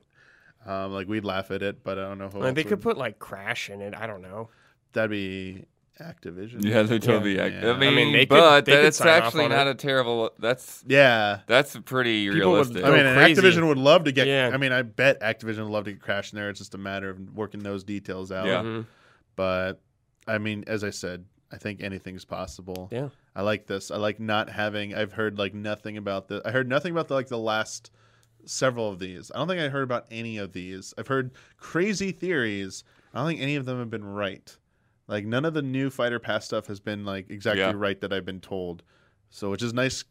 [0.66, 2.40] Um, like we'd laugh at it, but I don't know who.
[2.40, 2.82] Like, else they could would.
[2.82, 3.94] put like Crash in it.
[3.96, 4.50] I don't know.
[4.94, 5.66] That'd be
[6.02, 6.64] Activision.
[6.66, 7.36] Yeah, they totally.
[7.36, 7.44] Yeah.
[7.46, 7.70] act- Yeah.
[7.70, 9.72] I I mean, mean, they could- but they that's sign actually not it.
[9.72, 10.32] a terrible.
[10.40, 11.42] That's Yeah.
[11.48, 12.84] that's pretty People would realistic.
[12.84, 13.36] I mean.
[13.36, 14.26] Activision would love to get.
[14.28, 14.50] Yeah.
[14.54, 16.50] I mean, I bet Activision would love to get Crash in there.
[16.50, 18.48] It's just a matter of working those details out.
[18.48, 18.62] Yeah.
[18.64, 18.86] Mhm.
[19.36, 19.82] But
[20.28, 22.90] I mean, as I said, I think anything's possible.
[22.92, 23.10] Yeah.
[23.36, 23.92] I like this.
[23.92, 24.96] I like not having.
[24.96, 26.42] I've heard like nothing about the.
[26.46, 27.92] I heard nothing about the, like the last
[28.46, 29.32] several of these.
[29.34, 30.94] I don't think I heard about any of these.
[30.98, 32.84] I've heard crazy theories.
[33.14, 34.56] I don't think any of them have been right.
[35.14, 37.74] Like none of the new fighter pass stuff has been like exactly Yeah.
[37.76, 38.82] right that I've been told.
[39.30, 40.04] So which is nice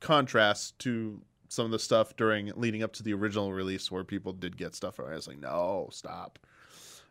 [0.00, 4.32] contrast to some of the stuff during leading up to the original release where people
[4.32, 6.40] did get stuff where I was like, no, stop.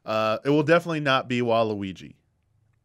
[0.06, 2.16] Uh, it will definitely not be Waluigi.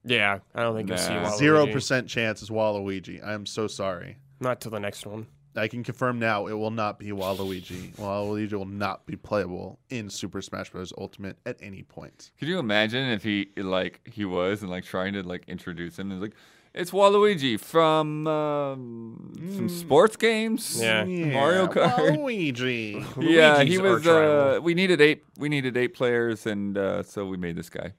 [0.04, 1.38] Yeah, I don't think you'll see Waluigi.
[1.38, 3.24] Zero percent chance is Waluigi.
[3.26, 4.16] I'm so sorry.
[4.38, 5.26] Not till the next one.
[5.56, 7.94] I can confirm now it will not be Waluigi.
[7.96, 10.92] Waluigi will not be playable in Super Smash Bros.
[10.96, 12.30] Ultimate at any point.
[12.38, 16.10] Could you imagine if he like he was and like trying to like introduce him
[16.10, 16.34] and like
[16.74, 20.80] it's Waluigi from um, some sports games.
[20.80, 21.04] Yeah.
[21.04, 22.16] Mario Kart.
[22.16, 23.04] Waluigi.
[23.22, 24.06] Yeah, he Luigi's was.
[24.06, 24.56] arch-rival.
[24.56, 25.22] Uh, we needed eight.
[25.36, 27.92] We needed eight players, and uh, so we made this guy.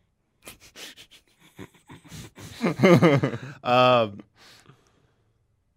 [3.64, 4.20] Um,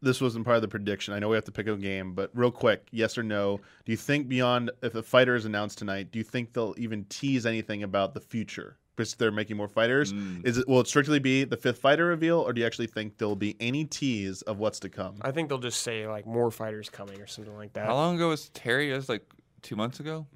[0.02, 1.14] this wasn't part of the prediction.
[1.14, 3.60] I know we have to pick a game, but real quick, yes or no?
[3.84, 7.04] Do you think beyond if a fighter is announced tonight, do you think they'll even
[7.04, 8.76] tease anything about the future?
[8.94, 10.12] Because they're making more fighters.
[10.12, 10.46] Mm.
[10.46, 13.18] Is it will it strictly be the fifth fighter reveal, or do you actually think
[13.18, 15.16] there'll be any tease of what's to come?
[15.20, 17.86] I think they'll just say like more fighters coming or something like that.
[17.86, 18.90] How long ago was Terry?
[18.92, 19.22] It was like
[19.60, 20.26] two months ago.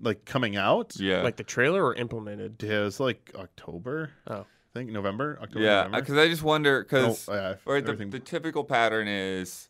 [0.00, 0.96] Like coming out?
[0.96, 2.60] Yeah, Like the trailer or implemented?
[2.62, 4.10] Yeah, it was like October.
[4.26, 4.44] Oh.
[4.74, 5.38] I think November.
[5.40, 5.64] October.
[5.64, 5.88] yeah.
[5.88, 9.68] Because I just wonder because Oh, yeah, right, the, the typical pattern is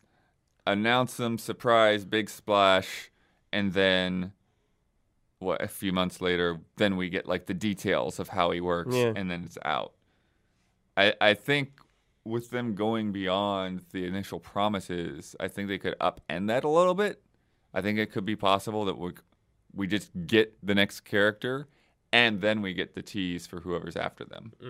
[0.65, 3.11] announce them, surprise, big splash,
[3.53, 4.31] and then
[5.39, 5.61] what?
[5.61, 9.13] A few months later, then we get like the details of how he works, Yeah.
[9.15, 9.93] and then it's out.
[10.97, 11.73] I I think
[12.23, 16.95] with them going beyond the initial promises, I think they could upend that a little
[16.95, 17.21] bit.
[17.75, 19.11] I think it could be possible that we
[19.71, 21.67] we just get the next character,
[22.11, 24.53] and then we get the tease for whoever's after them.
[24.63, 24.67] I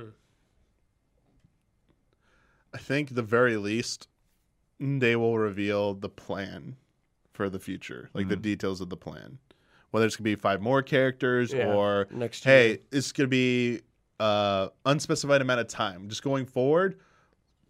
[2.86, 4.08] think the very least
[4.80, 6.76] they will reveal the plan
[7.34, 9.38] for the future, like the details of the plan.
[9.92, 12.56] Whether it's gonna be five more characters Yeah, or next year.
[12.56, 13.82] hey, it's gonna be
[14.20, 16.08] uh unspecified amount of time.
[16.10, 17.00] Just going forward,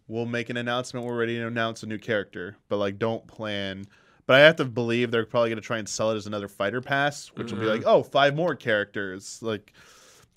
[0.08, 1.06] we'll make an announcement.
[1.06, 3.84] We're ready to announce a new character, but like don't plan.
[4.26, 6.80] But I have to believe they're probably gonna try and sell it as another fighter
[6.80, 9.40] pass, which will be like, oh, five more characters.
[9.40, 9.72] Like,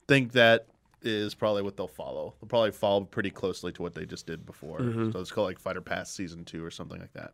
[0.07, 0.67] think that
[1.01, 2.35] is probably what they'll follow.
[2.39, 4.79] They'll probably follow pretty closely to what they just did before.
[4.79, 5.11] Mm-hmm.
[5.11, 7.31] So it's called like Fighter Pass Season Two or something like that.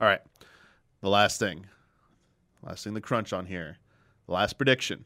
[0.00, 0.20] All right,
[1.00, 1.66] the last thing,
[2.62, 3.78] last thing to crunch on here,
[4.26, 5.04] last prediction.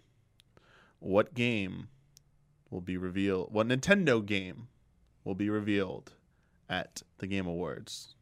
[0.99, 1.89] What game
[2.70, 3.53] will be revealed?
[3.53, 4.69] What Nintendo game
[5.24, 6.12] will be revealed
[6.69, 8.15] at the Game Awards?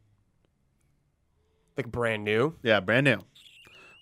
[1.77, 2.55] Like brand new.
[2.63, 3.19] Yeah, brand new.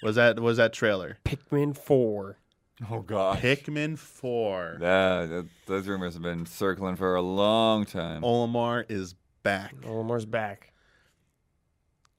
[0.02, 1.18] Was that was that trailer?
[1.26, 2.38] Pikmin Four.
[2.92, 3.40] Oh God.
[3.40, 4.78] Pikmin Four.
[4.80, 8.22] Yeah, that, those rumors have been circling for a long time.
[8.22, 9.74] Olimar is back.
[9.82, 10.74] Olimar's back.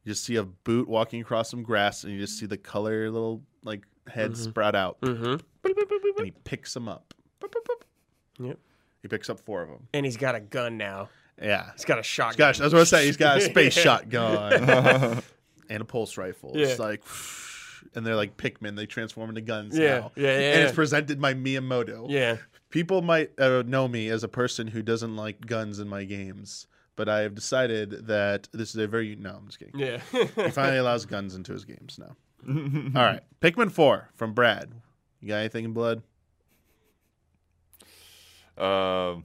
[0.05, 3.11] You just see a boot walking across some grass, and you just see the color
[3.11, 5.37] little like head sprout out, Mm-hmm.
[5.65, 7.15] and he picks them up.
[7.41, 8.47] Boop, boop, boop.
[8.49, 8.59] Yep.
[9.03, 9.87] He picks up four of them.
[9.95, 11.09] And he's got a gun now.
[11.41, 11.71] Yeah.
[11.75, 12.37] He's got a shotgun.
[12.39, 13.07] Gosh, that's what I was saying.
[13.07, 15.23] He's got a space shotgun
[15.71, 16.53] and a pulse rifle.
[16.55, 16.67] Yeah.
[16.67, 17.03] It's like,
[17.94, 18.77] and they're like Pikmin.
[18.77, 20.12] They transform into guns Yeah, now.
[20.16, 20.74] yeah, yeah, And it's yeah.
[20.74, 22.06] presented by Miyamoto.
[22.09, 22.36] Yeah.
[22.70, 26.66] People might uh, know me as a person who doesn't like guns in my games,
[26.97, 29.36] but I have decided that this is a very no.
[29.36, 29.78] I'm just kidding.
[29.78, 30.01] Yeah.
[30.44, 32.16] He finally allows guns into his games now.
[32.48, 34.70] All right, Pikmin Four from Brad.
[35.20, 36.02] You got anything in blood?
[38.56, 39.24] Um,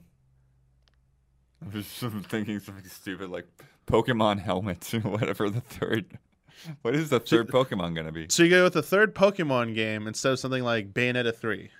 [1.62, 1.88] I'm just
[2.28, 3.46] thinking something stupid like
[3.86, 6.18] Pokemon helmets or whatever the third.
[6.82, 8.26] What is the third Pokemon gonna be?
[8.30, 11.70] So you go with the third Pokemon game instead of something like Bayonetta three.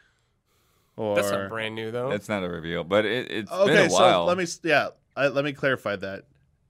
[0.97, 2.11] Or That's not brand new though.
[2.13, 3.73] It's not a reveal, but it, it's okay.
[3.75, 4.25] been a So while.
[4.27, 4.89] let me yeah.
[5.17, 6.25] I, let me clarify that.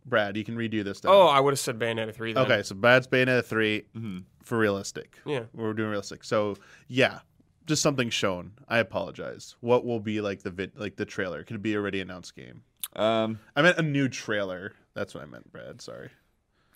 [0.06, 1.01] Brad, you can redo this.
[1.01, 1.12] Then.
[1.12, 2.32] oh, I would have said Bayonetta Three.
[2.35, 2.44] Then.
[2.44, 2.62] okay.
[2.62, 4.24] So Brad's Bayonetta 3 Mhm.
[4.43, 5.18] for realistic.
[5.24, 5.44] Yeah.
[5.55, 6.24] We're doing realistic.
[6.24, 6.56] So
[6.89, 7.20] yeah,
[7.66, 8.52] just something shown.
[8.68, 9.56] I apologize.
[9.60, 11.43] What will be like the vid, like the trailer?
[11.43, 12.62] Could it be a already announced game?
[12.97, 14.72] Um, I meant a new trailer.
[14.94, 15.81] That's what I meant, Brad.
[15.81, 16.10] Sorry.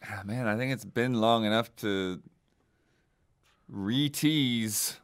[0.05, 2.21] Ah, man, I think it's been long enough to
[3.69, 4.99] re-tease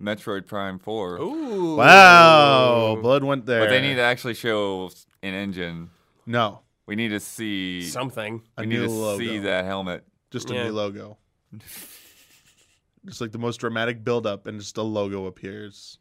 [0.00, 1.16] Metroid Prime Four.
[1.18, 1.76] Ooh.
[1.76, 3.60] Wow, blood went there.
[3.60, 4.90] But they need to actually show
[5.22, 5.90] an engine.
[6.26, 7.82] no We need to see.
[7.82, 8.42] something.
[8.56, 9.18] a we need new to logo.
[9.18, 10.04] see that helmet.
[10.30, 10.64] Just a Yeah.
[10.64, 11.18] new logo.
[13.06, 15.98] just like the most dramatic build-up, and just a logo appears.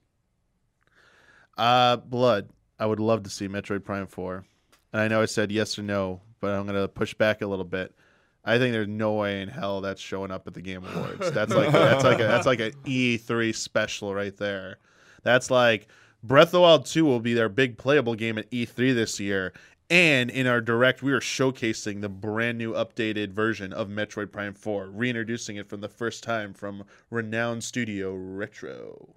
[1.57, 2.49] Uh, blood.
[2.77, 4.45] I would love to see Metroid Prime Four,
[4.91, 7.65] and I know I said yes or no, but I'm gonna push back a little
[7.65, 7.95] bit.
[8.43, 11.31] I think there's no way in hell that's showing up at the Game Awards.
[11.31, 14.77] That's like that's like a, that's like an E3 special right there.
[15.23, 15.87] That's like
[16.23, 19.53] Breath of the Wild 2 will be their big playable game at E3 this year.
[19.89, 24.55] And in our direct, we are showcasing the brand new updated version of Metroid Prime
[24.55, 29.13] 4, reintroducing it for the first time from renowned studio Retro.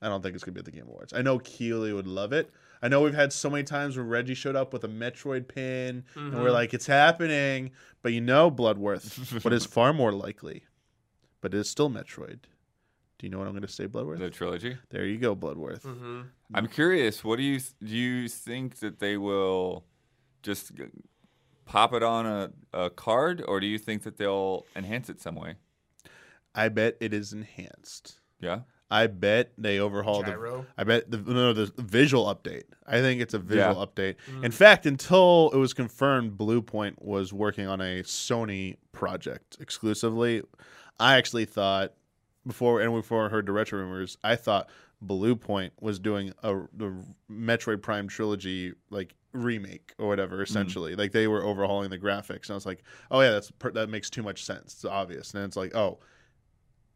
[0.00, 1.12] I don't think it's going to be at the Game Awards.
[1.12, 2.52] I know Keighley would love it.
[2.84, 6.04] I know we've had so many times where Reggie showed up with a Metroid pin,
[6.14, 7.70] and we're like, it's happening.
[8.02, 10.64] But you know, Bloodworth, what is far more likely,
[11.40, 12.40] but it is still Metroid.
[13.18, 14.18] Do you know what I'm going to say, Bloodworth?
[14.18, 14.76] The trilogy.
[14.90, 15.84] There you go, Bloodworth.
[15.84, 16.22] Mm-hmm.
[16.52, 17.24] I'm curious.
[17.24, 17.86] What do you do?
[17.86, 19.86] You think that they will
[20.42, 20.70] just
[21.64, 25.36] pop it on a, a card, or do you think that they'll enhance it some
[25.36, 25.54] way?
[26.54, 28.20] I bet it is enhanced.
[28.40, 28.60] Yeah.
[28.90, 30.62] I bet they overhauled Gyro?
[30.62, 30.66] the.
[30.80, 32.64] I bet the no the visual update.
[32.86, 33.84] I think it's a visual Yeah.
[33.86, 34.16] update.
[34.30, 34.44] Mm.
[34.44, 40.42] In fact, until it was confirmed, Bluepoint was working on a Sony project exclusively.
[41.00, 41.94] I actually thought
[42.46, 44.68] before and before I heard the retro rumors, I thought
[45.04, 46.94] Bluepoint was doing a the
[47.30, 50.40] Metroid Prime trilogy like remake or whatever.
[50.42, 53.88] Essentially, like they were overhauling the graphics, and I was like, oh yeah, that's that
[53.88, 54.74] makes too much sense.
[54.74, 55.98] It's obvious, and it's like, oh.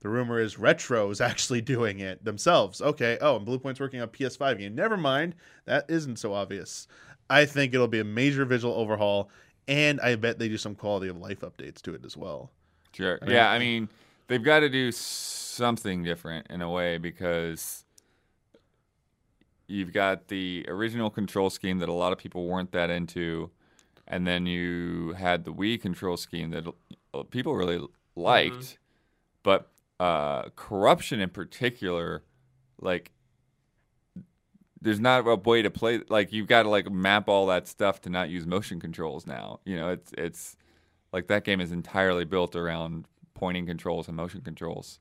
[0.01, 2.81] The rumor is Retro is actually doing it themselves.
[2.81, 3.19] Okay.
[3.21, 4.75] Oh, and Bluepoint's working on PS5 game.
[4.75, 5.35] Never mind.
[5.65, 6.87] That isn't so obvious.
[7.31, 9.31] I think it'll be a major visual overhaul,
[9.67, 12.51] and I bet they do some quality of life updates to it as well.
[12.93, 13.19] Sure.
[13.23, 13.89] mean- yeah, I mean,
[14.29, 17.85] they've got to do something different in a way because
[19.67, 23.51] you've got the original control scheme that a lot of people weren't that into,
[24.07, 26.65] and then you had the Wii control scheme that
[27.31, 28.77] people really liked, mm-hmm.
[29.43, 29.71] but
[30.01, 32.25] uh, corruption in particular,
[32.81, 33.13] like.
[34.81, 38.01] There's not a way to play like you've got to like map all that stuff
[38.03, 39.59] to not use motion controls now.
[39.65, 40.57] You know, it's it's
[41.13, 45.01] like that game is entirely built around pointing controls and motion controls.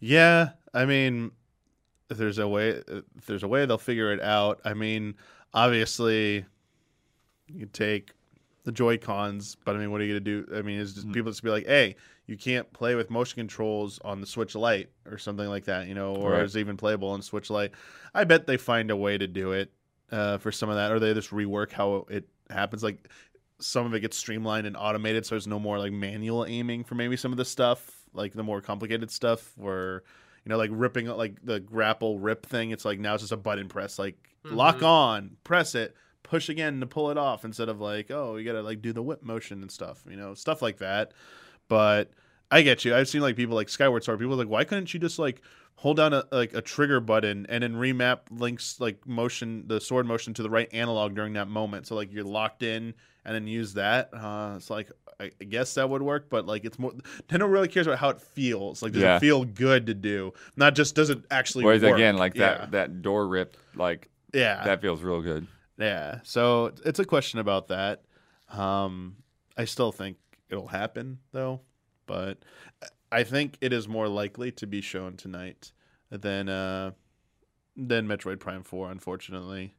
[0.00, 1.30] Yeah, I mean,
[2.10, 2.82] if there's a way,
[3.16, 4.60] if there's a way, they'll figure it out.
[4.64, 5.14] I mean,
[5.52, 6.44] obviously,
[7.46, 8.12] you take
[8.64, 10.46] the Joy Cons, but I mean, what are you gonna do?
[10.56, 11.96] I mean, it's just people just be like, hey,
[12.26, 15.94] you can't play with motion controls on the Switch Lite or something like that, you
[15.94, 16.44] know, or Right.
[16.44, 17.72] is even playable on Switch Lite.
[18.14, 19.70] I bet they find a way to do it
[20.10, 22.82] uh, for some of that, or they just rework how it happens.
[22.82, 23.08] Like
[23.60, 26.94] some of it gets streamlined and automated, so there's no more like manual aiming for
[26.94, 30.02] maybe some of the stuff, like the more complicated stuff, where
[30.44, 32.70] you know, like ripping like the grapple rip thing.
[32.70, 35.94] It's like now it's just a button press, like lock on, press it,
[36.24, 39.02] push again to pull it off, instead of like oh you gotta like do the
[39.02, 41.12] whip motion and stuff, you know, stuff like that.
[41.68, 42.10] But
[42.50, 42.94] I get you.
[42.94, 44.18] I've seen like people like Skyward Sword.
[44.18, 45.40] People like, why couldn't you just like
[45.76, 50.06] hold down a like a trigger button and then remap Link's like motion, the sword
[50.06, 52.94] motion to the right analog during that moment, so like you're locked in
[53.24, 54.10] and then use that.
[54.12, 54.90] Uh, it's like
[55.20, 56.92] I, guess that would work, but like it's more.
[57.28, 58.82] Nintendo really cares about how it feels.
[58.82, 59.16] Like does Yeah.
[59.16, 61.64] it feel good to do, not just does it actually.
[61.64, 61.94] Whereas work.
[61.94, 62.58] again, like Yeah.
[62.58, 65.46] that that door rip, like Yeah, that feels real good.
[65.78, 66.20] Yeah.
[66.22, 68.02] So it's a question about that.
[68.50, 69.16] Um,
[69.56, 70.16] I still think
[70.48, 71.60] it'll happen though,
[72.06, 72.38] but
[73.10, 75.72] I think it is more likely to be shown tonight
[76.10, 76.92] than uh
[77.76, 79.74] than Metroid Prime Four, unfortunately.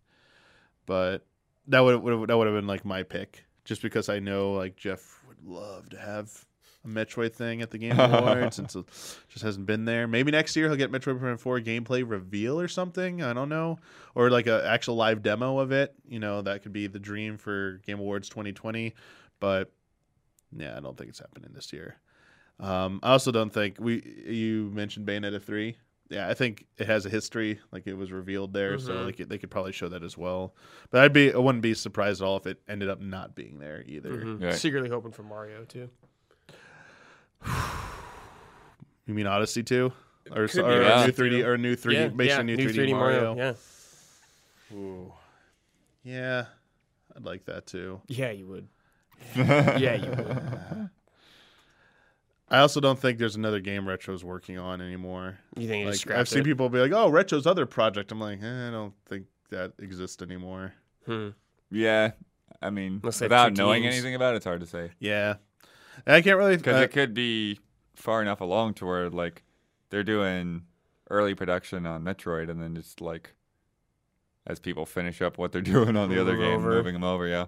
[0.86, 1.26] But
[1.68, 1.96] that would
[2.28, 5.90] that would have been like my pick, just because I know like Geoff would love
[5.90, 6.46] to have
[6.86, 8.86] a Metroid thing at the Game Awards, and so
[9.28, 10.08] just hasn't been there.
[10.08, 13.22] Maybe next year he'll get Metroid Prime Four gameplay reveal or something.
[13.24, 13.80] I don't know,
[14.14, 15.94] or like a actual live demo of it.
[16.08, 18.94] You know, that could be the dream for Game Awards 2020.
[19.40, 19.72] But
[20.56, 21.96] yeah, I don't think it's happening this year.
[22.60, 24.02] Um, I also don't think we.
[24.28, 25.78] You mentioned Bayonetta three.
[26.08, 29.06] Yeah, I think it has a history, like it was revealed there, so Mhm.
[29.06, 30.54] like they could probably show that as well.
[30.92, 33.58] But I'd be, I wouldn't be surprised at all if it ended up not being
[33.58, 34.12] there either.
[34.12, 34.44] Mhm.
[34.44, 34.54] Right.
[34.54, 35.90] Secretly hoping for Mario too.
[39.08, 39.94] You mean Odyssey two,
[40.32, 41.48] or, Could or be a Odyssey new three D 2.
[41.48, 43.36] or new three D, yeah, basically yeah, new new three D Mario.
[43.38, 43.54] Yeah,
[44.76, 45.14] Ooh.
[46.04, 46.46] Yeah,
[47.16, 48.02] I'd like that too.
[48.08, 48.68] yeah, you would.
[49.36, 50.90] yeah, you would.
[52.50, 55.38] I also don't think there's another game Retro's working on anymore.
[55.56, 56.46] You think Like I've seen it?
[56.46, 60.22] people be like, "Oh, Retro's other project." I'm like, eh, I don't think that exists
[60.24, 60.74] anymore.
[61.06, 61.30] Hmm.
[61.72, 62.12] Yeah,
[62.62, 63.94] I mean, Unless they have without knowing teams.
[63.96, 65.38] anything about it, it's hard to say Yeah, And
[66.08, 66.58] I can't really.
[66.58, 67.60] because uh, it could be
[67.96, 69.44] far enough along to where like
[69.90, 70.64] they're doing
[71.10, 73.34] early production on Metroid, and then just like
[74.48, 76.70] as people finish up what they're doing on the other game, over.
[76.70, 77.28] moving them over.
[77.28, 77.46] Yeah,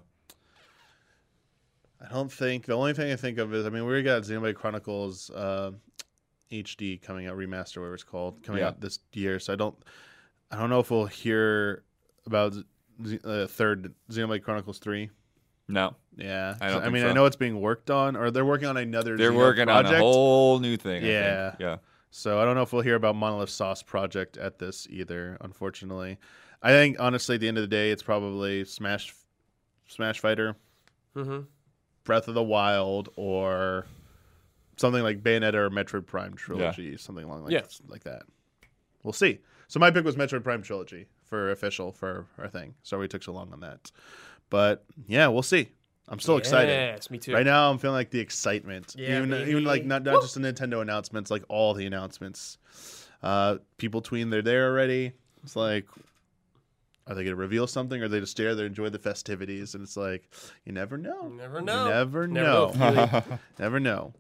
[2.02, 4.56] I don't think the only thing I think of is I mean we got Xenoblade
[4.56, 5.72] Chronicles uh,
[6.52, 8.68] HD coming out remaster whatever it's called coming Yeah.
[8.70, 9.76] out this year so I don't
[10.52, 11.84] I don't know if we'll hear
[12.26, 12.54] about
[13.00, 15.10] the uh, third Xenoblade Chronicles three
[15.68, 17.10] no, yeah I don't I mean so.
[17.10, 19.96] I know it's being worked on or they're working on another they're Xeno working project,
[19.96, 21.04] on a whole new thing.
[21.04, 21.50] I Yeah.
[21.52, 21.60] think.
[21.62, 21.78] yeah.
[22.12, 26.18] so I don't know if we'll hear about Monolith Soft's project at this either unfortunately
[26.64, 29.14] I think honestly at the end of the day it's probably Smash
[29.88, 30.56] Smash Fighter
[31.16, 31.42] Mm-hmm.
[32.04, 33.86] Breath of the Wild or
[34.78, 37.64] something like Bayonetta or Metroid Prime trilogy, something along like Yeah.
[37.88, 38.24] like that.
[39.04, 39.40] We'll see.
[39.68, 42.76] So my pick was Metroid Prime trilogy for official for our thing.
[42.84, 43.92] Sorry we took so long on that,
[44.50, 45.70] but yeah, we'll see.
[46.10, 46.70] I'm still excited.
[46.72, 47.34] Yes, me too.
[47.34, 48.96] Right now, I'm feeling like the excitement.
[48.98, 49.52] Yeah, even baby.
[49.52, 52.58] even like not, not just the Nintendo announcements, like all the announcements.
[53.22, 55.12] Uh, people tweeting they're there already.
[55.44, 55.86] It's like
[57.08, 58.02] are they going to reveal something?
[58.02, 59.74] Or are they just there, and enjoy the festivities?
[59.76, 60.30] And it's like,
[60.66, 61.30] you never know.
[61.30, 61.86] You never know.
[61.86, 62.72] You never Never know.
[62.76, 63.24] know.
[63.60, 64.14] never know.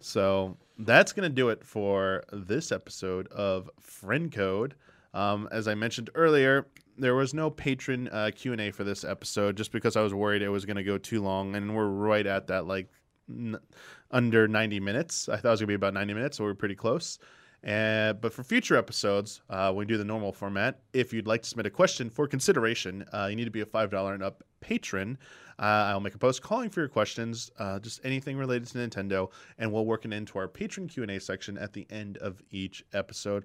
[0.00, 4.74] So that's going to do it for this episode of Friend Code.
[5.12, 6.66] Um, as I mentioned earlier,
[6.98, 10.14] there was no patron uh, Q and A for this episode, just because I was
[10.14, 12.88] worried it was going to go too long, and we're right at that like
[13.28, 13.58] n-
[14.10, 15.28] under 90 minutes.
[15.28, 17.18] I thought it was going to be about 90 minutes, so we're pretty close.
[17.66, 20.80] Uh, but for future episodes, uh, we do the normal format.
[20.94, 23.66] If you'd like to submit a question for consideration, uh, you need to be a
[23.66, 25.18] $5 and up patron.
[25.58, 29.30] Uh, I'll make a post calling for your questions, uh, just anything related to Nintendo,
[29.58, 33.44] and we'll work it into our patron Q&A section at the end of each episode.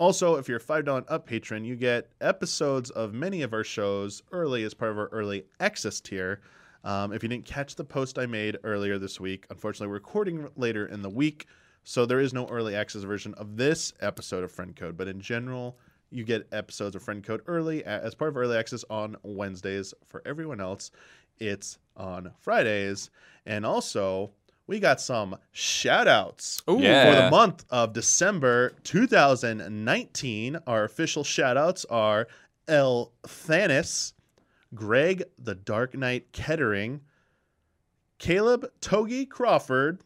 [0.00, 3.62] Also, if you're a $5 and up patron, you get episodes of many of our
[3.62, 6.40] shows early as part of our early access tier.
[6.84, 10.48] Um, if you didn't catch the post I made earlier this week, unfortunately, we're recording
[10.56, 11.48] later in the week,
[11.84, 14.96] so there is no early access version of this episode of Friend Code.
[14.96, 15.76] But in general,
[16.08, 19.92] you get episodes of Friend Code early as part of early access on Wednesdays.
[20.06, 20.92] For everyone else,
[21.40, 23.10] it's on Fridays.
[23.44, 24.30] And also,
[24.70, 26.76] we got some shout outs Ooh.
[26.76, 30.58] for the month of December 2019.
[30.64, 32.28] Our official shout outs are
[32.68, 34.12] El Thanis,
[34.72, 37.00] Greg the Dark Knight Kettering,
[38.18, 40.02] Caleb Togi Crawford,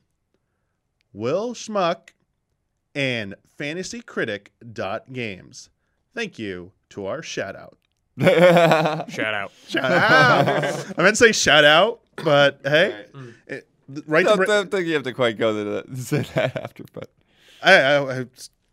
[1.13, 2.15] Will Schmuck,
[2.95, 5.69] and fantasycritic.games.
[6.15, 7.77] Thank you to our shout out.
[9.11, 9.53] Shout out.
[9.69, 10.99] Shout out.
[10.99, 13.05] I meant to say shout out, but hey,
[13.47, 13.69] it,
[14.07, 16.57] right I don't, Bra- don't think you have to quite go to the, say that
[16.57, 17.11] after, but
[17.63, 18.27] I, I, I,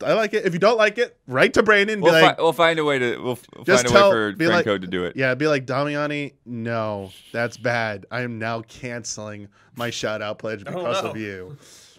[0.03, 0.45] I like it.
[0.45, 2.01] If you don't like it, write to Brandon.
[2.01, 4.13] We'll, like, fi- we'll find a way to we'll, we'll Just find a tell- way
[4.15, 5.15] for be friend like- code to do it.
[5.15, 6.33] Yeah, be like Damiani.
[6.45, 8.05] No, that's bad.
[8.11, 11.09] I am now canceling my shout out pledge because no.
[11.09, 11.57] of you.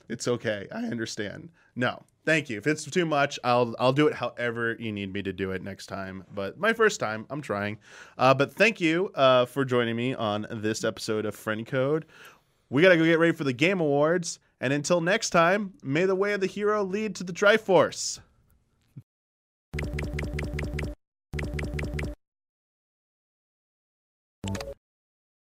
[0.09, 0.67] It's okay.
[0.73, 1.49] I understand.
[1.75, 2.59] No, thank you.
[2.59, 5.63] If it's too much, I'll I'll do it however you need me to do it
[5.63, 6.25] next time.
[6.35, 7.79] But my first time, I'm trying.
[8.19, 12.05] Uh, but thank you uh, for joining me on this episode of Friend Code.
[12.73, 14.39] We gotta go get ready for the Game Awards.
[14.59, 18.19] And until next time, may the way of the hero lead to the Triforce.